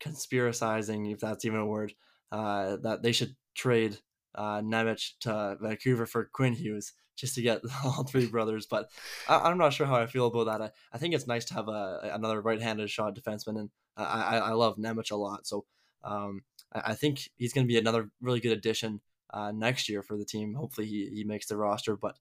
conspiracizing, 0.00 1.12
if 1.12 1.20
that's 1.20 1.44
even 1.44 1.60
a 1.60 1.66
word, 1.66 1.94
uh, 2.32 2.76
that 2.82 3.02
they 3.02 3.12
should 3.12 3.34
trade 3.54 3.98
uh, 4.36 4.60
Nemec 4.60 5.12
to 5.20 5.56
Vancouver 5.60 6.06
for 6.06 6.24
Quinn 6.32 6.52
Hughes 6.52 6.92
just 7.16 7.34
to 7.34 7.42
get 7.42 7.62
all 7.84 8.04
three 8.04 8.26
brothers. 8.26 8.66
But 8.66 8.90
I, 9.28 9.50
am 9.50 9.58
not 9.58 9.72
sure 9.72 9.86
how 9.86 9.96
I 9.96 10.06
feel 10.06 10.26
about 10.26 10.44
that. 10.44 10.62
I, 10.62 10.70
I 10.92 10.98
think 10.98 11.14
it's 11.14 11.26
nice 11.26 11.44
to 11.46 11.54
have 11.54 11.68
a, 11.68 12.10
another 12.14 12.40
right-handed 12.40 12.90
shot 12.90 13.16
defenseman, 13.16 13.58
and 13.58 13.70
I, 13.96 14.38
I, 14.38 14.52
love 14.52 14.76
Nemec 14.76 15.10
a 15.10 15.16
lot. 15.16 15.46
So 15.46 15.64
um, 16.04 16.42
I, 16.74 16.92
I 16.92 16.94
think 16.94 17.30
he's 17.36 17.52
going 17.52 17.66
to 17.66 17.72
be 17.72 17.78
another 17.78 18.10
really 18.20 18.40
good 18.40 18.56
addition 18.56 19.00
uh, 19.32 19.52
next 19.52 19.88
year 19.88 20.02
for 20.02 20.16
the 20.16 20.24
team. 20.24 20.54
Hopefully 20.54 20.86
he, 20.86 21.08
he 21.12 21.24
makes 21.24 21.46
the 21.46 21.56
roster. 21.56 21.96
But 21.96 22.16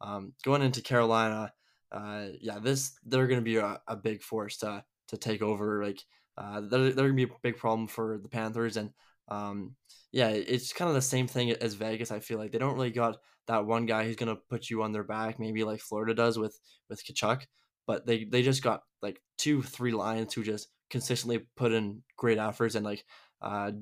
um, 0.00 0.32
going 0.42 0.62
into 0.62 0.82
Carolina, 0.82 1.52
uh, 1.92 2.26
yeah, 2.40 2.58
this 2.58 2.98
they're 3.04 3.26
going 3.26 3.40
to 3.40 3.44
be 3.44 3.56
a, 3.56 3.80
a, 3.86 3.96
big 3.96 4.22
force 4.22 4.58
to 4.58 4.84
to 5.08 5.16
take 5.16 5.40
over. 5.40 5.84
Like 5.84 6.02
uh, 6.36 6.60
they're, 6.60 6.92
they're 6.92 7.08
going 7.08 7.16
to 7.16 7.26
be 7.26 7.32
a 7.32 7.36
big 7.42 7.56
problem 7.56 7.88
for 7.88 8.18
the 8.18 8.28
Panthers, 8.28 8.76
and 8.76 8.90
um, 9.28 9.74
yeah, 10.12 10.28
it's 10.28 10.72
kind 10.72 10.88
of 10.88 10.94
the 10.94 11.02
same 11.02 11.26
thing 11.26 11.50
as 11.50 11.74
Vegas. 11.74 12.10
I 12.10 12.20
feel 12.20 12.38
like 12.38 12.52
they 12.52 12.58
don't 12.58 12.74
really 12.74 12.90
got 12.90 13.18
that 13.46 13.66
one 13.66 13.86
guy 13.86 14.04
who's 14.04 14.16
to 14.16 14.36
put 14.48 14.70
you 14.70 14.82
on 14.82 14.92
their 14.92 15.04
back, 15.04 15.38
maybe 15.38 15.64
like 15.64 15.80
Florida 15.80 16.14
does 16.14 16.38
with 16.38 16.58
with 16.88 17.04
Tkachuk, 17.04 17.42
but 17.86 18.06
they 18.06 18.24
they 18.24 18.42
just 18.42 18.62
got 18.62 18.82
like 19.02 19.20
two, 19.36 19.62
three 19.62 19.92
lines 19.92 20.32
who 20.34 20.42
just 20.42 20.68
consistently 20.90 21.46
put 21.56 21.72
in 21.72 22.02
great 22.16 22.38
efforts 22.38 22.74
and 22.74 22.84
like 22.84 23.04
uh, 23.42 23.72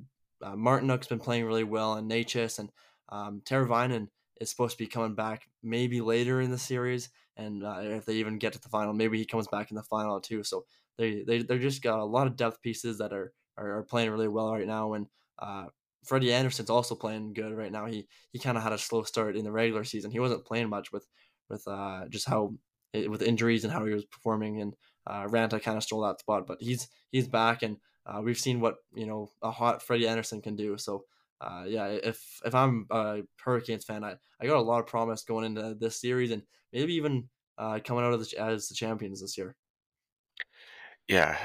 uh, 0.42 0.52
Martinook's 0.54 1.06
been 1.06 1.20
playing 1.20 1.44
really 1.44 1.64
well, 1.64 1.94
and 1.94 2.10
Necas 2.10 2.58
and 2.58 2.70
um, 3.08 3.40
Teravainen 3.44 4.08
is 4.40 4.50
supposed 4.50 4.76
to 4.76 4.84
be 4.84 4.88
coming 4.88 5.14
back 5.14 5.48
maybe 5.62 6.00
later 6.00 6.40
in 6.40 6.50
the 6.50 6.58
series, 6.58 7.08
and 7.36 7.64
uh, 7.64 7.78
if 7.80 8.04
they 8.04 8.14
even 8.14 8.38
get 8.38 8.52
to 8.52 8.60
the 8.60 8.68
final, 8.68 8.92
maybe 8.92 9.18
he 9.18 9.24
comes 9.24 9.48
back 9.48 9.70
in 9.70 9.76
the 9.76 9.82
final 9.82 10.20
too. 10.20 10.42
So 10.42 10.64
they 10.98 11.22
they 11.22 11.42
they 11.42 11.58
just 11.58 11.82
got 11.82 12.00
a 12.00 12.04
lot 12.04 12.26
of 12.26 12.36
depth 12.36 12.62
pieces 12.62 12.98
that 12.98 13.12
are 13.12 13.32
are, 13.56 13.78
are 13.78 13.82
playing 13.84 14.10
really 14.10 14.28
well 14.28 14.52
right 14.52 14.66
now, 14.66 14.92
and 14.94 15.06
uh, 15.38 15.66
Freddie 16.04 16.32
Andersen's 16.32 16.70
also 16.70 16.94
playing 16.94 17.32
good 17.34 17.52
right 17.52 17.72
now. 17.72 17.86
He 17.86 18.06
he 18.32 18.38
kind 18.38 18.56
of 18.56 18.62
had 18.62 18.72
a 18.72 18.78
slow 18.78 19.02
start 19.02 19.36
in 19.36 19.44
the 19.44 19.52
regular 19.52 19.84
season. 19.84 20.10
He 20.10 20.20
wasn't 20.20 20.44
playing 20.44 20.68
much 20.68 20.92
with 20.92 21.06
with 21.48 21.66
uh, 21.66 22.06
just 22.08 22.28
how 22.28 22.54
eh, 22.94 23.06
with 23.06 23.22
injuries 23.22 23.64
and 23.64 23.72
how 23.72 23.84
he 23.84 23.92
was 23.92 24.04
performing, 24.04 24.60
and 24.60 24.74
uh, 25.06 25.26
Raanta 25.26 25.62
kind 25.62 25.76
of 25.76 25.82
stole 25.82 26.02
that 26.02 26.20
spot. 26.20 26.46
But 26.46 26.58
he's 26.60 26.88
he's 27.10 27.28
back, 27.28 27.62
and 27.62 27.78
uh, 28.06 28.20
we've 28.22 28.38
seen 28.38 28.60
what 28.60 28.76
you 28.94 29.06
know 29.06 29.28
a 29.42 29.50
hot 29.50 29.82
Freddie 29.82 30.08
Andersen 30.08 30.42
can 30.42 30.56
do. 30.56 30.78
So 30.78 31.04
uh, 31.40 31.64
yeah, 31.66 31.86
if 31.86 32.40
if 32.44 32.54
I'm 32.54 32.86
a 32.90 33.22
Hurricanes 33.42 33.84
fan, 33.84 34.04
I, 34.04 34.14
I 34.40 34.46
got 34.46 34.56
a 34.56 34.60
lot 34.60 34.80
of 34.80 34.86
promise 34.86 35.24
going 35.24 35.44
into 35.44 35.74
this 35.78 36.00
series 36.00 36.30
and 36.30 36.42
maybe 36.72 36.94
even 36.94 37.28
uh, 37.58 37.80
coming 37.84 38.04
out 38.04 38.12
of 38.12 38.20
the, 38.20 38.40
as 38.40 38.68
the 38.68 38.74
champions 38.74 39.20
this 39.20 39.36
year. 39.36 39.56
Yeah, 41.08 41.38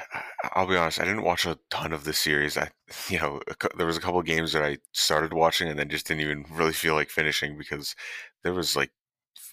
I'll 0.55 0.65
be 0.67 0.75
honest. 0.75 0.99
I 0.99 1.05
didn't 1.05 1.23
watch 1.23 1.45
a 1.45 1.57
ton 1.69 1.93
of 1.93 2.03
the 2.03 2.13
series. 2.13 2.57
I, 2.57 2.69
you 3.09 3.19
know, 3.19 3.41
there 3.77 3.85
was 3.85 3.97
a 3.97 4.01
couple 4.01 4.21
games 4.23 4.53
that 4.53 4.63
I 4.63 4.77
started 4.93 5.33
watching 5.33 5.67
and 5.69 5.77
then 5.77 5.89
just 5.89 6.07
didn't 6.07 6.21
even 6.21 6.45
really 6.51 6.73
feel 6.73 6.95
like 6.95 7.09
finishing 7.11 7.57
because 7.57 7.95
there 8.43 8.53
was 8.53 8.75
like, 8.75 8.91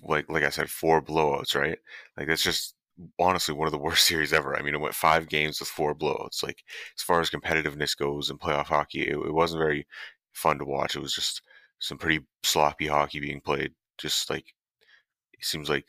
like, 0.02 0.30
like 0.30 0.44
I 0.44 0.50
said, 0.50 0.70
four 0.70 1.02
blowouts. 1.02 1.54
Right? 1.54 1.78
Like 2.16 2.26
that's 2.28 2.42
just 2.42 2.74
honestly 3.18 3.54
one 3.54 3.66
of 3.68 3.72
the 3.72 3.78
worst 3.78 4.06
series 4.08 4.32
ever. 4.32 4.56
I 4.56 4.62
mean, 4.62 4.74
it 4.74 4.80
went 4.80 4.94
five 4.94 5.28
games 5.28 5.60
with 5.60 5.68
four 5.68 5.94
blowouts. 5.94 6.42
Like 6.42 6.64
as 6.98 7.02
far 7.02 7.20
as 7.20 7.30
competitiveness 7.30 7.96
goes 7.96 8.30
in 8.30 8.38
playoff 8.38 8.66
hockey, 8.66 9.02
it, 9.02 9.16
it 9.16 9.34
wasn't 9.34 9.60
very 9.60 9.86
fun 10.32 10.58
to 10.58 10.64
watch. 10.64 10.96
It 10.96 11.02
was 11.02 11.14
just 11.14 11.42
some 11.80 11.98
pretty 11.98 12.24
sloppy 12.44 12.86
hockey 12.86 13.20
being 13.20 13.40
played. 13.40 13.72
Just 13.98 14.30
like 14.30 14.46
it 15.34 15.44
seems 15.44 15.68
like 15.68 15.86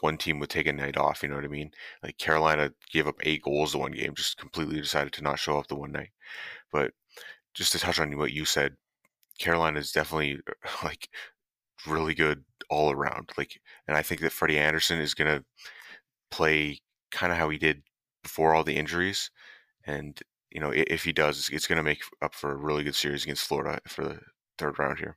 one 0.00 0.18
team 0.18 0.38
would 0.38 0.50
take 0.50 0.66
a 0.66 0.72
night 0.72 0.96
off. 0.96 1.22
You 1.22 1.28
know 1.28 1.36
what 1.36 1.44
I 1.44 1.48
mean? 1.48 1.72
Like 2.02 2.18
Carolina 2.18 2.72
gave 2.92 3.06
up 3.06 3.16
eight 3.22 3.42
goals 3.42 3.72
the 3.72 3.78
one 3.78 3.92
game, 3.92 4.14
just 4.14 4.36
completely 4.38 4.80
decided 4.80 5.12
to 5.14 5.22
not 5.22 5.38
show 5.38 5.58
up 5.58 5.68
the 5.68 5.76
one 5.76 5.92
night. 5.92 6.10
But 6.72 6.92
just 7.54 7.72
to 7.72 7.78
touch 7.78 8.00
on 8.00 8.16
what 8.18 8.32
you 8.32 8.44
said, 8.44 8.76
Carolina 9.38 9.80
is 9.80 9.92
definitely 9.92 10.40
like 10.84 11.08
really 11.86 12.14
good 12.14 12.44
all 12.70 12.90
around. 12.90 13.30
Like, 13.38 13.60
and 13.88 13.96
I 13.96 14.02
think 14.02 14.20
that 14.22 14.32
Freddie 14.32 14.58
Andersen 14.58 15.00
is 15.00 15.14
gonna 15.14 15.44
play 16.30 16.80
kind 17.10 17.32
of 17.32 17.38
how 17.38 17.48
he 17.50 17.58
did 17.58 17.82
before 18.22 18.54
all 18.54 18.64
the 18.64 18.76
injuries, 18.76 19.30
and 19.86 20.20
you 20.50 20.60
know 20.60 20.72
if 20.74 21.04
he 21.04 21.12
does, 21.12 21.48
it's 21.50 21.66
gonna 21.66 21.82
make 21.82 22.02
up 22.22 22.34
for 22.34 22.52
a 22.52 22.56
really 22.56 22.84
good 22.84 22.94
series 22.96 23.24
against 23.24 23.46
Florida 23.46 23.80
for 23.88 24.04
the 24.04 24.20
third 24.58 24.78
round 24.78 24.98
here. 24.98 25.16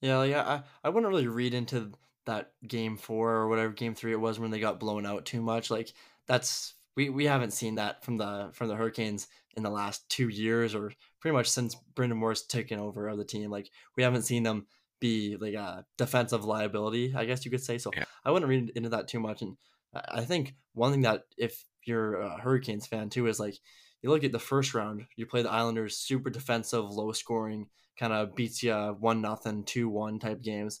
Yeah, 0.00 0.24
yeah. 0.24 0.42
I, 0.42 0.62
I 0.84 0.88
wouldn't 0.90 1.10
really 1.10 1.28
read 1.28 1.54
into 1.54 1.92
that 2.26 2.52
game 2.66 2.96
four 2.96 3.32
or 3.32 3.48
whatever 3.48 3.72
game 3.72 3.94
three 3.94 4.12
it 4.12 4.20
was 4.20 4.38
when 4.38 4.50
they 4.50 4.60
got 4.60 4.80
blown 4.80 5.06
out 5.06 5.24
too 5.24 5.40
much. 5.40 5.70
Like 5.70 5.92
that's 6.26 6.74
we, 6.96 7.08
we 7.08 7.24
haven't 7.24 7.52
seen 7.52 7.76
that 7.76 8.04
from 8.04 8.16
the 8.18 8.50
from 8.52 8.68
the 8.68 8.76
Hurricanes 8.76 9.28
in 9.56 9.62
the 9.62 9.70
last 9.70 10.08
two 10.08 10.28
years 10.28 10.74
or 10.74 10.92
pretty 11.20 11.36
much 11.36 11.48
since 11.48 11.76
Brind'Amour's 11.94 12.42
taken 12.42 12.78
over 12.78 13.08
of 13.08 13.18
the 13.18 13.24
team. 13.24 13.50
Like 13.50 13.70
we 13.96 14.02
haven't 14.02 14.22
seen 14.22 14.42
them 14.42 14.66
be 15.00 15.36
like 15.36 15.54
a 15.54 15.84
defensive 15.98 16.44
liability, 16.44 17.12
I 17.14 17.24
guess 17.24 17.44
you 17.44 17.50
could 17.50 17.62
say. 17.62 17.78
So 17.78 17.90
yeah. 17.94 18.04
I 18.24 18.30
wouldn't 18.30 18.48
read 18.48 18.70
into 18.76 18.90
that 18.90 19.08
too 19.08 19.20
much. 19.20 19.42
And 19.42 19.56
I 19.94 20.22
think 20.22 20.54
one 20.74 20.92
thing 20.92 21.02
that 21.02 21.24
if 21.36 21.64
you're 21.84 22.20
a 22.20 22.38
Hurricanes 22.38 22.86
fan 22.86 23.10
too 23.10 23.26
is 23.26 23.40
like 23.40 23.58
you 24.00 24.10
look 24.10 24.24
at 24.24 24.32
the 24.32 24.38
first 24.38 24.74
round, 24.74 25.06
you 25.16 25.26
play 25.26 25.42
the 25.42 25.50
Islanders, 25.50 25.96
super 25.96 26.30
defensive, 26.30 26.88
low 26.90 27.12
scoring, 27.12 27.66
kind 27.98 28.12
of 28.12 28.34
beats 28.34 28.62
you 28.62 28.74
one 28.98 29.20
nothing, 29.20 29.64
two 29.64 29.88
one 29.88 30.18
type 30.18 30.42
games 30.42 30.80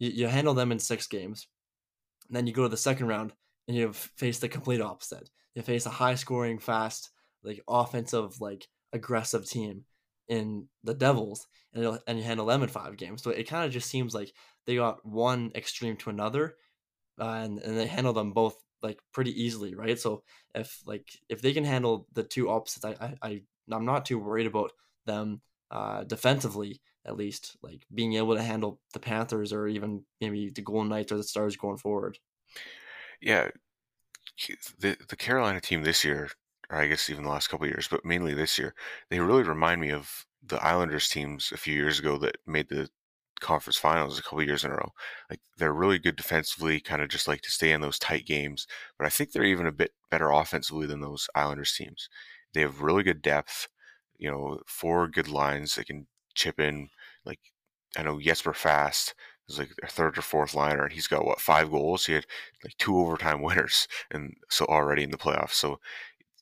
you, 0.00 0.10
you 0.10 0.26
handle 0.26 0.54
them 0.54 0.72
in 0.72 0.80
six 0.80 1.06
games. 1.06 1.46
And 2.28 2.36
then 2.36 2.48
you 2.48 2.52
go 2.52 2.64
to 2.64 2.68
the 2.68 2.76
second 2.76 3.06
round 3.06 3.32
and 3.68 3.76
you 3.76 3.92
face 3.92 4.40
the 4.40 4.48
complete 4.48 4.80
opposite. 4.80 5.30
You 5.54 5.62
face 5.62 5.86
a 5.86 5.90
high 5.90 6.16
scoring, 6.16 6.58
fast, 6.58 7.10
like 7.44 7.62
offensive, 7.68 8.40
like 8.40 8.66
aggressive 8.92 9.48
team 9.48 9.84
in 10.28 10.66
the 10.84 10.94
Devils, 10.94 11.46
and 11.74 11.98
and 12.06 12.18
you 12.18 12.24
handle 12.24 12.46
them 12.46 12.62
in 12.62 12.68
five 12.68 12.96
games. 12.96 13.22
So 13.22 13.30
it 13.30 13.48
kind 13.48 13.64
of 13.64 13.72
just 13.72 13.90
seems 13.90 14.14
like 14.14 14.32
they 14.66 14.76
got 14.76 15.04
one 15.04 15.50
extreme 15.54 15.96
to 15.98 16.10
another, 16.10 16.54
uh, 17.20 17.24
and 17.24 17.58
and 17.58 17.76
they 17.76 17.86
handle 17.86 18.12
them 18.12 18.32
both 18.32 18.54
like 18.82 18.98
pretty 19.12 19.42
easily, 19.42 19.74
right? 19.74 19.98
So 19.98 20.22
if 20.54 20.80
like 20.86 21.08
if 21.28 21.42
they 21.42 21.52
can 21.52 21.64
handle 21.64 22.06
the 22.12 22.22
two 22.22 22.48
opposites, 22.48 22.84
I 22.84 22.94
I, 23.00 23.14
I 23.22 23.42
I'm 23.72 23.84
not 23.84 24.06
too 24.06 24.18
worried 24.18 24.46
about 24.46 24.72
them 25.06 25.40
uh, 25.70 26.04
defensively 26.04 26.80
at 27.06 27.16
least 27.16 27.56
like 27.62 27.86
being 27.94 28.14
able 28.14 28.34
to 28.34 28.42
handle 28.42 28.80
the 28.92 29.00
Panthers 29.00 29.52
or 29.52 29.66
even 29.66 30.04
maybe 30.20 30.50
the 30.50 30.62
Golden 30.62 30.88
Knights 30.88 31.12
or 31.12 31.16
the 31.16 31.24
Stars 31.24 31.56
going 31.56 31.78
forward. 31.78 32.18
Yeah, 33.20 33.50
the 34.78 34.96
the 35.08 35.16
Carolina 35.16 35.60
team 35.60 35.82
this 35.82 36.04
year, 36.04 36.30
or 36.70 36.78
I 36.78 36.86
guess 36.86 37.10
even 37.10 37.24
the 37.24 37.30
last 37.30 37.48
couple 37.48 37.66
years, 37.66 37.88
but 37.88 38.04
mainly 38.04 38.34
this 38.34 38.58
year, 38.58 38.74
they 39.08 39.20
really 39.20 39.42
remind 39.42 39.80
me 39.80 39.90
of 39.90 40.26
the 40.42 40.62
Islanders 40.62 41.08
teams 41.08 41.52
a 41.52 41.56
few 41.56 41.74
years 41.74 41.98
ago 41.98 42.16
that 42.18 42.36
made 42.46 42.68
the 42.68 42.88
conference 43.40 43.78
finals 43.78 44.18
a 44.18 44.22
couple 44.22 44.42
years 44.42 44.64
in 44.64 44.70
a 44.70 44.74
row. 44.74 44.92
Like 45.28 45.40
they're 45.56 45.72
really 45.72 45.98
good 45.98 46.16
defensively, 46.16 46.80
kind 46.80 47.02
of 47.02 47.08
just 47.08 47.28
like 47.28 47.40
to 47.42 47.50
stay 47.50 47.72
in 47.72 47.80
those 47.80 47.98
tight 47.98 48.26
games. 48.26 48.66
But 48.98 49.06
I 49.06 49.10
think 49.10 49.32
they're 49.32 49.44
even 49.44 49.66
a 49.66 49.72
bit 49.72 49.92
better 50.10 50.30
offensively 50.30 50.86
than 50.86 51.00
those 51.00 51.28
Islanders 51.34 51.74
teams. 51.74 52.08
They 52.52 52.60
have 52.62 52.82
really 52.82 53.02
good 53.02 53.22
depth. 53.22 53.68
You 54.20 54.30
know, 54.30 54.60
four 54.66 55.08
good 55.08 55.28
lines. 55.28 55.74
They 55.74 55.84
can 55.84 56.06
chip 56.34 56.60
in. 56.60 56.90
Like 57.24 57.40
I 57.96 58.02
know 58.04 58.20
Jesper 58.20 58.54
Fast 58.54 59.14
is 59.48 59.58
like 59.58 59.70
a 59.82 59.88
third 59.88 60.18
or 60.18 60.22
fourth 60.22 60.54
liner, 60.54 60.84
and 60.84 60.92
he's 60.92 61.08
got 61.08 61.24
what 61.26 61.40
five 61.40 61.70
goals. 61.70 62.06
He 62.06 62.14
had 62.14 62.26
like 62.64 62.76
two 62.78 62.98
overtime 62.98 63.42
winners, 63.44 63.88
and 64.10 64.34
so 64.50 64.64
already 64.66 65.02
in 65.04 65.10
the 65.10 65.18
playoffs. 65.18 65.54
So 65.54 65.80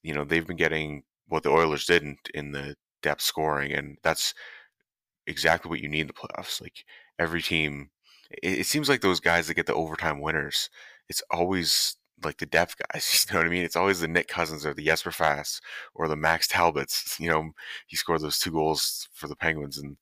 you 0.03 0.15
know 0.15 0.25
they've 0.25 0.47
been 0.47 0.57
getting 0.57 1.05
what 1.29 1.43
the 1.43 1.51
Oilers 1.51 1.87
didn't 1.87 2.31
in 2.35 2.53
the 2.53 2.77
depth 3.03 3.23
scoring, 3.23 3.73
and 3.73 3.99
that's 4.03 4.35
exactly 5.27 5.69
what 5.71 5.81
you 5.81 5.89
need 5.89 6.03
in 6.03 6.07
the 6.09 6.13
playoffs. 6.13 6.61
Like 6.61 6.85
every 7.19 7.43
team, 7.43 7.91
it, 8.43 8.61
it 8.61 8.67
seems 8.67 8.89
like 8.89 9.01
those 9.01 9.21
guys 9.21 9.49
that 9.49 9.55
get 9.55 9.67
the 9.67 9.75
overtime 9.75 10.21
winners, 10.21 10.71
it's 11.09 11.23
always 11.31 11.97
like 12.25 12.39
the 12.39 12.47
depth 12.47 12.77
guys. 12.93 13.27
You 13.31 13.35
know 13.35 13.41
what 13.41 13.47
I 13.47 13.51
mean? 13.51 13.65
It's 13.65 13.77
always 13.77 14.01
the 14.01 14.09
Nick 14.09 14.29
Cousins 14.29 14.65
or 14.67 14.75
the 14.75 14.85
Jesper 14.85 15.13
Fast 15.13 15.63
or 15.95 16.09
the 16.09 16.17
Max 16.17 16.49
Talbots. 16.49 17.17
You 17.21 17.31
know, 17.31 17.51
he 17.87 17.97
scored 17.97 18.21
those 18.21 18.39
two 18.39 18.53
goals 18.53 19.09
for 19.13 19.29
the 19.29 19.37
Penguins 19.37 19.79
in 19.79 19.97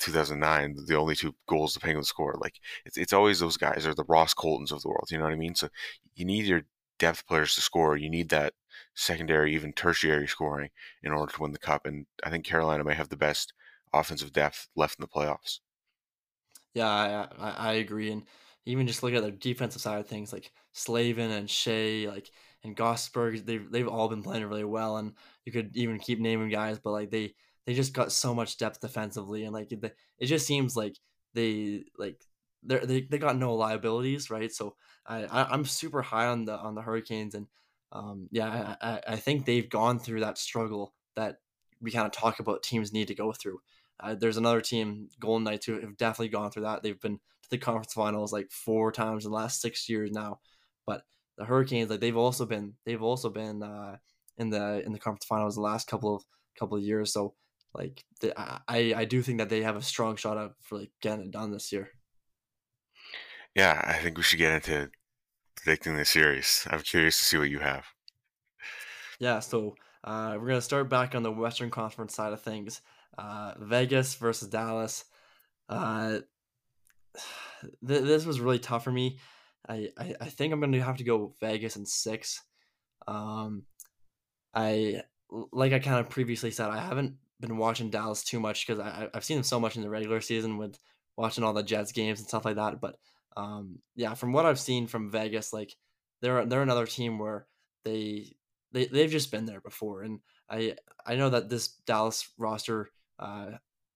2009, 0.00 0.76
the 0.86 0.96
only 0.96 1.14
two 1.14 1.34
goals 1.46 1.74
the 1.74 1.80
Penguins 1.80 2.08
scored. 2.08 2.38
Like 2.40 2.54
it's 2.84 2.96
it's 2.96 3.12
always 3.12 3.40
those 3.40 3.56
guys 3.56 3.86
or 3.86 3.94
the 3.94 4.04
Ross 4.04 4.34
Coltons 4.34 4.72
of 4.72 4.82
the 4.82 4.88
world. 4.88 5.08
You 5.10 5.18
know 5.18 5.24
what 5.24 5.32
I 5.32 5.36
mean? 5.36 5.54
So 5.54 5.68
you 6.14 6.24
need 6.24 6.46
your 6.46 6.62
depth 6.98 7.26
players 7.26 7.54
to 7.54 7.60
score. 7.60 7.96
You 7.96 8.10
need 8.10 8.30
that 8.30 8.54
secondary, 8.94 9.54
even 9.54 9.72
tertiary 9.72 10.28
scoring 10.28 10.70
in 11.02 11.12
order 11.12 11.32
to 11.32 11.42
win 11.42 11.52
the 11.52 11.58
cup. 11.58 11.86
And 11.86 12.06
I 12.24 12.30
think 12.30 12.44
Carolina 12.44 12.84
may 12.84 12.94
have 12.94 13.08
the 13.08 13.16
best 13.16 13.52
offensive 13.92 14.32
depth 14.32 14.68
left 14.76 14.98
in 14.98 15.02
the 15.02 15.08
playoffs. 15.08 15.60
Yeah, 16.74 16.88
I, 16.88 17.28
I, 17.38 17.50
I 17.50 17.72
agree. 17.74 18.10
And 18.12 18.22
even 18.66 18.86
just 18.86 19.02
look 19.02 19.14
at 19.14 19.22
the 19.22 19.30
defensive 19.30 19.82
side 19.82 19.98
of 20.00 20.06
things, 20.06 20.32
like 20.32 20.52
Slavin 20.72 21.30
and 21.30 21.48
Skjei, 21.48 22.06
like 22.08 22.30
and 22.62 22.76
Gosberg, 22.76 23.44
they've 23.46 23.70
they've 23.70 23.88
all 23.88 24.08
been 24.08 24.22
playing 24.22 24.44
really 24.46 24.64
well, 24.64 24.96
and 24.98 25.12
you 25.44 25.52
could 25.52 25.76
even 25.76 25.98
keep 25.98 26.20
naming 26.20 26.50
guys, 26.50 26.78
but 26.78 26.90
like 26.92 27.10
they 27.10 27.34
they 27.66 27.74
just 27.74 27.94
got 27.94 28.12
so 28.12 28.34
much 28.34 28.58
depth 28.58 28.80
defensively, 28.80 29.44
and 29.44 29.52
like 29.54 29.72
it, 29.72 29.96
it 30.18 30.26
just 30.26 30.46
seems 30.46 30.76
like 30.76 30.96
they 31.34 31.84
like 31.98 32.22
they 32.62 32.78
they 32.80 33.00
they 33.02 33.18
got 33.18 33.36
no 33.36 33.54
liabilities, 33.54 34.30
right? 34.30 34.52
So 34.52 34.76
I, 35.06 35.24
I 35.24 35.54
am 35.54 35.64
super 35.64 36.02
high 36.02 36.26
on 36.26 36.44
the 36.44 36.56
on 36.58 36.74
the 36.74 36.82
Hurricanes, 36.82 37.34
and 37.34 37.46
um 37.92 38.28
yeah, 38.30 38.76
I 38.80 39.00
I 39.08 39.16
think 39.16 39.44
they've 39.46 39.68
gone 39.68 39.98
through 39.98 40.20
that 40.20 40.38
struggle 40.38 40.94
that 41.16 41.36
we 41.80 41.90
kind 41.90 42.06
of 42.06 42.12
talk 42.12 42.40
about 42.40 42.62
teams 42.62 42.92
need 42.92 43.08
to 43.08 43.14
go 43.14 43.32
through. 43.32 43.60
Uh, 44.02 44.14
there's 44.14 44.36
another 44.36 44.60
team, 44.60 45.08
Golden 45.18 45.44
Knights, 45.44 45.66
who 45.66 45.80
have 45.80 45.96
definitely 45.96 46.28
gone 46.28 46.50
through 46.50 46.62
that. 46.62 46.82
They've 46.82 47.00
been 47.00 47.16
to 47.16 47.50
the 47.50 47.58
conference 47.58 47.92
finals 47.92 48.32
like 48.32 48.50
four 48.50 48.92
times 48.92 49.24
in 49.24 49.30
the 49.30 49.36
last 49.36 49.60
six 49.60 49.88
years 49.88 50.10
now. 50.10 50.40
But 50.86 51.02
the 51.36 51.44
Hurricanes, 51.44 51.90
like 51.90 52.00
they've 52.00 52.16
also 52.16 52.46
been, 52.46 52.74
they've 52.84 53.02
also 53.02 53.30
been 53.30 53.62
uh, 53.62 53.96
in 54.38 54.50
the 54.50 54.82
in 54.84 54.92
the 54.92 54.98
conference 54.98 55.26
finals 55.26 55.54
the 55.54 55.60
last 55.60 55.86
couple 55.86 56.16
of 56.16 56.24
couple 56.58 56.76
of 56.76 56.82
years. 56.82 57.12
So 57.12 57.34
like 57.74 58.04
the, 58.20 58.38
I 58.38 58.94
I 58.96 59.04
do 59.04 59.22
think 59.22 59.38
that 59.38 59.48
they 59.48 59.62
have 59.62 59.76
a 59.76 59.82
strong 59.82 60.16
shot 60.16 60.38
at 60.38 60.52
for 60.60 60.78
like 60.78 60.90
getting 61.00 61.26
it 61.26 61.30
done 61.30 61.52
this 61.52 61.72
year. 61.72 61.90
Yeah, 63.54 63.80
I 63.84 63.94
think 63.94 64.16
we 64.16 64.22
should 64.22 64.38
get 64.38 64.54
into 64.54 64.90
predicting 65.56 65.96
the 65.96 66.04
series. 66.04 66.66
I'm 66.70 66.80
curious 66.80 67.18
to 67.18 67.24
see 67.24 67.38
what 67.38 67.50
you 67.50 67.58
have. 67.58 67.84
Yeah, 69.18 69.40
so 69.40 69.76
uh, 70.04 70.36
we're 70.40 70.48
gonna 70.48 70.62
start 70.62 70.88
back 70.88 71.14
on 71.14 71.22
the 71.22 71.32
Western 71.32 71.70
Conference 71.70 72.14
side 72.14 72.32
of 72.32 72.40
things. 72.40 72.80
Uh, 73.16 73.54
Vegas 73.58 74.14
versus 74.14 74.48
Dallas. 74.48 75.04
Uh, 75.68 76.20
th- 77.86 78.02
this 78.02 78.24
was 78.24 78.40
really 78.40 78.58
tough 78.58 78.84
for 78.84 78.92
me. 78.92 79.18
I, 79.68 79.90
I, 79.98 80.14
I 80.20 80.26
think 80.26 80.52
I'm 80.52 80.60
going 80.60 80.72
to 80.72 80.80
have 80.82 80.96
to 80.98 81.04
go 81.04 81.34
Vegas 81.40 81.76
in 81.76 81.86
six. 81.86 82.42
Um, 83.06 83.64
I 84.54 85.02
like 85.52 85.72
I 85.72 85.78
kind 85.78 86.00
of 86.00 86.10
previously 86.10 86.50
said, 86.50 86.70
I 86.70 86.80
haven't 86.80 87.14
been 87.38 87.56
watching 87.56 87.90
Dallas 87.90 88.24
too 88.24 88.40
much 88.40 88.66
because 88.66 88.80
I 88.80 89.08
I've 89.14 89.24
seen 89.24 89.36
them 89.36 89.44
so 89.44 89.60
much 89.60 89.76
in 89.76 89.82
the 89.82 89.90
regular 89.90 90.20
season 90.20 90.58
with 90.58 90.78
watching 91.16 91.44
all 91.44 91.52
the 91.52 91.62
Jets 91.62 91.92
games 91.92 92.18
and 92.18 92.28
stuff 92.28 92.44
like 92.44 92.56
that. 92.56 92.80
But 92.80 92.96
um, 93.36 93.78
yeah, 93.94 94.14
from 94.14 94.32
what 94.32 94.46
I've 94.46 94.58
seen 94.60 94.86
from 94.86 95.10
Vegas, 95.10 95.52
like 95.52 95.74
they're 96.20 96.44
they're 96.46 96.62
another 96.62 96.86
team 96.86 97.18
where 97.18 97.46
they 97.84 98.36
they 98.72 98.86
they've 98.86 99.10
just 99.10 99.30
been 99.30 99.46
there 99.46 99.60
before, 99.60 100.02
and 100.02 100.20
I 100.48 100.76
I 101.06 101.16
know 101.16 101.30
that 101.30 101.48
this 101.48 101.68
Dallas 101.68 102.28
roster 102.38 102.90
uh, 103.20 103.50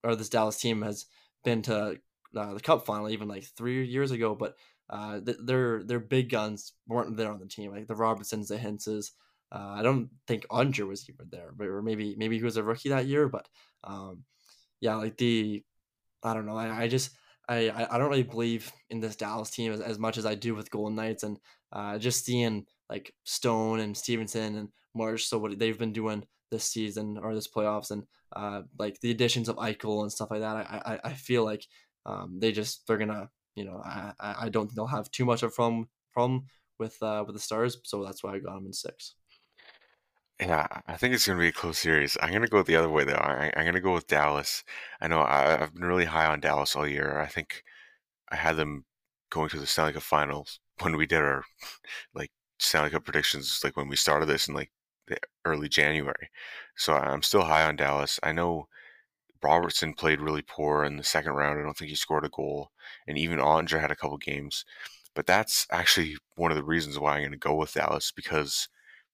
or 0.04 0.14
this 0.14 0.28
Dallas 0.28 0.58
team 0.60 0.82
has 0.82 1.06
been 1.42 1.62
to 1.62 1.98
uh, 2.36 2.54
the 2.54 2.60
Cup 2.60 2.86
final 2.86 3.10
even 3.10 3.28
like 3.28 3.44
three 3.56 3.84
years 3.86 4.10
ago, 4.10 4.34
but 4.34 4.54
uh, 4.90 5.20
th- 5.20 5.38
their 5.44 5.82
their 5.82 6.00
big 6.00 6.30
guns 6.30 6.72
weren't 6.86 7.16
there 7.16 7.32
on 7.32 7.40
the 7.40 7.46
team, 7.46 7.72
like 7.72 7.86
the 7.86 7.94
Robertsons, 7.96 8.48
the 8.48 8.56
Hintzes. 8.56 9.10
Uh, 9.50 9.74
I 9.78 9.82
don't 9.82 10.10
think 10.26 10.46
Oettinger 10.48 10.86
was 10.86 11.08
even 11.08 11.26
there, 11.30 11.52
but 11.56 11.66
or 11.66 11.82
maybe 11.82 12.14
maybe 12.18 12.36
he 12.38 12.44
was 12.44 12.56
a 12.56 12.62
rookie 12.62 12.90
that 12.90 13.06
year. 13.06 13.28
But 13.28 13.48
um, 13.82 14.24
yeah, 14.80 14.96
like 14.96 15.16
the 15.16 15.64
I 16.22 16.34
don't 16.34 16.46
know. 16.46 16.56
I, 16.56 16.84
I 16.84 16.88
just 16.88 17.10
I, 17.48 17.70
I 17.90 17.98
don't 17.98 18.10
really 18.10 18.22
believe 18.22 18.70
in 18.90 19.00
this 19.00 19.16
Dallas 19.16 19.50
team 19.50 19.72
as, 19.72 19.80
as 19.80 19.98
much 19.98 20.16
as 20.18 20.26
I 20.26 20.34
do 20.34 20.54
with 20.54 20.70
Golden 20.70 20.96
Knights, 20.96 21.22
and 21.22 21.38
uh, 21.72 21.98
just 21.98 22.24
seeing 22.24 22.66
like 22.88 23.12
Stone 23.24 23.80
and 23.80 23.96
Stephenson 23.96 24.56
and 24.56 24.68
Marsh. 24.94 25.24
So 25.24 25.38
what 25.38 25.58
they've 25.58 25.78
been 25.78 25.92
doing 25.92 26.24
this 26.54 26.64
season 26.64 27.18
or 27.20 27.34
this 27.34 27.48
playoffs 27.48 27.90
and 27.90 28.04
uh, 28.34 28.62
like 28.78 29.00
the 29.00 29.10
additions 29.10 29.48
of 29.48 29.56
Eichel 29.56 30.02
and 30.02 30.12
stuff 30.12 30.30
like 30.30 30.40
that. 30.40 30.56
I 30.56 30.82
I, 30.84 31.10
I 31.10 31.12
feel 31.14 31.44
like 31.44 31.66
um, 32.06 32.38
they 32.40 32.52
just 32.52 32.86
they're 32.86 32.98
gonna 32.98 33.28
you 33.54 33.64
know 33.64 33.82
I 33.84 34.12
I 34.18 34.48
don't 34.48 34.66
think 34.66 34.76
they'll 34.76 34.86
have 34.86 35.10
too 35.10 35.24
much 35.24 35.42
of 35.42 35.54
from 35.54 35.88
problem 36.12 36.46
with 36.78 37.02
uh, 37.02 37.24
with 37.26 37.34
the 37.34 37.40
Stars. 37.40 37.78
So 37.84 38.04
that's 38.04 38.22
why 38.22 38.34
I 38.34 38.38
got 38.38 38.54
them 38.54 38.66
in 38.66 38.72
six. 38.72 39.14
Yeah, 40.40 40.66
I 40.88 40.96
think 40.96 41.14
it's 41.14 41.26
going 41.26 41.38
to 41.38 41.42
be 41.42 41.48
a 41.48 41.52
close 41.52 41.78
series. 41.78 42.16
I'm 42.20 42.30
going 42.30 42.42
to 42.42 42.48
go 42.48 42.62
the 42.62 42.74
other 42.74 42.90
way 42.90 43.04
though. 43.04 43.14
I, 43.14 43.52
am 43.54 43.64
going 43.64 43.74
to 43.74 43.80
go 43.80 43.94
with 43.94 44.08
Dallas. 44.08 44.64
I 45.00 45.06
know 45.06 45.20
I, 45.20 45.58
have 45.58 45.74
been 45.74 45.84
really 45.84 46.06
high 46.06 46.26
on 46.26 46.40
Dallas 46.40 46.74
all 46.74 46.88
year. 46.88 47.20
I 47.20 47.26
think 47.26 47.62
I 48.30 48.36
had 48.36 48.56
them 48.56 48.84
going 49.30 49.48
to 49.50 49.60
the 49.60 49.66
Stanley 49.66 49.92
Cup 49.92 50.02
Finals 50.02 50.58
when 50.80 50.96
we 50.96 51.06
did 51.06 51.18
our 51.18 51.44
like 52.14 52.30
Stanley 52.58 52.90
Cup 52.90 53.04
predictions, 53.04 53.60
like 53.62 53.76
when 53.76 53.88
we 53.88 53.96
started 53.96 54.26
this 54.26 54.48
in 54.48 54.54
like 54.54 54.72
early 55.44 55.68
January. 55.68 56.30
So 56.76 56.94
I'm 56.94 57.22
still 57.22 57.44
high 57.44 57.66
on 57.66 57.76
Dallas. 57.76 58.18
I 58.22 58.32
know 58.32 58.68
Robertson 59.42 59.94
played 59.94 60.20
really 60.20 60.42
poor 60.42 60.84
in 60.84 60.96
the 60.96 61.04
second 61.04 61.32
round. 61.32 61.58
I 61.58 61.62
don't 61.62 61.76
think 61.76 61.90
he 61.90 61.96
scored 61.96 62.24
a 62.24 62.30
goal, 62.30 62.70
and 63.06 63.18
even 63.18 63.38
Oettinger 63.38 63.80
had 63.80 63.90
a 63.90 63.96
couple 63.96 64.16
games. 64.18 64.64
But 65.14 65.26
that's 65.26 65.66
actually 65.70 66.16
one 66.36 66.50
of 66.50 66.56
the 66.56 66.64
reasons 66.64 66.98
why 66.98 67.16
I'm 67.16 67.22
going 67.22 67.32
to 67.32 67.38
go 67.38 67.54
with 67.54 67.74
Dallas 67.74 68.10
because 68.10 68.68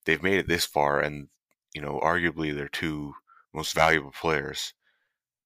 they've 0.04 0.22
made 0.22 0.38
it 0.38 0.48
this 0.48 0.64
far, 0.64 1.00
and 1.00 1.28
you 1.74 1.82
know, 1.82 2.00
arguably 2.02 2.54
their 2.54 2.68
two 2.68 3.14
most 3.52 3.74
valuable 3.74 4.12
players, 4.12 4.74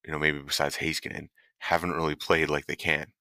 you 0.05 0.11
know, 0.11 0.19
maybe 0.19 0.39
besides 0.39 0.77
Heiskanen, 0.77 1.29
haven't 1.59 1.91
really 1.91 2.15
played 2.15 2.49
like 2.49 2.67
they 2.67 2.75
can 2.75 3.11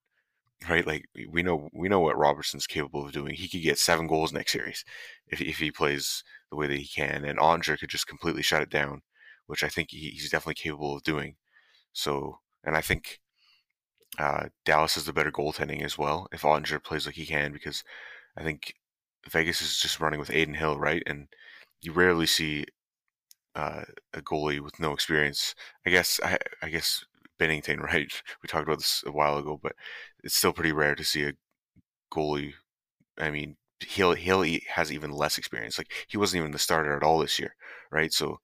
right? 0.69 0.87
Like 0.87 1.07
we 1.31 1.43
know 1.43 1.69
we 1.73 1.89
know 1.89 2.01
what 2.01 2.19
Robertson's 2.19 2.67
capable 2.67 3.05
of 3.07 3.13
doing. 3.13 3.35
He 3.35 3.49
could 3.49 3.63
get 3.63 3.79
seven 3.79 4.07
goals 4.07 4.33
next 4.33 4.53
series 4.53 4.85
if 5.29 5.41
if 5.41 5.59
he 5.59 5.71
plays 5.71 6.23
the 6.51 6.57
way 6.57 6.67
that 6.67 6.79
he 6.79 6.87
can, 6.89 7.25
and 7.25 7.39
Oettinger 7.39 7.79
could 7.79 7.91
just 7.91 8.07
completely 8.07 8.43
shut 8.43 8.63
it 8.63 8.71
down, 8.71 9.03
which 9.47 9.65
I 9.65 9.69
think 9.69 9.91
he, 9.91 10.11
he's 10.11 10.31
definitely 10.31 10.55
capable 10.55 10.97
of 10.97 11.03
doing. 11.03 11.37
So, 11.93 12.41
and 12.65 12.77
I 12.77 12.81
think 12.81 13.21
uh, 14.19 14.47
Dallas 14.65 14.97
is 14.97 15.05
the 15.05 15.13
better 15.13 15.33
goaltending 15.33 15.83
as 15.83 15.99
well 15.99 16.29
if 16.33 16.43
Oettinger 16.43 16.83
plays 16.83 17.07
like 17.07 17.17
he 17.17 17.27
can, 17.27 17.53
because 17.53 17.83
I 18.37 18.43
think 18.43 18.75
Vegas 19.31 19.63
is 19.63 19.79
just 19.79 20.01
running 20.01 20.21
with 20.21 20.31
Adin 20.31 20.55
Hill, 20.55 20.79
right? 20.79 21.03
And 21.07 21.29
you 21.83 21.93
rarely 21.93 22.27
see 22.27 22.67
uh, 23.55 23.83
a 24.13 24.23
goalie 24.23 24.61
with 24.61 24.81
no 24.81 24.93
experience. 24.93 25.55
I 25.87 25.91
guess 25.91 26.21
I, 26.25 26.39
I 26.63 26.69
guess 26.71 27.05
Binnington, 27.39 27.81
right? 27.81 28.11
We 28.43 28.47
talked 28.49 28.67
about 28.67 28.79
this 28.79 29.03
a 29.07 29.13
while 29.13 29.39
ago, 29.39 29.59
but 29.63 29.73
it's 30.23 30.35
still 30.35 30.53
pretty 30.53 30.73
rare 30.73 30.95
to 30.95 31.05
see 31.05 31.25
a 31.25 31.33
goalie. 32.13 32.55
I 33.19 33.31
mean, 33.31 33.57
he'll 33.81 34.15
he'll 34.15 34.45
has 34.71 34.93
even 34.93 35.11
less 35.11 35.39
experience. 35.39 35.79
Like 35.79 35.93
he 36.09 36.17
wasn't 36.17 36.41
even 36.41 36.53
the 36.53 36.59
starter 36.59 36.97
at 36.97 37.03
all 37.03 37.19
this 37.19 37.39
year, 37.39 37.55
right? 37.91 38.13
So, 38.13 38.41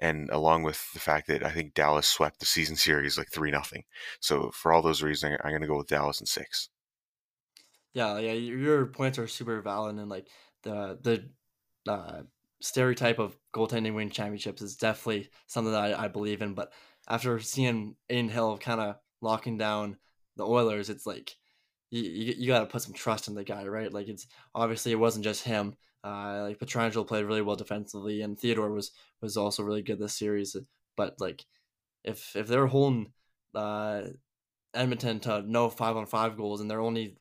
and 0.00 0.28
along 0.30 0.62
with 0.64 0.92
the 0.92 1.00
fact 1.00 1.28
that 1.28 1.44
I 1.44 1.50
think 1.50 1.74
Dallas 1.74 2.08
swept 2.08 2.40
the 2.40 2.46
season 2.46 2.76
series 2.76 3.18
like 3.18 3.30
three 3.30 3.50
nothing. 3.50 3.84
So 4.20 4.50
for 4.52 4.72
all 4.72 4.82
those 4.82 5.02
reasons, 5.02 5.38
I'm 5.42 5.50
going 5.50 5.62
to 5.62 5.68
go 5.68 5.78
with 5.78 5.88
Dallas 5.88 6.20
in 6.20 6.26
six. 6.26 6.68
Yeah, 7.94 8.18
yeah, 8.18 8.32
your 8.32 8.86
points 8.86 9.18
are 9.18 9.26
super 9.26 9.60
valid, 9.62 9.96
and 9.96 10.10
like 10.10 10.28
the 10.62 10.98
the 11.02 11.90
uh, 11.90 12.22
stereotype 12.60 13.18
of 13.18 13.36
goaltending 13.54 13.94
win 13.94 14.10
championships 14.10 14.60
is 14.60 14.76
definitely 14.76 15.30
something 15.46 15.72
that 15.72 15.98
I, 15.98 16.04
I 16.04 16.08
believe 16.08 16.42
in. 16.42 16.54
But 16.54 16.72
after 17.08 17.38
seeing 17.40 17.96
Adin 18.10 18.28
Hill 18.28 18.58
kind 18.58 18.80
of 18.80 18.96
locking 19.20 19.58
down 19.58 19.96
the 20.36 20.46
Oilers, 20.46 20.90
it's 20.90 21.06
like 21.06 21.34
you, 21.90 22.02
you, 22.02 22.34
you 22.36 22.46
got 22.48 22.60
to 22.60 22.66
put 22.66 22.82
some 22.82 22.94
trust 22.94 23.28
in 23.28 23.34
the 23.34 23.44
guy, 23.44 23.66
right? 23.66 23.92
Like 23.92 24.08
it's 24.08 24.26
obviously 24.54 24.92
it 24.92 24.98
wasn't 24.98 25.24
just 25.24 25.44
him. 25.44 25.76
Uh, 26.04 26.42
like 26.42 26.58
Pietrangelo 26.58 27.06
played 27.06 27.24
really 27.24 27.42
well 27.42 27.56
defensively, 27.56 28.22
and 28.22 28.38
Theodore 28.38 28.70
was 28.70 28.92
was 29.20 29.36
also 29.36 29.62
really 29.62 29.82
good 29.82 29.98
this 29.98 30.18
series. 30.18 30.56
But 30.96 31.14
like 31.20 31.44
if 32.04 32.34
if 32.36 32.46
they're 32.46 32.66
holding 32.66 33.12
uh, 33.54 34.02
Edmonton 34.74 35.20
to 35.20 35.42
no 35.42 35.68
five 35.70 35.96
on 35.96 36.06
five 36.06 36.36
goals, 36.36 36.60
and 36.60 36.70
they're 36.70 36.80
only 36.80 37.16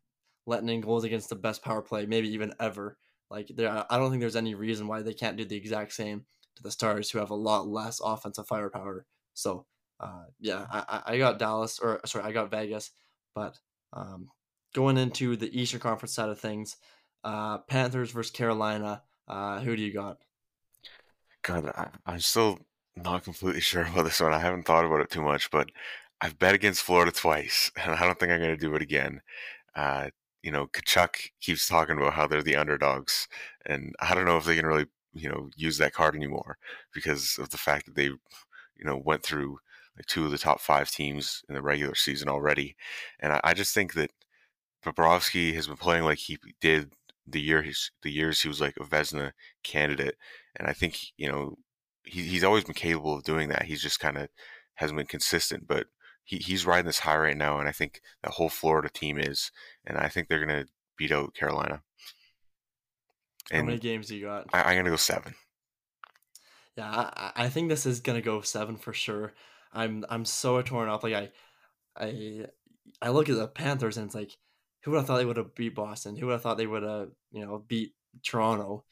letting 0.45 0.69
in 0.69 0.81
goals 0.81 1.03
against 1.03 1.29
the 1.29 1.35
best 1.35 1.63
power 1.63 1.81
play, 1.81 2.05
maybe 2.05 2.29
even 2.29 2.53
ever. 2.59 2.97
Like 3.31 3.47
there, 3.55 3.85
I 3.89 3.97
don't 3.97 4.11
think 4.11 4.21
there's 4.21 4.35
any 4.35 4.53
reason 4.53 4.87
why 4.87 5.01
they 5.01 5.13
can't 5.13 5.37
do 5.37 5.45
the 5.45 5.57
exact 5.57 5.93
same 5.93 6.25
to 6.55 6.63
the 6.63 6.71
Stars, 6.71 7.09
who 7.09 7.19
have 7.19 7.31
a 7.31 7.35
lot 7.35 7.67
less 7.67 7.99
offensive 8.03 8.47
firepower. 8.47 9.05
So 9.33 9.65
uh, 9.99 10.25
yeah, 10.39 10.65
I, 10.71 11.01
I 11.05 11.17
got 11.17 11.39
Dallas 11.39 11.79
or 11.79 12.01
sorry, 12.05 12.25
I 12.25 12.31
got 12.31 12.51
Vegas, 12.51 12.91
but 13.33 13.57
um, 13.93 14.29
going 14.73 14.97
into 14.97 15.35
the 15.35 15.59
Eastern 15.59 15.79
Conference 15.79 16.13
side 16.13 16.29
of 16.29 16.39
things, 16.39 16.75
uh, 17.23 17.59
Panthers 17.59 18.11
versus 18.11 18.31
Carolina. 18.31 19.01
Uh, 19.27 19.59
who 19.59 19.75
do 19.75 19.81
you 19.81 19.93
got? 19.93 20.17
God, 21.41 21.71
I, 22.05 22.13
am 22.13 22.19
still 22.19 22.59
not 22.95 23.23
completely 23.23 23.61
sure 23.61 23.83
about 23.83 24.03
this 24.03 24.19
one. 24.19 24.33
I 24.33 24.39
haven't 24.39 24.65
thought 24.65 24.85
about 24.85 25.01
it 25.01 25.09
too 25.09 25.21
much, 25.21 25.49
but 25.49 25.69
I've 26.21 26.39
bet 26.39 26.55
against 26.55 26.83
Florida 26.83 27.11
twice, 27.11 27.71
and 27.81 27.93
I 27.93 28.05
don't 28.05 28.19
think 28.19 28.31
I'm 28.31 28.39
going 28.39 28.51
to 28.51 28.57
do 28.57 28.75
it 28.75 28.81
again. 28.81 29.21
Uh, 29.75 30.09
you 30.43 30.51
know, 30.51 30.67
Tkachuk 30.67 31.31
keeps 31.41 31.67
talking 31.67 31.97
about 31.97 32.13
how 32.13 32.27
they're 32.27 32.43
the 32.43 32.55
underdogs, 32.55 33.27
and 33.65 33.95
I 33.99 34.13
don't 34.13 34.25
know 34.25 34.37
if 34.37 34.45
they 34.45 34.55
can 34.55 34.65
really, 34.65 34.85
you 35.13 35.29
know, 35.29 35.49
use 35.55 35.77
that 35.79 35.93
card 35.93 36.15
anymore 36.15 36.57
because 36.93 37.37
of 37.39 37.49
the 37.49 37.57
fact 37.57 37.85
that 37.87 37.95
they, 37.95 38.05
you 38.05 38.83
know, 38.83 38.97
went 38.97 39.23
through 39.23 39.57
like 39.97 40.05
two 40.05 40.25
of 40.25 40.31
the 40.31 40.37
top 40.37 40.59
five 40.59 40.89
teams 40.89 41.43
in 41.47 41.55
the 41.55 41.61
regular 41.61 41.95
season 41.95 42.27
already. 42.27 42.75
And 43.19 43.33
I, 43.33 43.41
I 43.43 43.53
just 43.53 43.73
think 43.73 43.93
that 43.93 44.11
Bobrovsky 44.83 45.53
has 45.55 45.67
been 45.67 45.77
playing 45.77 46.03
like 46.03 46.19
he 46.19 46.37
did 46.61 46.91
the 47.27 47.41
year 47.41 47.63
he's 47.63 47.91
the 48.03 48.11
years 48.11 48.41
he 48.41 48.47
was 48.47 48.61
like 48.61 48.77
a 48.77 48.83
Vezina 48.83 49.31
candidate, 49.63 50.15
and 50.55 50.67
I 50.67 50.73
think 50.73 50.99
you 51.17 51.27
know 51.27 51.55
he, 52.03 52.21
he's 52.21 52.43
always 52.43 52.63
been 52.63 52.75
capable 52.75 53.15
of 53.15 53.23
doing 53.23 53.49
that. 53.49 53.63
He's 53.63 53.81
just 53.81 53.99
kind 53.99 54.17
of 54.17 54.29
hasn't 54.75 54.97
been 54.97 55.07
consistent, 55.07 55.67
but 55.67 55.87
he, 56.23 56.37
he's 56.37 56.65
riding 56.65 56.85
this 56.85 56.99
high 56.99 57.17
right 57.17 57.37
now, 57.37 57.59
and 57.59 57.67
I 57.67 57.71
think 57.71 58.01
the 58.23 58.31
whole 58.31 58.49
Florida 58.49 58.89
team 58.89 59.17
is, 59.17 59.51
and 59.85 59.97
I 59.97 60.07
think 60.07 60.27
they're 60.27 60.45
gonna 60.45 60.65
beat 60.97 61.11
out 61.11 61.33
Carolina. 61.33 61.81
And 63.51 63.61
How 63.61 63.65
many 63.65 63.79
games 63.79 64.07
do 64.07 64.15
you 64.15 64.25
got? 64.25 64.47
I, 64.53 64.73
am 64.73 64.79
gonna 64.79 64.89
go 64.89 64.95
seven. 64.95 65.35
Yeah, 66.75 66.89
I, 66.91 67.31
I 67.35 67.49
think 67.49 67.69
this 67.69 67.85
is 67.85 67.99
gonna 67.99 68.21
go 68.21 68.41
seven 68.41 68.75
for 68.75 68.93
sure. 68.93 69.33
I'm 69.75 70.05
I'm 70.09 70.25
so 70.25 70.61
torn 70.61 70.89
up. 70.89 71.03
Like 71.03 71.13
I 71.13 71.29
I 71.97 72.47
I 73.01 73.09
look 73.09 73.29
at 73.29 73.35
the 73.35 73.47
Panthers 73.47 73.97
and 73.97 74.07
it's 74.07 74.15
like, 74.15 74.35
who 74.83 74.91
would 74.91 74.97
have 74.97 75.07
thought 75.07 75.17
they 75.17 75.25
would 75.25 75.37
have 75.37 75.55
beat 75.55 75.75
Boston? 75.75 76.15
Who 76.15 76.27
would 76.27 76.33
have 76.33 76.41
thought 76.41 76.57
they 76.57 76.67
would 76.67 76.83
have 76.83 77.09
you 77.31 77.45
know 77.45 77.63
beat 77.67 77.93
Toronto? 78.23 78.85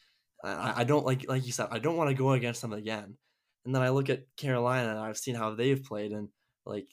I, 0.43 0.81
I 0.81 0.83
don't 0.83 1.05
like 1.05 1.27
like 1.27 1.45
you 1.45 1.51
said. 1.51 1.67
I 1.71 1.79
don't 1.79 1.97
want 1.97 2.09
to 2.09 2.15
go 2.15 2.33
against 2.33 2.61
them 2.61 2.73
again. 2.73 3.17
And 3.65 3.73
then 3.73 3.81
I 3.81 3.89
look 3.89 4.09
at 4.09 4.25
Carolina 4.37 4.89
and 4.89 4.99
I've 4.99 5.17
seen 5.17 5.35
how 5.35 5.55
they've 5.55 5.81
played 5.81 6.11
and 6.11 6.29
like 6.65 6.87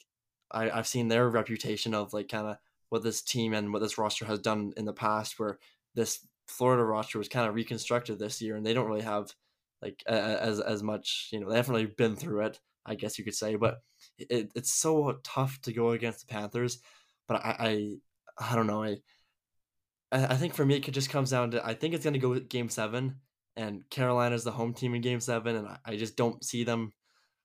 I, 0.51 0.69
I've 0.69 0.87
seen 0.87 1.07
their 1.07 1.29
reputation 1.29 1.93
of 1.93 2.13
like 2.13 2.29
kind 2.29 2.47
of 2.47 2.57
what 2.89 3.03
this 3.03 3.21
team 3.21 3.53
and 3.53 3.71
what 3.73 3.81
this 3.81 3.97
roster 3.97 4.25
has 4.25 4.39
done 4.39 4.73
in 4.77 4.85
the 4.85 4.93
past 4.93 5.39
where 5.39 5.59
this 5.95 6.25
Florida 6.47 6.83
roster 6.83 7.17
was 7.17 7.29
kind 7.29 7.47
of 7.47 7.55
reconstructed 7.55 8.19
this 8.19 8.41
year 8.41 8.55
and 8.55 8.65
they 8.65 8.73
don't 8.73 8.87
really 8.87 9.01
have 9.01 9.33
like 9.81 10.03
as 10.07 10.59
as 10.59 10.83
much 10.83 11.29
you 11.31 11.39
know 11.39 11.49
they 11.49 11.55
haven't 11.55 11.73
really 11.73 11.85
been 11.85 12.15
through 12.15 12.41
it 12.41 12.59
I 12.85 12.95
guess 12.95 13.17
you 13.17 13.25
could 13.25 13.35
say. 13.35 13.55
But 13.55 13.81
it, 14.17 14.51
it's 14.55 14.73
so 14.73 15.19
tough 15.23 15.61
to 15.63 15.73
go 15.73 15.91
against 15.91 16.27
the 16.27 16.33
Panthers. 16.33 16.79
But 17.27 17.45
I, 17.45 17.55
I, 18.39 18.51
I 18.51 18.55
don't 18.55 18.67
know. 18.67 18.83
I, 18.83 18.97
I 20.11 20.35
think 20.35 20.53
for 20.53 20.65
me, 20.65 20.75
it 20.75 20.91
just 20.91 21.09
comes 21.09 21.31
down 21.31 21.51
to 21.51 21.65
I 21.65 21.73
think 21.73 21.93
it's 21.93 22.03
going 22.03 22.13
to 22.13 22.19
go 22.19 22.39
game 22.39 22.69
seven, 22.69 23.15
and 23.55 23.89
Carolina's 23.89 24.43
the 24.43 24.51
home 24.51 24.73
team 24.73 24.95
in 24.95 25.01
game 25.01 25.19
seven, 25.19 25.55
and 25.55 25.67
I 25.85 25.95
just 25.95 26.15
don't 26.15 26.43
see 26.43 26.63
them 26.63 26.93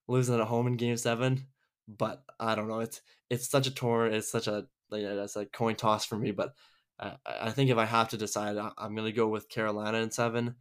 losing 0.08 0.38
at 0.38 0.46
home 0.46 0.66
in 0.66 0.76
game 0.76 0.96
seven. 0.96 1.46
But 1.88 2.22
I 2.40 2.54
don't 2.54 2.68
know. 2.68 2.80
It's 2.80 3.00
it's 3.30 3.48
such 3.48 3.66
a 3.66 3.74
tour. 3.74 4.06
It's 4.06 4.30
such 4.30 4.48
a 4.48 4.66
like 4.90 5.04
that's 5.04 5.36
a 5.36 5.46
coin 5.46 5.76
toss 5.76 6.04
for 6.04 6.16
me. 6.16 6.32
But 6.32 6.54
I, 6.98 7.16
I 7.26 7.50
think 7.50 7.70
if 7.70 7.78
I 7.78 7.84
have 7.84 8.08
to 8.08 8.16
decide, 8.16 8.56
I'm 8.56 8.94
going 8.94 9.06
to 9.06 9.12
go 9.12 9.28
with 9.28 9.48
Carolina 9.48 9.98
in 9.98 10.10
seven. 10.10 10.56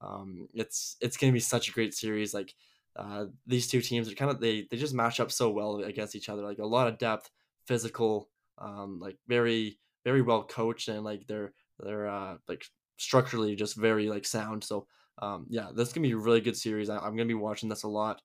Um, 0.00 0.48
it's 0.54 0.96
it's 1.00 1.16
going 1.16 1.32
to 1.32 1.36
be 1.36 1.40
such 1.40 1.68
a 1.68 1.72
great 1.72 1.94
series. 1.94 2.32
Like 2.32 2.54
uh, 2.96 3.26
these 3.46 3.68
two 3.68 3.80
teams 3.80 4.10
are 4.10 4.14
kind 4.14 4.30
of 4.30 4.40
they 4.40 4.66
they 4.70 4.76
just 4.76 4.94
match 4.94 5.20
up 5.20 5.30
so 5.30 5.50
well 5.50 5.76
against 5.76 6.16
each 6.16 6.28
other. 6.28 6.42
Like 6.42 6.58
a 6.58 6.66
lot 6.66 6.88
of 6.88 6.98
depth, 6.98 7.30
physical, 7.66 8.28
um, 8.58 8.98
like 9.00 9.16
very 9.28 9.78
very 10.04 10.22
well 10.22 10.42
coached, 10.42 10.88
and 10.88 11.04
like 11.04 11.26
they're 11.26 11.52
they're 11.78 12.08
uh, 12.08 12.36
like 12.48 12.64
structurally 12.96 13.56
just 13.56 13.76
very 13.76 14.08
like 14.08 14.26
sound. 14.26 14.64
So 14.64 14.86
um, 15.20 15.46
yeah, 15.48 15.68
this 15.74 15.92
gonna 15.92 16.06
be 16.06 16.12
a 16.12 16.16
really 16.16 16.40
good 16.40 16.56
series. 16.56 16.90
I, 16.90 16.96
I'm 16.96 17.16
gonna 17.16 17.26
be 17.26 17.34
watching 17.34 17.68
this 17.68 17.84
a 17.84 17.88
lot. 17.88 18.20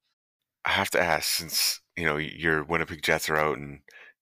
I 0.66 0.72
have 0.72 0.90
to 0.92 1.02
ask 1.02 1.30
since 1.30 1.82
you 1.96 2.06
know 2.06 2.18
your 2.18 2.64
Winnipeg 2.64 3.02
Jets 3.02 3.30
are 3.30 3.38
out 3.38 3.58
and 3.58 3.80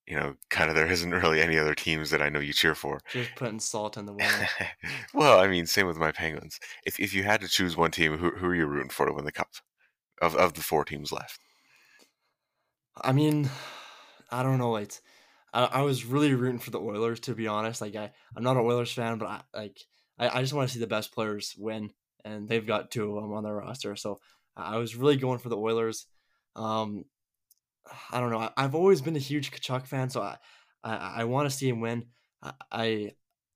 you 0.08 0.18
know, 0.20 0.36
kind 0.50 0.70
of 0.70 0.76
there 0.76 0.92
isn't 0.92 1.12
really 1.12 1.42
any 1.42 1.58
other 1.58 1.76
teams 1.76 2.10
that 2.10 2.22
I 2.22 2.30
know 2.30 2.40
you 2.40 2.54
cheer 2.54 2.76
for. 2.76 3.00
Just 3.12 3.36
putting 3.36 3.60
salt 3.60 3.98
in 3.98 4.06
the 4.06 4.14
wound. 4.20 4.50
well, 5.14 5.40
I 5.40 5.48
mean, 5.48 5.66
same 5.66 5.88
with 5.88 5.98
my 5.98 6.12
Penguins. 6.12 6.60
If 6.86 7.00
if 7.00 7.14
you 7.14 7.24
had 7.24 7.42
to 7.42 7.48
choose 7.48 7.78
one 7.78 7.92
team, 7.92 8.18
who 8.18 8.32
who 8.32 8.48
are 8.48 8.56
you 8.56 8.66
rooting 8.66 8.90
for 8.90 9.06
to 9.06 9.14
win 9.14 9.26
the 9.26 9.32
cup? 9.32 9.50
Of 10.24 10.36
of 10.36 10.54
the 10.54 10.62
four 10.62 10.86
teams 10.86 11.12
left? 11.12 11.40
I 13.02 13.12
mean, 13.12 13.50
I 14.32 14.44
don't 14.44 14.58
know. 14.58 14.76
It's 14.78 15.02
I, 15.54 15.66
I 15.66 15.82
was 15.82 16.06
really 16.06 16.34
rooting 16.34 16.60
for 16.60 16.72
the 16.72 16.80
Oilers 16.80 17.20
to 17.22 17.36
be 17.36 17.48
honest. 17.48 17.82
Like 17.82 17.96
I, 17.96 18.12
I'm 18.36 18.44
not 18.44 18.58
an 18.58 18.64
Oilers 18.64 18.92
fan, 18.92 19.18
but 19.18 19.28
I 19.28 19.42
like 19.54 19.80
I, 20.18 20.40
I 20.40 20.42
just 20.42 20.54
want 20.54 20.70
to 20.70 20.74
see 20.74 20.80
the 20.80 20.88
best 20.88 21.14
players 21.14 21.56
win, 21.58 21.92
and 22.24 22.48
they've 22.48 22.66
got 22.66 22.92
two 22.92 23.16
of 23.16 23.24
them 23.24 23.34
on 23.34 23.44
their 23.44 23.56
roster. 23.56 23.96
So 23.96 24.20
I 24.56 24.78
was 24.78 24.96
really 24.96 25.18
going 25.18 25.40
for 25.40 25.50
the 25.50 25.58
Oilers. 25.58 26.06
Um, 26.56 27.06
I 28.12 28.20
don't 28.20 28.32
know. 28.32 28.50
I, 28.56 28.62
have 28.62 28.76
always 28.76 29.02
been 29.02 29.16
a 29.16 29.20
huge 29.20 29.52
Tkachuk 29.52 29.88
fan, 29.88 30.10
so 30.10 30.22
I 30.22 30.38
I, 30.84 30.96
I 30.96 31.24
want 31.26 31.50
to 31.50 31.56
see 31.56 31.70
him 31.70 31.82
win. 31.82 32.06
I 32.72 33.14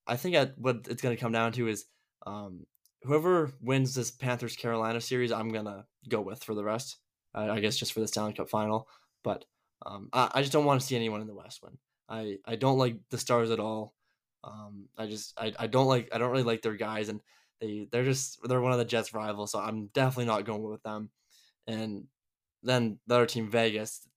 I 0.08 0.16
think 0.16 0.36
at 0.36 0.58
what 0.58 0.88
it's 0.90 1.02
going 1.02 1.16
to 1.16 1.22
come 1.22 1.34
down 1.34 1.52
to 1.54 1.68
is 1.68 1.86
um, 2.26 2.66
whoever 3.08 3.52
wins 3.62 3.96
this 3.96 4.12
Panthers 4.12 4.56
Carolina 4.56 5.02
series, 5.02 5.32
I'm 5.32 5.50
gonna 5.50 5.86
go 6.10 6.22
with 6.22 6.44
for 6.44 6.54
the 6.54 6.64
rest. 6.64 6.98
I, 7.34 7.50
I 7.50 7.60
guess 7.60 7.78
just 7.78 7.94
for 7.94 8.00
the 8.00 8.08
Stanley 8.08 8.34
Cup 8.34 8.50
final, 8.50 8.88
but 9.24 9.46
um, 9.86 10.10
I, 10.14 10.30
I 10.36 10.42
just 10.42 10.54
don't 10.54 10.66
want 10.66 10.82
to 10.82 10.86
see 10.86 10.96
anyone 10.96 11.22
in 11.22 11.28
the 11.28 11.36
West 11.36 11.62
win. 11.64 11.78
I, 12.10 12.38
I 12.46 12.56
don't 12.56 12.78
like 12.78 12.98
the 13.10 13.18
Stars 13.18 13.52
at 13.52 13.60
all. 13.60 13.94
Um, 14.44 14.88
I 14.98 15.08
just 15.08 15.34
I, 15.40 15.54
I 15.58 15.68
don't 15.68 15.88
like 15.88 16.10
I 16.14 16.18
don't 16.18 16.32
really 16.32 16.44
like 16.44 16.62
their 16.62 16.76
guys 16.76 17.10
and 17.10 17.22
they 17.60 17.88
they're 17.92 18.04
just 18.04 18.40
they're 18.48 18.62
one 18.62 18.72
of 18.72 18.78
the 18.78 18.86
Jets 18.86 19.14
rivals, 19.14 19.52
so 19.52 19.60
I'm 19.60 19.88
definitely 19.88 20.26
not 20.26 20.46
going 20.46 20.64
with 20.64 20.84
them. 20.84 21.10
And 21.66 22.06
then 22.64 23.00
the 23.08 23.16
other 23.16 23.26
team, 23.26 23.50
Vegas. 23.50 24.08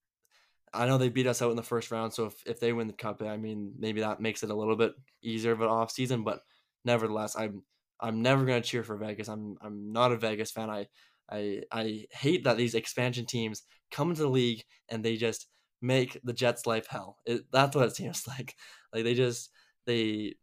I 0.73 0.87
know 0.87 0.99
they 0.99 1.09
beat 1.09 1.27
us 1.27 1.43
out 1.43 1.51
in 1.51 1.57
the 1.57 1.65
first 1.65 1.91
round, 1.91 2.13
so 2.13 2.27
if, 2.27 2.35
if 2.47 2.61
they 2.61 2.73
win 2.73 2.87
the 2.87 2.93
cup, 2.93 3.23
I 3.23 3.37
mean 3.37 3.73
maybe 3.77 4.03
that 4.03 4.21
makes 4.21 4.45
it 4.45 4.51
a 4.51 4.55
little 4.55 4.77
bit 4.77 4.93
easier 5.21 5.51
of 5.51 5.63
an 5.63 5.69
off 5.69 5.91
season, 5.91 6.23
but 6.23 6.43
nevertheless, 6.85 7.35
I'm 7.37 7.65
I'm 8.01 8.23
never 8.23 8.45
gonna 8.45 8.61
cheer 8.61 8.83
for 8.83 8.97
Vegas. 8.97 9.29
I'm 9.29 9.57
I'm 9.63 9.93
not 9.93 10.13
a 10.13 10.17
Vegas 10.17 10.51
fan. 10.51 10.71
I 10.71 10.87
I 11.31 11.63
I 11.71 12.07
hate 12.11 12.45
that 12.45 12.57
these 12.57 12.75
expansion 12.75 13.27
teams 13.27 13.63
come 13.91 14.11
into 14.11 14.23
the 14.23 14.29
league 14.29 14.63
and 14.89 15.05
they 15.05 15.17
just 15.17 15.47
make 15.83 16.19
the 16.25 16.33
Jets' 16.33 16.67
life 16.67 16.87
hell. 16.89 17.19
It, 17.27 17.43
that's 17.53 17.77
what 17.77 17.87
it 17.87 17.97
seems 17.97 18.27
like. 18.29 18.55
Like 18.93 19.05
they 19.05 19.15
just 19.15 19.51
they 19.87 20.35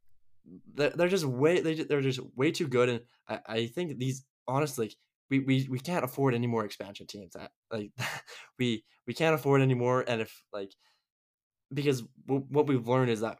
they're 0.76 1.08
just 1.08 1.26
way 1.26 1.62
they 1.62 1.74
they're 1.76 2.02
just 2.02 2.22
way 2.36 2.52
too 2.52 2.68
good, 2.68 2.90
and 2.90 3.02
I, 3.28 3.40
I 3.48 3.66
think 3.68 3.98
these 3.98 4.24
honestly 4.48 4.94
we, 5.30 5.40
we 5.40 5.68
we 5.70 5.80
can't 5.80 6.06
afford 6.06 6.34
any 6.34 6.48
more 6.48 6.66
expansion 6.66 7.08
teams. 7.08 7.36
Like 7.72 7.92
we 8.60 8.84
we 9.06 9.14
can't 9.14 9.36
afford 9.36 9.62
anymore, 9.62 10.06
and 10.08 10.22
if 10.22 10.44
like 10.54 10.72
because 11.74 12.04
what 12.26 12.68
we've 12.68 12.88
learned 12.88 13.12
is 13.12 13.22
that 13.22 13.40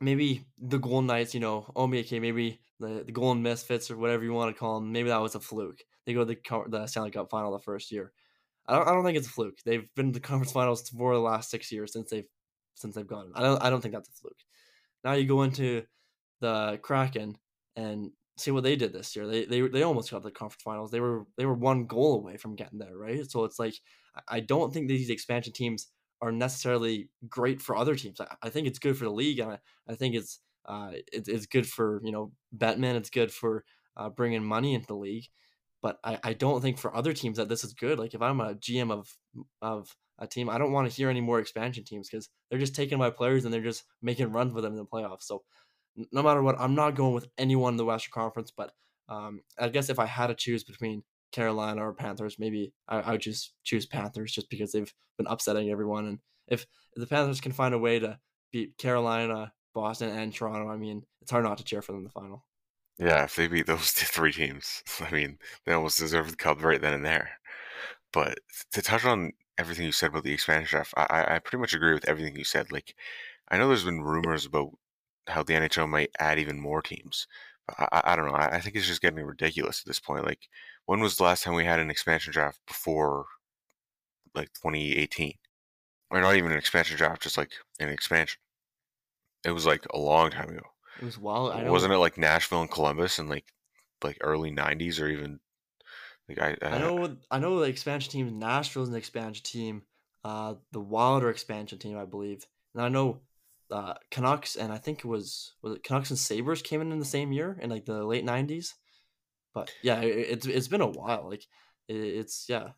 maybe 0.00 0.46
the 0.58 0.78
Golden 0.78 1.06
Knights, 1.06 1.34
you 1.34 1.40
know, 1.40 1.70
oh 1.76 1.92
okay, 1.92 2.20
maybe 2.20 2.60
the, 2.86 3.04
the 3.04 3.12
Golden 3.12 3.42
Misfits 3.42 3.90
or 3.90 3.96
whatever 3.96 4.24
you 4.24 4.32
want 4.32 4.54
to 4.54 4.58
call 4.58 4.80
them, 4.80 4.92
maybe 4.92 5.08
that 5.08 5.20
was 5.20 5.34
a 5.34 5.40
fluke. 5.40 5.82
They 6.06 6.14
go 6.14 6.24
to 6.24 6.34
the 6.34 6.64
the 6.68 6.86
Stanley 6.86 7.10
Cup 7.10 7.30
final 7.30 7.52
the 7.52 7.58
first 7.58 7.90
year. 7.90 8.12
I 8.66 8.76
don't, 8.76 8.88
I 8.88 8.92
don't 8.92 9.04
think 9.04 9.18
it's 9.18 9.26
a 9.26 9.30
fluke. 9.30 9.58
They've 9.64 9.88
been 9.94 10.12
to 10.12 10.18
the 10.18 10.26
conference 10.26 10.52
finals 10.52 10.88
for 10.88 11.14
the 11.14 11.20
last 11.20 11.50
six 11.50 11.70
years 11.70 11.92
since 11.92 12.10
they've 12.10 12.28
since 12.74 12.94
they've 12.94 13.06
gone. 13.06 13.32
I 13.34 13.42
don't 13.42 13.62
I 13.62 13.70
don't 13.70 13.80
think 13.80 13.94
that's 13.94 14.08
a 14.08 14.12
fluke. 14.12 14.42
Now 15.04 15.12
you 15.12 15.26
go 15.26 15.42
into 15.42 15.84
the 16.40 16.78
Kraken 16.82 17.38
and 17.76 18.10
see 18.36 18.50
what 18.50 18.64
they 18.64 18.76
did 18.76 18.92
this 18.92 19.14
year. 19.14 19.26
They 19.26 19.44
they 19.44 19.60
they 19.62 19.82
almost 19.82 20.10
got 20.10 20.22
the 20.22 20.30
conference 20.30 20.62
finals. 20.62 20.90
They 20.90 21.00
were 21.00 21.26
they 21.36 21.46
were 21.46 21.54
one 21.54 21.86
goal 21.86 22.16
away 22.16 22.36
from 22.36 22.56
getting 22.56 22.78
there, 22.78 22.96
right? 22.96 23.30
So 23.30 23.44
it's 23.44 23.58
like 23.58 23.74
I 24.28 24.40
don't 24.40 24.72
think 24.72 24.88
these 24.88 25.10
expansion 25.10 25.52
teams 25.52 25.88
are 26.20 26.32
necessarily 26.32 27.10
great 27.28 27.60
for 27.60 27.76
other 27.76 27.94
teams. 27.94 28.20
I, 28.20 28.26
I 28.42 28.48
think 28.48 28.66
it's 28.66 28.78
good 28.78 28.96
for 28.96 29.04
the 29.04 29.10
league, 29.10 29.40
and 29.40 29.52
I, 29.52 29.58
I 29.88 29.94
think 29.94 30.14
it's 30.14 30.40
uh 30.66 30.90
it, 30.92 31.28
it's 31.28 31.46
good 31.46 31.66
for 31.66 32.00
you 32.04 32.12
know 32.12 32.32
Bettman. 32.56 32.94
It's 32.94 33.10
good 33.10 33.32
for 33.32 33.64
uh, 33.96 34.08
bringing 34.08 34.44
money 34.44 34.74
into 34.74 34.86
the 34.86 34.94
league, 34.94 35.26
but 35.82 35.98
I, 36.02 36.18
I 36.22 36.32
don't 36.32 36.60
think 36.60 36.78
for 36.78 36.94
other 36.96 37.12
teams 37.12 37.36
that 37.36 37.48
this 37.48 37.64
is 37.64 37.74
good. 37.74 37.98
Like 37.98 38.14
if 38.14 38.22
I'm 38.22 38.40
a 38.40 38.54
GM 38.54 38.90
of 38.90 39.08
of 39.62 39.94
a 40.18 40.26
team, 40.26 40.48
I 40.48 40.58
don't 40.58 40.72
want 40.72 40.88
to 40.88 40.96
hear 40.96 41.10
any 41.10 41.20
more 41.20 41.40
expansion 41.40 41.84
teams 41.84 42.08
because 42.08 42.28
they're 42.48 42.58
just 42.58 42.74
taking 42.74 42.98
my 42.98 43.10
players 43.10 43.44
and 43.44 43.52
they're 43.52 43.60
just 43.60 43.84
making 44.02 44.32
runs 44.32 44.52
with 44.52 44.64
them 44.64 44.72
in 44.72 44.78
the 44.78 44.84
playoffs. 44.84 45.22
So 45.22 45.42
no 46.12 46.22
matter 46.22 46.42
what, 46.42 46.58
I'm 46.58 46.74
not 46.74 46.94
going 46.94 47.14
with 47.14 47.26
anyone 47.38 47.74
in 47.74 47.76
the 47.76 47.84
Western 47.84 48.12
Conference. 48.12 48.52
But 48.56 48.72
um, 49.08 49.40
I 49.58 49.68
guess 49.68 49.90
if 49.90 49.98
I 49.98 50.06
had 50.06 50.28
to 50.28 50.34
choose 50.34 50.64
between 50.64 51.02
Carolina 51.32 51.84
or 51.84 51.92
Panthers, 51.92 52.38
maybe 52.38 52.72
I, 52.88 53.00
I 53.00 53.10
would 53.12 53.20
just 53.20 53.52
choose 53.64 53.86
Panthers 53.86 54.32
just 54.32 54.50
because 54.50 54.72
they've 54.72 54.92
been 55.18 55.26
upsetting 55.26 55.70
everyone. 55.70 56.06
And 56.06 56.18
if 56.48 56.66
the 56.96 57.06
Panthers 57.06 57.40
can 57.40 57.52
find 57.52 57.74
a 57.74 57.78
way 57.78 57.98
to 57.98 58.18
beat 58.52 58.78
Carolina, 58.78 59.52
Boston, 59.74 60.10
and 60.10 60.32
Toronto, 60.32 60.70
I 60.70 60.76
mean, 60.76 61.04
it's 61.20 61.30
hard 61.30 61.44
not 61.44 61.58
to 61.58 61.64
cheer 61.64 61.82
for 61.82 61.92
them 61.92 62.00
in 62.00 62.04
the 62.04 62.10
final. 62.10 62.44
Yeah, 62.98 63.24
if 63.24 63.34
they 63.36 63.48
beat 63.48 63.66
those 63.66 63.90
three 63.92 64.32
teams, 64.32 64.82
I 65.00 65.10
mean, 65.10 65.38
they 65.64 65.72
almost 65.72 65.98
deserve 65.98 66.30
the 66.30 66.36
cup 66.36 66.62
right 66.62 66.80
then 66.80 66.94
and 66.94 67.04
there. 67.04 67.30
But 68.12 68.38
to 68.72 68.82
touch 68.82 69.04
on 69.04 69.32
everything 69.58 69.86
you 69.86 69.92
said 69.92 70.10
about 70.10 70.24
the 70.24 70.32
expansion 70.32 70.68
draft, 70.70 70.94
I, 70.96 71.34
I 71.34 71.38
pretty 71.40 71.60
much 71.60 71.74
agree 71.74 71.94
with 71.94 72.08
everything 72.08 72.36
you 72.36 72.44
said. 72.44 72.72
Like, 72.72 72.94
I 73.48 73.58
know 73.58 73.68
there's 73.68 73.84
been 73.84 74.02
rumors 74.02 74.46
about 74.46 74.70
how 75.26 75.42
the 75.42 75.54
NHL 75.54 75.88
might 75.88 76.10
add 76.20 76.38
even 76.38 76.60
more 76.60 76.82
teams. 76.82 77.26
I, 77.78 78.02
I, 78.04 78.16
don't 78.16 78.26
know. 78.26 78.34
I, 78.34 78.56
I 78.56 78.60
think 78.60 78.76
it's 78.76 78.86
just 78.86 79.02
getting 79.02 79.24
ridiculous 79.24 79.80
at 79.80 79.86
this 79.86 80.00
point. 80.00 80.24
Like, 80.24 80.48
when 80.86 81.00
was 81.00 81.16
the 81.16 81.24
last 81.24 81.44
time 81.44 81.54
we 81.54 81.64
had 81.64 81.80
an 81.80 81.90
expansion 81.90 82.32
draft 82.32 82.60
before, 82.66 83.26
like 84.34 84.52
2018, 84.54 85.34
or 86.10 86.20
not 86.20 86.36
even 86.36 86.52
an 86.52 86.58
expansion 86.58 86.96
draft, 86.96 87.22
just 87.22 87.38
like 87.38 87.52
an 87.80 87.88
expansion? 87.88 88.38
It 89.44 89.52
was 89.52 89.66
like 89.66 89.86
a 89.92 89.98
long 89.98 90.30
time 90.30 90.50
ago. 90.50 90.66
It 91.00 91.04
was 91.04 91.18
wild. 91.18 91.52
I 91.52 91.68
Wasn't 91.68 91.92
it 91.92 91.98
like 91.98 92.18
Nashville 92.18 92.62
and 92.62 92.70
Columbus 92.70 93.18
in 93.18 93.28
like 93.28 93.52
like 94.02 94.18
early 94.20 94.50
'90s 94.50 95.00
or 95.00 95.08
even 95.08 95.40
like 96.28 96.38
I 96.40 96.56
I 96.62 96.78
know 96.78 97.16
I 97.30 97.38
know 97.38 97.58
the 97.60 97.68
expansion 97.68 98.10
team. 98.10 98.38
Nashville's 98.38 98.88
an 98.88 98.94
expansion 98.94 99.44
team. 99.44 99.82
Uh, 100.24 100.54
the 100.72 100.80
Wilder 100.80 101.28
expansion 101.28 101.78
team, 101.78 101.98
I 101.98 102.06
believe, 102.06 102.46
and 102.74 102.82
I 102.82 102.88
know 102.88 103.20
uh, 103.70 103.94
Canucks 104.10 104.56
and 104.56 104.72
I 104.72 104.78
think 104.78 105.00
it 105.00 105.08
was 105.08 105.52
was 105.62 105.74
it 105.74 105.82
Canucks 105.82 106.10
and 106.10 106.18
Sabres 106.18 106.62
came 106.62 106.80
in 106.80 106.92
in 106.92 106.98
the 106.98 107.04
same 107.04 107.32
year 107.32 107.58
in 107.60 107.70
like 107.70 107.84
the 107.84 108.04
late 108.04 108.24
'90s. 108.24 108.72
But 109.52 109.70
yeah, 109.82 110.00
it, 110.00 110.06
it's 110.08 110.46
it's 110.46 110.68
been 110.68 110.80
a 110.80 110.86
while. 110.86 111.28
Like 111.28 111.44
it, 111.88 111.96
it's 111.96 112.46
yeah. 112.48 112.70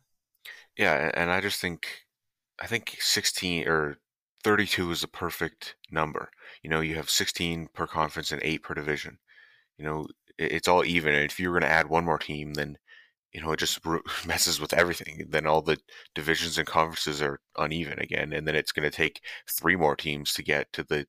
Yeah, 0.77 1.11
and 1.13 1.31
I 1.31 1.41
just 1.41 1.61
think 1.61 1.87
I 2.59 2.67
think 2.67 2.97
16 2.99 3.67
or 3.67 3.97
32 4.43 4.91
is 4.91 5.03
a 5.03 5.07
perfect 5.07 5.75
number. 5.91 6.29
You 6.63 6.69
know, 6.69 6.81
you 6.81 6.95
have 6.95 7.09
16 7.09 7.69
per 7.73 7.87
conference 7.87 8.31
and 8.31 8.41
8 8.43 8.63
per 8.63 8.73
division. 8.73 9.19
You 9.77 9.85
know, 9.85 10.07
it's 10.37 10.67
all 10.67 10.85
even. 10.85 11.13
And 11.13 11.25
if 11.25 11.39
you're 11.39 11.51
going 11.51 11.63
to 11.63 11.69
add 11.69 11.89
one 11.89 12.05
more 12.05 12.19
team, 12.19 12.53
then, 12.53 12.77
you 13.33 13.41
know, 13.41 13.51
it 13.51 13.59
just 13.59 13.79
messes 14.27 14.59
with 14.59 14.73
everything. 14.73 15.27
Then 15.29 15.47
all 15.47 15.61
the 15.61 15.77
divisions 16.15 16.57
and 16.57 16.67
conferences 16.67 17.21
are 17.21 17.39
uneven 17.57 17.99
again. 17.99 18.33
And 18.33 18.47
then 18.47 18.55
it's 18.55 18.71
going 18.71 18.89
to 18.89 18.95
take 18.95 19.21
three 19.49 19.75
more 19.75 19.95
teams 19.95 20.33
to 20.33 20.43
get 20.43 20.71
to 20.73 20.83
the 20.83 21.07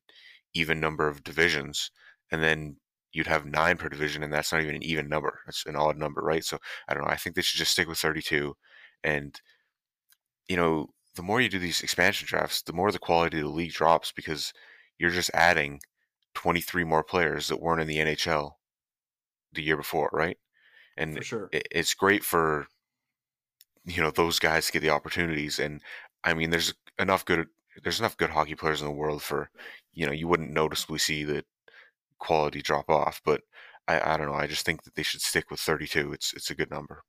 even 0.53 0.79
number 0.79 1.07
of 1.07 1.23
divisions. 1.23 1.91
And 2.31 2.43
then 2.43 2.77
you'd 3.11 3.27
have 3.27 3.45
nine 3.45 3.77
per 3.77 3.89
division, 3.89 4.23
and 4.23 4.31
that's 4.31 4.51
not 4.51 4.61
even 4.61 4.75
an 4.75 4.83
even 4.83 5.09
number. 5.09 5.39
That's 5.45 5.65
an 5.65 5.75
odd 5.75 5.97
number, 5.97 6.21
right? 6.21 6.43
So 6.43 6.57
I 6.87 6.93
don't 6.93 7.03
know. 7.03 7.09
I 7.09 7.15
think 7.17 7.35
they 7.35 7.41
should 7.41 7.57
just 7.57 7.71
stick 7.71 7.87
with 7.87 7.97
32. 7.97 8.55
And, 9.03 9.39
you 10.47 10.57
know, 10.57 10.89
the 11.19 11.23
more 11.23 11.41
you 11.41 11.49
do 11.49 11.59
these 11.59 11.81
expansion 11.81 12.25
drafts, 12.29 12.61
the 12.61 12.71
more 12.71 12.93
the 12.93 12.97
quality 12.97 13.39
of 13.39 13.43
the 13.43 13.49
league 13.49 13.73
drops 13.73 14.13
because 14.13 14.53
you're 14.97 15.11
just 15.11 15.29
adding 15.33 15.81
23 16.35 16.85
more 16.85 17.03
players 17.03 17.49
that 17.49 17.59
weren't 17.59 17.81
in 17.81 17.89
the 17.89 17.97
NHL 17.97 18.53
the 19.51 19.61
year 19.61 19.75
before, 19.75 20.09
right? 20.13 20.37
And 20.95 21.21
sure. 21.21 21.49
it's 21.51 21.93
great 21.93 22.23
for 22.23 22.67
you 23.83 24.01
know 24.01 24.11
those 24.11 24.39
guys 24.39 24.67
to 24.67 24.71
get 24.71 24.81
the 24.81 24.91
opportunities 24.91 25.59
and 25.59 25.81
I 26.23 26.33
mean 26.33 26.51
there's 26.51 26.73
enough 26.97 27.25
good 27.25 27.47
there's 27.83 27.99
enough 27.99 28.15
good 28.15 28.29
hockey 28.29 28.55
players 28.55 28.81
in 28.81 28.87
the 28.87 28.93
world 28.93 29.21
for 29.21 29.49
you 29.93 30.05
know 30.05 30.13
you 30.13 30.29
wouldn't 30.29 30.51
noticeably 30.53 30.99
see 30.99 31.25
the 31.25 31.43
quality 32.17 32.61
drop 32.61 32.89
off, 32.89 33.21
but 33.25 33.41
I, 33.89 34.13
I 34.13 34.17
don't 34.17 34.27
know. 34.27 34.35
I 34.35 34.47
just 34.47 34.65
think 34.65 34.83
that 34.83 34.95
they 34.95 35.03
should 35.03 35.21
stick 35.21 35.51
with 35.51 35.59
32. 35.59 36.13
It's 36.13 36.31
it's 36.33 36.49
a 36.49 36.55
good 36.55 36.71
number. 36.71 37.03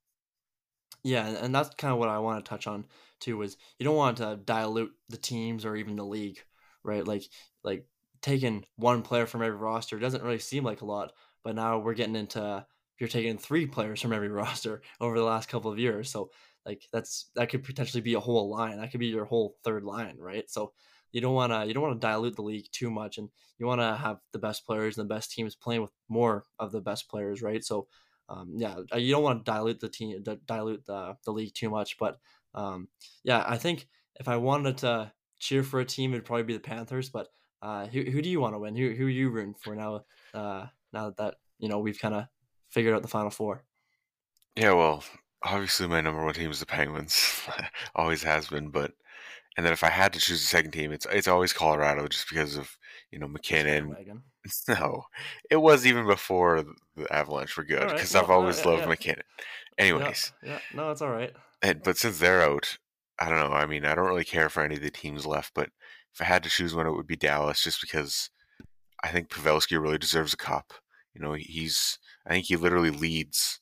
Yeah, 1.01 1.27
and 1.27 1.55
that's 1.55 1.73
kind 1.75 1.93
of 1.93 1.97
what 1.97 2.09
I 2.09 2.19
want 2.19 2.43
to 2.43 2.49
touch 2.49 2.67
on 2.67 2.85
too. 3.21 3.41
Is 3.41 3.57
you 3.79 3.85
don't 3.85 3.95
want 3.95 4.17
to 4.17 4.39
dilute 4.43 4.91
the 5.09 5.17
teams 5.17 5.65
or 5.65 5.75
even 5.75 5.95
the 5.95 6.05
league, 6.05 6.39
right? 6.83 7.07
Like 7.07 7.23
like 7.63 7.85
taking 8.21 8.65
one 8.75 9.01
player 9.01 9.25
from 9.25 9.41
every 9.41 9.57
roster 9.57 9.99
doesn't 9.99 10.23
really 10.23 10.39
seem 10.39 10.63
like 10.63 10.81
a 10.81 10.85
lot, 10.85 11.13
but 11.43 11.55
now 11.55 11.79
we're 11.79 11.93
getting 11.93 12.15
into 12.15 12.65
you're 12.99 13.09
taking 13.09 13.37
three 13.37 13.65
players 13.65 14.01
from 14.01 14.13
every 14.13 14.29
roster 14.29 14.81
over 14.99 15.17
the 15.17 15.23
last 15.23 15.49
couple 15.49 15.71
of 15.71 15.79
years. 15.79 16.09
So 16.09 16.31
like 16.65 16.83
that's 16.93 17.29
that 17.35 17.49
could 17.49 17.63
potentially 17.63 18.01
be 18.01 18.13
a 18.13 18.19
whole 18.19 18.49
line. 18.49 18.77
That 18.77 18.91
could 18.91 18.99
be 18.99 19.07
your 19.07 19.25
whole 19.25 19.55
third 19.63 19.83
line, 19.83 20.17
right? 20.19 20.49
So 20.49 20.73
you 21.11 21.21
don't 21.21 21.33
want 21.33 21.51
to 21.51 21.65
you 21.65 21.73
don't 21.73 21.83
want 21.83 21.99
to 21.99 22.07
dilute 22.07 22.35
the 22.35 22.43
league 22.43 22.67
too 22.71 22.91
much, 22.91 23.17
and 23.17 23.29
you 23.57 23.65
want 23.65 23.81
to 23.81 23.95
have 23.95 24.17
the 24.31 24.39
best 24.39 24.65
players 24.65 24.97
and 24.97 25.09
the 25.09 25.13
best 25.13 25.31
teams 25.31 25.55
playing 25.55 25.81
with 25.81 25.91
more 26.09 26.45
of 26.59 26.71
the 26.71 26.81
best 26.81 27.09
players, 27.09 27.41
right? 27.41 27.63
So 27.63 27.87
um, 28.29 28.53
yeah, 28.55 28.75
you 28.95 29.11
don't 29.11 29.23
want 29.23 29.45
to 29.45 29.51
dilute 29.51 29.79
the 29.81 29.89
team, 29.89 30.23
dilute 30.45 30.85
the, 30.85 31.17
the 31.25 31.31
league 31.31 31.53
too 31.53 31.69
much. 31.69 31.97
But 31.97 32.17
um, 32.53 32.87
yeah, 33.23 33.43
I 33.47 33.57
think 33.57 33.87
if 34.19 34.27
I 34.27 34.37
wanted 34.37 34.77
to 34.79 35.11
cheer 35.39 35.63
for 35.63 35.79
a 35.79 35.85
team, 35.85 36.13
it'd 36.13 36.25
probably 36.25 36.43
be 36.43 36.53
the 36.53 36.59
Panthers. 36.59 37.09
But 37.09 37.27
uh, 37.61 37.87
who, 37.87 38.01
who 38.03 38.21
do 38.21 38.29
you 38.29 38.39
want 38.39 38.55
to 38.55 38.59
win? 38.59 38.75
Who, 38.75 38.91
who 38.91 39.05
are 39.05 39.09
you 39.09 39.29
rooting 39.29 39.55
for 39.55 39.75
now? 39.75 40.01
Uh, 40.33 40.67
now 40.93 41.05
that, 41.05 41.17
that 41.17 41.35
you 41.59 41.69
know 41.69 41.79
we've 41.79 41.99
kind 41.99 42.15
of 42.15 42.25
figured 42.69 42.93
out 42.93 43.01
the 43.01 43.07
final 43.07 43.29
four. 43.29 43.63
Yeah, 44.55 44.73
well, 44.73 45.03
obviously 45.43 45.87
my 45.87 46.01
number 46.01 46.23
one 46.23 46.33
team 46.33 46.51
is 46.51 46.59
the 46.59 46.65
Penguins, 46.65 47.41
always 47.95 48.23
has 48.23 48.47
been. 48.47 48.69
But 48.69 48.91
and 49.57 49.65
then 49.65 49.73
if 49.73 49.83
I 49.83 49.89
had 49.89 50.13
to 50.13 50.19
choose 50.19 50.41
a 50.41 50.45
second 50.45 50.71
team, 50.71 50.91
it's 50.91 51.07
it's 51.11 51.27
always 51.27 51.53
Colorado, 51.53 52.07
just 52.07 52.29
because 52.29 52.57
of 52.57 52.77
you 53.11 53.19
know 53.19 53.27
MacKinnon. 53.27 53.95
No, 54.67 55.03
it 55.51 55.57
was 55.57 55.85
even 55.85 56.07
before 56.07 56.65
the 56.95 57.13
Avalanche 57.13 57.55
were 57.55 57.63
good 57.63 57.89
because 57.89 58.15
right, 58.15 58.23
I've 58.23 58.31
always 58.31 58.65
loved 58.65 58.81
yeah. 58.81 58.87
MacKinnon. 58.87 59.23
Anyways, 59.77 60.33
yeah, 60.41 60.53
yeah, 60.53 60.59
no, 60.73 60.89
it's 60.89 61.03
all 61.03 61.11
right. 61.11 61.31
And 61.61 61.83
but 61.83 61.99
since 61.99 62.17
they're 62.17 62.41
out, 62.41 62.79
I 63.19 63.29
don't 63.29 63.37
know. 63.37 63.55
I 63.55 63.67
mean, 63.67 63.85
I 63.85 63.93
don't 63.93 64.07
really 64.07 64.25
care 64.25 64.49
for 64.49 64.63
any 64.63 64.77
of 64.77 64.81
the 64.81 64.89
teams 64.89 65.27
left, 65.27 65.51
but 65.53 65.69
if 66.11 66.21
I 66.21 66.23
had 66.23 66.41
to 66.41 66.49
choose 66.49 66.73
one, 66.73 66.87
it 66.87 66.91
would 66.91 67.05
be 67.05 67.15
Dallas, 67.15 67.61
just 67.61 67.81
because 67.81 68.31
I 69.03 69.09
think 69.09 69.29
Pavelski 69.29 69.79
really 69.79 69.99
deserves 69.99 70.33
a 70.33 70.37
cup. 70.37 70.73
You 71.13 71.21
know, 71.21 71.33
he's 71.33 71.99
I 72.25 72.31
think 72.31 72.45
he 72.45 72.55
literally 72.55 72.89
leads 72.89 73.59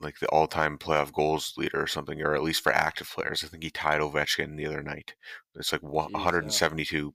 like 0.00 0.18
the 0.18 0.28
all-time 0.28 0.78
playoff 0.78 1.12
goals 1.12 1.54
leader 1.56 1.80
or 1.80 1.86
something, 1.86 2.20
or 2.20 2.34
at 2.34 2.42
least 2.42 2.62
for 2.62 2.72
active 2.72 3.10
players. 3.10 3.42
I 3.42 3.48
think 3.48 3.62
he 3.62 3.70
tied 3.70 4.00
Ovechkin 4.00 4.56
the 4.56 4.66
other 4.66 4.82
night. 4.82 5.14
It's 5.56 5.72
like 5.72 5.82
Jeez, 5.82 6.12
172 6.12 6.96
yeah. 6.96 7.10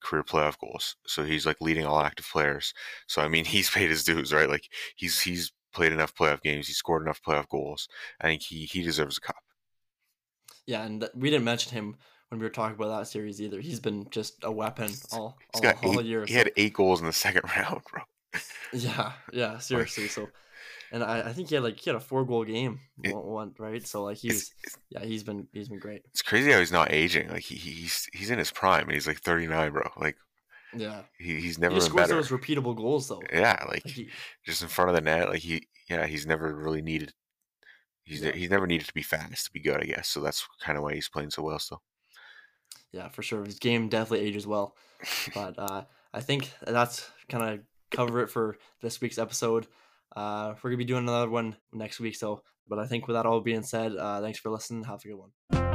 Career 0.00 0.22
playoff 0.22 0.58
goals. 0.58 0.96
So 1.06 1.24
he's 1.24 1.46
like 1.46 1.60
leading 1.60 1.86
all 1.86 2.00
active 2.00 2.28
players. 2.30 2.74
So 3.06 3.22
I 3.22 3.28
mean, 3.28 3.44
he's 3.54 3.70
paid 3.70 3.90
his 3.90 4.04
dues, 4.04 4.32
right? 4.32 4.48
Like 4.48 4.68
he's 4.96 5.20
he's 5.20 5.52
played 5.72 5.92
enough 5.92 6.14
playoff 6.14 6.42
games. 6.42 6.66
He 6.66 6.72
scored 6.72 7.02
enough 7.02 7.22
playoff 7.22 7.48
goals. 7.48 7.88
I 8.20 8.28
think 8.28 8.42
he 8.42 8.64
he 8.64 8.82
deserves 8.82 9.18
a 9.18 9.20
cup. 9.20 9.42
Yeah, 10.66 10.84
and 10.84 11.08
we 11.14 11.30
didn't 11.30 11.44
mention 11.44 11.72
him 11.72 11.96
when 12.28 12.40
we 12.40 12.46
were 12.46 12.50
talking 12.50 12.74
about 12.74 12.98
that 12.98 13.06
series 13.06 13.40
either. 13.40 13.60
He's 13.60 13.80
been 13.80 14.06
just 14.10 14.42
a 14.42 14.50
weapon 14.50 14.90
all, 15.12 15.38
all, 15.54 15.72
all 15.82 16.00
eight, 16.00 16.06
year. 16.06 16.24
He 16.24 16.32
so. 16.32 16.38
had 16.38 16.52
eight 16.56 16.72
goals 16.72 17.00
in 17.00 17.06
the 17.06 17.12
second 17.26 17.42
round, 17.56 17.82
bro. 17.90 18.02
yeah, 18.72 19.12
yeah, 19.32 19.58
seriously. 19.58 20.08
So 20.08 20.28
and 20.92 21.02
I, 21.02 21.20
I 21.20 21.32
think 21.32 21.48
he 21.48 21.54
had 21.54 21.64
like 21.64 21.78
he 21.78 21.90
had 21.90 21.96
a 21.96 22.00
four 22.00 22.24
goal 22.24 22.44
game 22.44 22.80
it, 23.02 23.14
one, 23.14 23.54
right? 23.58 23.86
So 23.86 24.04
like 24.04 24.18
he's 24.18 24.52
yeah 24.90 25.04
he's 25.04 25.22
been 25.22 25.48
he's 25.52 25.68
been 25.68 25.78
great. 25.78 26.02
It's 26.10 26.22
crazy 26.22 26.52
how 26.52 26.58
he's 26.58 26.72
not 26.72 26.92
aging. 26.92 27.28
Like 27.28 27.42
he, 27.42 27.56
he's 27.56 28.08
he's 28.12 28.30
in 28.30 28.38
his 28.38 28.50
prime 28.50 28.84
and 28.84 28.92
he's 28.92 29.06
like 29.06 29.20
39 29.20 29.72
bro. 29.72 29.82
Like 29.96 30.16
yeah. 30.76 31.02
he, 31.18 31.40
he's 31.40 31.58
never 31.58 31.74
he 31.74 31.80
scores 31.80 32.08
better. 32.08 32.14
those 32.14 32.28
repeatable 32.28 32.76
goals 32.76 33.08
though. 33.08 33.22
Yeah 33.32 33.62
like, 33.66 33.84
like 33.84 33.94
he, 33.94 34.08
just 34.44 34.62
in 34.62 34.68
front 34.68 34.90
of 34.90 34.96
the 34.96 35.02
net 35.02 35.28
like 35.28 35.40
he 35.40 35.66
yeah 35.88 36.06
he's 36.06 36.26
never 36.26 36.54
really 36.54 36.82
needed 36.82 37.12
he's 38.04 38.22
yeah. 38.22 38.32
he's 38.32 38.50
never 38.50 38.66
needed 38.66 38.86
to 38.86 38.94
be 38.94 39.02
fast 39.02 39.46
to 39.46 39.52
be 39.52 39.60
good 39.60 39.80
I 39.80 39.84
guess. 39.84 40.08
So 40.08 40.20
that's 40.20 40.46
kind 40.60 40.76
of 40.76 40.84
why 40.84 40.94
he's 40.94 41.08
playing 41.08 41.30
so 41.30 41.42
well 41.42 41.58
still. 41.58 41.82
Yeah 42.92 43.08
for 43.08 43.22
sure. 43.22 43.44
His 43.44 43.58
game 43.58 43.88
definitely 43.88 44.26
ages 44.26 44.46
well. 44.46 44.76
But 45.34 45.58
uh 45.58 45.84
I 46.12 46.20
think 46.20 46.52
that's 46.64 47.10
kind 47.28 47.44
of 47.44 47.60
cover 47.90 48.22
it 48.22 48.28
for 48.30 48.56
this 48.80 49.00
week's 49.00 49.18
episode 49.18 49.66
uh, 50.16 50.54
we're 50.62 50.70
gonna 50.70 50.78
be 50.78 50.84
doing 50.84 51.04
another 51.04 51.30
one 51.30 51.56
next 51.72 52.00
week. 52.00 52.16
So, 52.16 52.42
but 52.68 52.78
I 52.78 52.86
think 52.86 53.06
with 53.06 53.14
that 53.14 53.26
all 53.26 53.40
being 53.40 53.62
said, 53.62 53.96
uh, 53.96 54.20
thanks 54.20 54.38
for 54.38 54.50
listening. 54.50 54.84
Have 54.84 55.00
a 55.04 55.08
good 55.08 55.16
one. 55.16 55.73